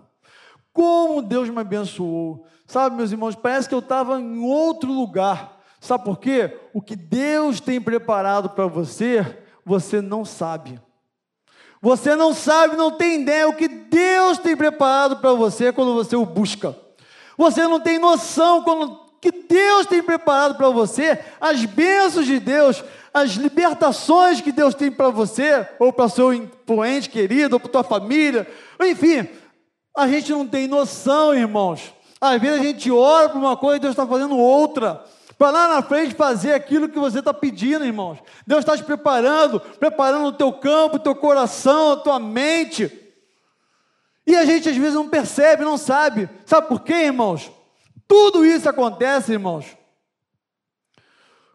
Como 0.72 1.22
Deus 1.22 1.48
me 1.50 1.60
abençoou. 1.60 2.48
Sabe, 2.66 2.96
meus 2.96 3.12
irmãos, 3.12 3.36
parece 3.36 3.68
que 3.68 3.74
eu 3.76 3.78
estava 3.78 4.20
em 4.20 4.40
outro 4.40 4.90
lugar. 4.90 5.60
Sabe 5.78 6.02
por 6.02 6.18
quê? 6.18 6.58
O 6.74 6.82
que 6.82 6.96
Deus 6.96 7.60
tem 7.60 7.80
preparado 7.80 8.50
para 8.50 8.66
você, 8.66 9.44
você 9.64 10.00
não 10.00 10.24
sabe. 10.24 10.82
Você 11.80 12.16
não 12.16 12.34
sabe, 12.34 12.76
não 12.76 12.90
tem 12.90 13.22
ideia 13.22 13.48
o 13.48 13.54
que 13.54 13.68
Deus 13.68 14.36
tem 14.38 14.56
preparado 14.56 15.18
para 15.18 15.32
você 15.32 15.72
quando 15.72 15.94
você 15.94 16.16
o 16.16 16.26
busca. 16.26 16.76
Você 17.36 17.68
não 17.68 17.78
tem 17.78 18.00
noção 18.00 18.64
quando 18.64 19.06
que 19.20 19.32
Deus 19.32 19.86
tem 19.86 20.02
preparado 20.02 20.56
para 20.56 20.70
você, 20.70 21.18
as 21.40 21.64
bênçãos 21.64 22.26
de 22.26 22.38
Deus, 22.38 22.84
as 23.12 23.32
libertações 23.32 24.40
que 24.40 24.52
Deus 24.52 24.74
tem 24.74 24.90
para 24.90 25.10
você, 25.10 25.66
ou 25.78 25.92
para 25.92 26.08
seu 26.08 26.32
ente 26.32 27.08
querido, 27.08 27.56
ou 27.56 27.60
para 27.60 27.70
tua 27.70 27.84
família, 27.84 28.46
enfim, 28.80 29.28
a 29.96 30.06
gente 30.06 30.30
não 30.30 30.46
tem 30.46 30.68
noção, 30.68 31.34
irmãos. 31.34 31.92
Às 32.20 32.40
vezes 32.40 32.60
a 32.60 32.62
gente 32.62 32.90
ora 32.90 33.28
para 33.28 33.38
uma 33.38 33.56
coisa 33.56 33.76
e 33.76 33.80
Deus 33.80 33.92
está 33.92 34.06
fazendo 34.06 34.36
outra. 34.36 35.04
Para 35.36 35.50
lá 35.50 35.68
na 35.68 35.82
frente 35.82 36.14
fazer 36.14 36.52
aquilo 36.52 36.88
que 36.88 36.98
você 36.98 37.20
está 37.20 37.32
pedindo, 37.32 37.84
irmãos. 37.84 38.18
Deus 38.46 38.60
está 38.60 38.76
te 38.76 38.82
preparando, 38.82 39.60
preparando 39.60 40.26
o 40.26 40.32
teu 40.32 40.52
campo, 40.52 40.96
o 40.96 41.00
teu 41.00 41.14
coração, 41.14 41.92
a 41.92 41.96
tua 41.96 42.18
mente. 42.18 42.90
E 44.26 44.36
a 44.36 44.44
gente 44.44 44.68
às 44.68 44.76
vezes 44.76 44.94
não 44.94 45.08
percebe, 45.08 45.64
não 45.64 45.78
sabe. 45.78 46.28
Sabe 46.44 46.68
por 46.68 46.80
quê, 46.80 47.04
irmãos? 47.04 47.50
Tudo 48.08 48.44
isso 48.44 48.66
acontece, 48.66 49.32
irmãos, 49.32 49.76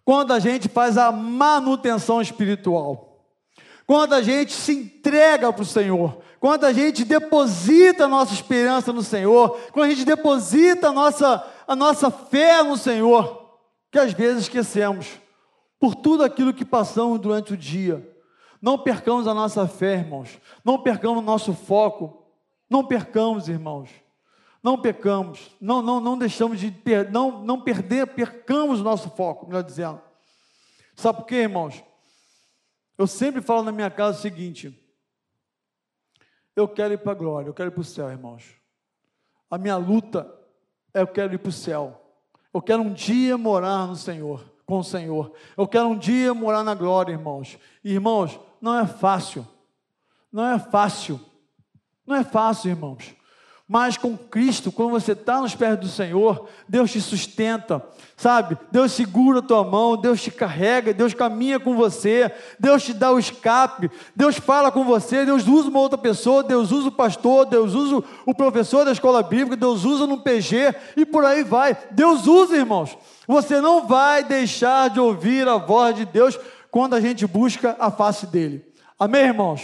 quando 0.06 0.32
a 0.32 0.40
gente 0.40 0.70
faz 0.70 1.00
a 1.00 1.12
manutenção 1.12 2.22
espiritual, 2.22 3.26
quando 3.88 4.14
a 4.14 4.22
gente 4.22 4.54
se 4.54 4.72
entrega 4.72 5.52
para 5.52 5.64
o 5.64 5.66
Senhor, 5.66 6.22
quando 6.40 6.66
a 6.66 6.72
gente 6.72 7.04
deposita 7.04 8.06
a 8.06 8.08
nossa 8.08 8.34
esperança 8.34 8.94
no 8.94 9.02
Senhor, 9.02 9.58
quando 9.72 9.88
a 9.88 9.90
gente 9.90 10.06
deposita 10.06 10.90
a 10.90 10.94
nossa, 10.94 11.52
a 11.68 11.76
nossa 11.76 12.12
fé 12.12 12.62
no 12.62 12.78
Senhor, 12.78 13.58
que 13.92 13.98
às 13.98 14.14
vezes 14.14 14.44
esquecemos, 14.44 15.08
por 15.80 15.96
tudo 15.96 16.24
aquilo 16.24 16.54
que 16.54 16.64
passamos 16.64 17.20
durante 17.20 17.54
o 17.54 17.58
dia. 17.58 18.10
Não 18.62 18.78
percamos 18.78 19.28
a 19.28 19.34
nossa 19.34 19.68
fé, 19.68 19.96
irmãos, 19.96 20.40
não 20.64 20.78
percamos 20.78 21.20
o 21.20 21.26
nosso 21.26 21.54
foco, 21.54 22.24
não 22.70 22.86
percamos, 22.86 23.50
irmãos 23.50 24.03
não 24.64 24.82
pecamos, 24.82 25.52
não, 25.60 25.82
não, 25.82 26.00
não 26.00 26.18
deixamos 26.18 26.58
de 26.58 26.72
per, 26.72 27.12
não, 27.12 27.44
não 27.44 27.60
perder, 27.60 28.08
percamos 28.08 28.80
o 28.80 28.84
nosso 28.84 29.10
foco, 29.10 29.46
melhor 29.46 29.62
dizendo. 29.62 30.02
Sabe 30.96 31.20
por 31.20 31.26
quê, 31.26 31.36
irmãos? 31.36 31.84
Eu 32.98 33.06
sempre 33.06 33.42
falo 33.42 33.64
na 33.64 33.74
minha 33.74 33.92
casa 33.92 34.18
o 34.18 34.22
seguinte: 34.22 34.80
eu 36.56 36.66
quero 36.66 36.94
ir 36.94 37.00
para 37.00 37.12
a 37.12 37.16
glória, 37.16 37.50
eu 37.50 37.54
quero 37.54 37.70
ir 37.70 37.74
para 37.74 37.82
o 37.82 37.84
céu, 37.84 38.10
irmãos. 38.10 38.56
A 39.52 39.58
minha 39.58 39.76
luta 39.76 40.34
é 40.94 41.02
eu 41.02 41.08
quero 41.08 41.34
ir 41.34 41.40
para 41.40 41.50
o 41.50 41.52
céu. 41.52 42.00
Eu 42.54 42.62
quero 42.62 42.84
um 42.84 42.94
dia 42.94 43.38
morar 43.38 43.88
no 43.88 43.96
Senhor, 43.96 44.46
com 44.66 44.80
o 44.80 44.84
Senhor. 44.84 45.34
Eu 45.58 45.68
quero 45.68 45.88
um 45.90 45.98
dia 45.98 46.34
morar 46.34 46.64
na 46.64 46.74
glória, 46.74 47.12
irmãos. 47.12 47.58
Irmãos, 47.84 48.40
não 48.62 48.80
é 48.80 48.88
fácil. 48.88 49.46
Não 50.32 50.48
é 50.48 50.58
fácil. 50.58 51.20
Não 52.06 52.16
é 52.16 52.24
fácil, 52.24 52.70
irmãos. 52.70 53.16
Mas 53.74 53.98
com 53.98 54.16
Cristo, 54.16 54.72
quando 54.72 54.92
você 54.92 55.14
está 55.14 55.42
nos 55.42 55.56
pés 55.56 55.80
do 55.80 55.88
Senhor, 55.88 56.48
Deus 56.70 56.92
te 56.92 57.02
sustenta, 57.02 57.84
sabe? 58.16 58.56
Deus 58.72 58.92
segura 58.92 59.40
a 59.40 59.42
tua 59.42 59.64
mão, 59.64 59.98
Deus 59.98 60.22
te 60.22 60.30
carrega, 60.30 60.94
Deus 60.94 61.16
caminha 61.16 61.60
com 61.60 61.76
você, 61.76 62.32
Deus 62.60 62.84
te 62.84 62.94
dá 62.94 63.12
o 63.12 63.18
escape, 63.18 63.90
Deus 64.16 64.38
fala 64.38 64.72
com 64.72 64.84
você, 64.84 65.26
Deus 65.26 65.48
usa 65.48 65.70
uma 65.70 65.80
outra 65.80 65.98
pessoa, 65.98 66.44
Deus 66.44 66.72
usa 66.72 66.90
o 66.90 66.92
pastor, 66.92 67.48
Deus 67.48 67.74
usa 67.74 68.04
o 68.28 68.36
professor 68.36 68.86
da 68.86 68.92
escola 68.92 69.24
bíblica, 69.24 69.56
Deus 69.56 69.86
usa 69.86 70.06
no 70.06 70.20
PG 70.20 70.76
e 70.96 71.04
por 71.04 71.26
aí 71.26 71.44
vai. 71.44 71.76
Deus 71.90 72.28
usa, 72.28 72.56
irmãos. 72.56 72.96
Você 73.28 73.60
não 73.60 73.88
vai 73.88 74.24
deixar 74.24 74.92
de 74.92 75.00
ouvir 75.00 75.48
a 75.48 75.58
voz 75.58 75.96
de 75.96 76.06
Deus 76.06 76.40
quando 76.70 76.94
a 76.94 77.02
gente 77.02 77.26
busca 77.26 77.76
a 77.80 77.90
face 77.90 78.28
dele. 78.28 78.64
Amém, 79.00 79.24
irmãos? 79.24 79.64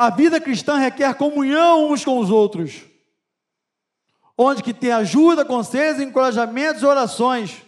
A 0.00 0.08
vida 0.08 0.40
cristã 0.40 0.78
requer 0.78 1.12
comunhão 1.12 1.92
uns 1.92 2.02
com 2.02 2.18
os 2.18 2.30
outros, 2.30 2.84
onde 4.34 4.62
que 4.62 4.72
tem 4.72 4.92
ajuda, 4.92 5.44
conselhos, 5.44 6.00
encorajamentos 6.00 6.80
e 6.80 6.86
orações, 6.86 7.60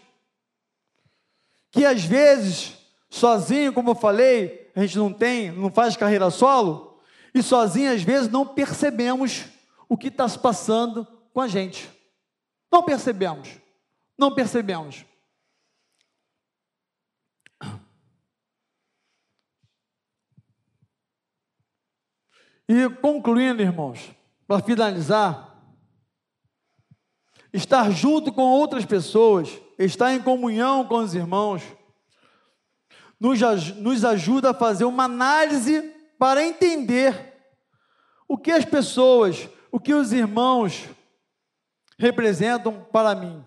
que 1.70 1.84
às 1.84 2.02
vezes, 2.02 2.72
sozinho, 3.10 3.70
como 3.74 3.90
eu 3.90 3.94
falei, 3.94 4.70
a 4.74 4.80
gente 4.80 4.96
não 4.96 5.12
tem, 5.12 5.52
não 5.52 5.70
faz 5.70 5.94
carreira 5.94 6.30
solo, 6.30 6.98
e 7.34 7.42
sozinho, 7.42 7.92
às 7.92 8.02
vezes, 8.02 8.30
não 8.30 8.46
percebemos 8.46 9.44
o 9.86 9.94
que 9.94 10.08
está 10.08 10.26
se 10.26 10.38
passando 10.38 11.06
com 11.34 11.40
a 11.42 11.46
gente. 11.46 11.90
Não 12.72 12.82
percebemos, 12.82 13.50
não 14.16 14.34
percebemos. 14.34 15.04
E 22.74 22.88
concluindo, 22.88 23.60
irmãos, 23.60 24.10
para 24.46 24.62
finalizar, 24.62 25.62
estar 27.52 27.90
junto 27.90 28.32
com 28.32 28.44
outras 28.44 28.86
pessoas, 28.86 29.60
estar 29.78 30.14
em 30.14 30.22
comunhão 30.22 30.86
com 30.86 30.96
os 30.96 31.14
irmãos, 31.14 31.62
nos, 33.20 33.38
nos 33.76 34.06
ajuda 34.06 34.52
a 34.52 34.54
fazer 34.54 34.86
uma 34.86 35.04
análise 35.04 35.82
para 36.18 36.42
entender 36.42 37.36
o 38.26 38.38
que 38.38 38.50
as 38.50 38.64
pessoas, 38.64 39.50
o 39.70 39.78
que 39.78 39.92
os 39.92 40.10
irmãos 40.10 40.88
representam 41.98 42.82
para 42.84 43.14
mim. 43.14 43.44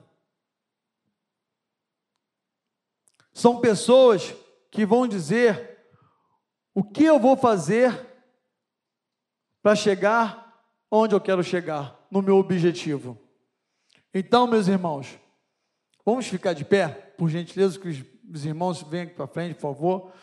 São 3.34 3.60
pessoas 3.60 4.36
que 4.70 4.86
vão 4.86 5.08
dizer 5.08 5.80
o 6.76 6.84
que 6.84 7.04
eu 7.04 7.20
vou 7.20 7.36
fazer 7.36 8.14
para 9.66 9.76
chegar 9.76 10.64
onde 10.92 11.16
eu 11.16 11.20
quero 11.20 11.44
chegar, 11.44 12.00
no 12.12 12.22
meu 12.22 12.38
objetivo. 12.38 13.18
Então, 14.14 14.46
meus 14.46 14.68
irmãos, 14.68 15.18
vamos 16.06 16.28
ficar 16.28 16.54
de 16.54 16.64
pé, 16.64 16.88
por 17.18 17.30
gentileza, 17.30 17.80
que 17.80 17.90
os 18.32 18.46
irmãos 18.46 18.84
venham 18.84 19.08
aqui 19.08 19.16
para 19.16 19.26
frente, 19.26 19.56
por 19.56 19.62
favor. 19.62 20.14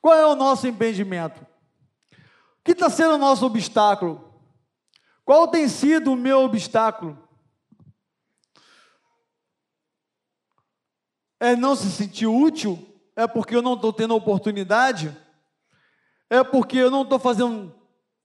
Qual 0.00 0.14
é 0.14 0.26
o 0.26 0.34
nosso 0.34 0.66
impedimento? 0.66 1.42
O 1.42 2.64
que 2.64 2.72
está 2.72 2.88
sendo 2.88 3.16
o 3.16 3.18
nosso 3.18 3.44
obstáculo? 3.44 4.32
Qual 5.22 5.46
tem 5.48 5.68
sido 5.68 6.14
o 6.14 6.16
meu 6.16 6.38
obstáculo? 6.40 7.22
É 11.38 11.54
não 11.54 11.76
se 11.76 11.90
sentir 11.90 12.26
útil? 12.26 12.78
É 13.14 13.26
porque 13.26 13.54
eu 13.54 13.60
não 13.60 13.74
estou 13.74 13.92
tendo 13.92 14.16
oportunidade? 14.16 15.14
É 16.30 16.42
porque 16.42 16.78
eu 16.78 16.90
não 16.90 17.02
estou 17.02 17.18
fazendo, 17.18 17.78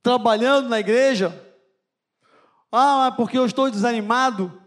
trabalhando 0.05 0.69
na 0.69 0.79
igreja? 0.79 1.33
Ah, 2.71 3.09
é 3.11 3.17
porque 3.17 3.35
eu 3.35 3.43
estou 3.43 3.71
desanimado? 3.71 4.61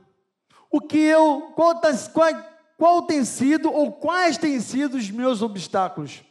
O 0.68 0.80
que 0.80 0.99
eu, 0.99 1.53
qual, 1.55 1.80
qual, 2.12 2.32
qual 2.76 3.03
tem 3.03 3.24
sido 3.24 3.72
ou 3.72 3.93
quais 3.93 4.36
têm 4.36 4.59
sido 4.59 4.97
os 4.97 5.09
meus 5.12 5.41
obstáculos? 5.41 6.24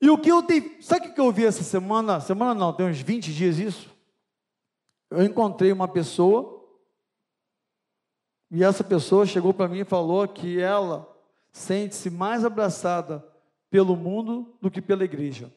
E 0.00 0.08
o 0.08 0.16
que 0.16 0.30
eu 0.30 0.40
tenho. 0.40 0.80
Sabe 0.80 1.08
o 1.08 1.14
que 1.14 1.20
eu 1.20 1.32
vi 1.32 1.44
essa 1.44 1.64
semana? 1.64 2.20
Semana 2.20 2.54
não, 2.54 2.72
tem 2.72 2.86
uns 2.86 3.00
20 3.00 3.34
dias 3.34 3.58
isso. 3.58 3.90
Eu 5.10 5.24
encontrei 5.24 5.72
uma 5.72 5.88
pessoa. 5.88 6.64
E 8.52 8.62
essa 8.62 8.84
pessoa 8.84 9.26
chegou 9.26 9.52
para 9.52 9.66
mim 9.66 9.80
e 9.80 9.84
falou 9.84 10.28
que 10.28 10.60
ela 10.60 11.12
sente-se 11.50 12.08
mais 12.08 12.44
abraçada 12.44 13.26
pelo 13.68 13.96
mundo 13.96 14.56
do 14.62 14.70
que 14.70 14.80
pela 14.80 15.02
igreja. 15.02 15.52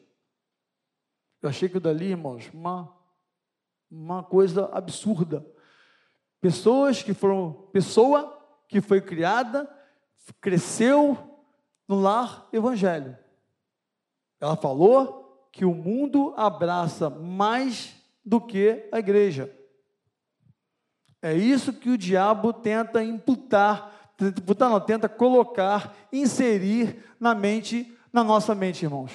Eu 1.42 1.48
achei 1.48 1.68
que 1.68 1.80
dali, 1.80 2.06
irmãos, 2.06 2.50
uma, 2.52 2.94
uma 3.90 4.22
coisa 4.22 4.68
absurda. 4.72 5.46
Pessoas 6.40 7.02
que 7.02 7.14
foram, 7.14 7.68
pessoa 7.72 8.38
que 8.68 8.80
foi 8.80 9.00
criada, 9.00 9.68
cresceu 10.40 11.16
no 11.88 12.00
lar 12.00 12.48
evangélico. 12.52 13.18
Ela 14.38 14.56
falou 14.56 15.48
que 15.52 15.64
o 15.64 15.74
mundo 15.74 16.32
abraça 16.36 17.10
mais 17.10 17.94
do 18.24 18.40
que 18.40 18.88
a 18.92 18.98
igreja. 18.98 19.54
É 21.22 21.34
isso 21.34 21.72
que 21.72 21.90
o 21.90 21.98
diabo 21.98 22.52
tenta 22.52 23.02
imputar, 23.02 24.12
tenta 24.16 24.40
imputar 24.40 24.70
não, 24.70 24.80
tenta 24.80 25.08
colocar, 25.08 25.94
inserir 26.12 27.04
na 27.18 27.34
mente, 27.34 27.94
na 28.12 28.24
nossa 28.24 28.54
mente, 28.54 28.84
irmãos. 28.84 29.12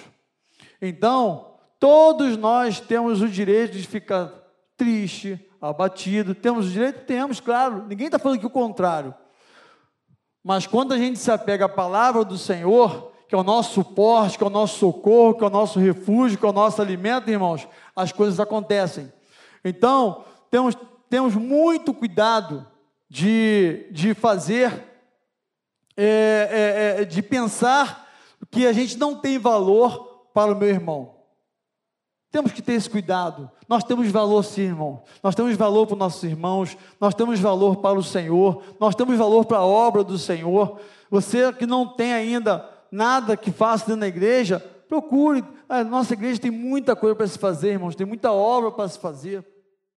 Então, 0.79 1.54
todos 1.79 2.37
nós 2.37 2.79
temos 2.79 3.21
o 3.21 3.27
direito 3.27 3.77
de 3.77 3.87
ficar 3.87 4.31
triste, 4.77 5.39
abatido, 5.61 6.35
temos 6.35 6.67
o 6.67 6.69
direito? 6.69 7.05
Temos, 7.05 7.39
claro, 7.39 7.85
ninguém 7.87 8.07
está 8.07 8.19
falando 8.19 8.39
que 8.39 8.45
o 8.45 8.49
contrário. 8.49 9.13
Mas 10.43 10.67
quando 10.67 10.93
a 10.93 10.97
gente 10.97 11.17
se 11.17 11.31
apega 11.31 11.65
à 11.65 11.69
palavra 11.69 12.23
do 12.23 12.37
Senhor, 12.37 13.11
que 13.27 13.33
é 13.33 13.37
o 13.37 13.43
nosso 13.43 13.73
suporte, 13.73 14.37
que 14.37 14.43
é 14.43 14.47
o 14.47 14.51
nosso 14.51 14.77
socorro, 14.77 15.33
que 15.33 15.43
é 15.43 15.47
o 15.47 15.49
nosso 15.49 15.79
refúgio, 15.79 16.37
que 16.37 16.45
é 16.45 16.49
o 16.49 16.53
nosso 16.53 16.81
alimento, 16.81 17.29
irmãos, 17.29 17.67
as 17.95 18.11
coisas 18.11 18.39
acontecem. 18.39 19.11
Então, 19.63 20.23
temos, 20.51 20.77
temos 21.09 21.33
muito 21.33 21.93
cuidado 21.93 22.67
de, 23.09 23.87
de 23.91 24.13
fazer, 24.13 24.71
é, 25.97 26.95
é, 26.97 27.01
é, 27.01 27.05
de 27.05 27.21
pensar 27.23 28.07
que 28.51 28.67
a 28.67 28.73
gente 28.73 28.97
não 28.97 29.15
tem 29.15 29.39
valor 29.39 30.29
para 30.33 30.51
o 30.51 30.55
meu 30.55 30.69
irmão. 30.69 31.14
Temos 32.35 32.51
que 32.51 32.61
ter 32.61 32.73
esse 32.73 32.89
cuidado. 32.89 33.49
Nós 33.65 33.81
temos 33.81 34.11
valor, 34.11 34.43
sim, 34.43 34.63
irmão. 34.63 35.03
Nós 35.23 35.33
temos 35.33 35.55
valor 35.55 35.87
para 35.87 35.93
os 35.93 35.99
nossos 35.99 36.23
irmãos, 36.25 36.77
nós 36.99 37.15
temos 37.15 37.39
valor 37.39 37.77
para 37.77 37.97
o 37.97 38.03
Senhor, 38.03 38.61
nós 38.77 38.93
temos 38.93 39.17
valor 39.17 39.45
para 39.45 39.59
a 39.59 39.65
obra 39.65 40.03
do 40.03 40.17
Senhor. 40.17 40.77
Você 41.09 41.53
que 41.53 41.65
não 41.65 41.87
tem 41.87 42.11
ainda 42.11 42.69
nada 42.91 43.37
que 43.37 43.51
faça 43.51 43.85
dentro 43.85 44.01
da 44.01 44.09
igreja, 44.09 44.59
procure. 44.89 45.45
A 45.69 45.81
nossa 45.81 46.11
igreja 46.11 46.41
tem 46.41 46.51
muita 46.51 46.93
coisa 46.93 47.15
para 47.15 47.25
se 47.25 47.39
fazer, 47.39 47.69
irmãos, 47.69 47.95
tem 47.95 48.05
muita 48.05 48.33
obra 48.33 48.69
para 48.69 48.89
se 48.89 48.99
fazer. 48.99 49.41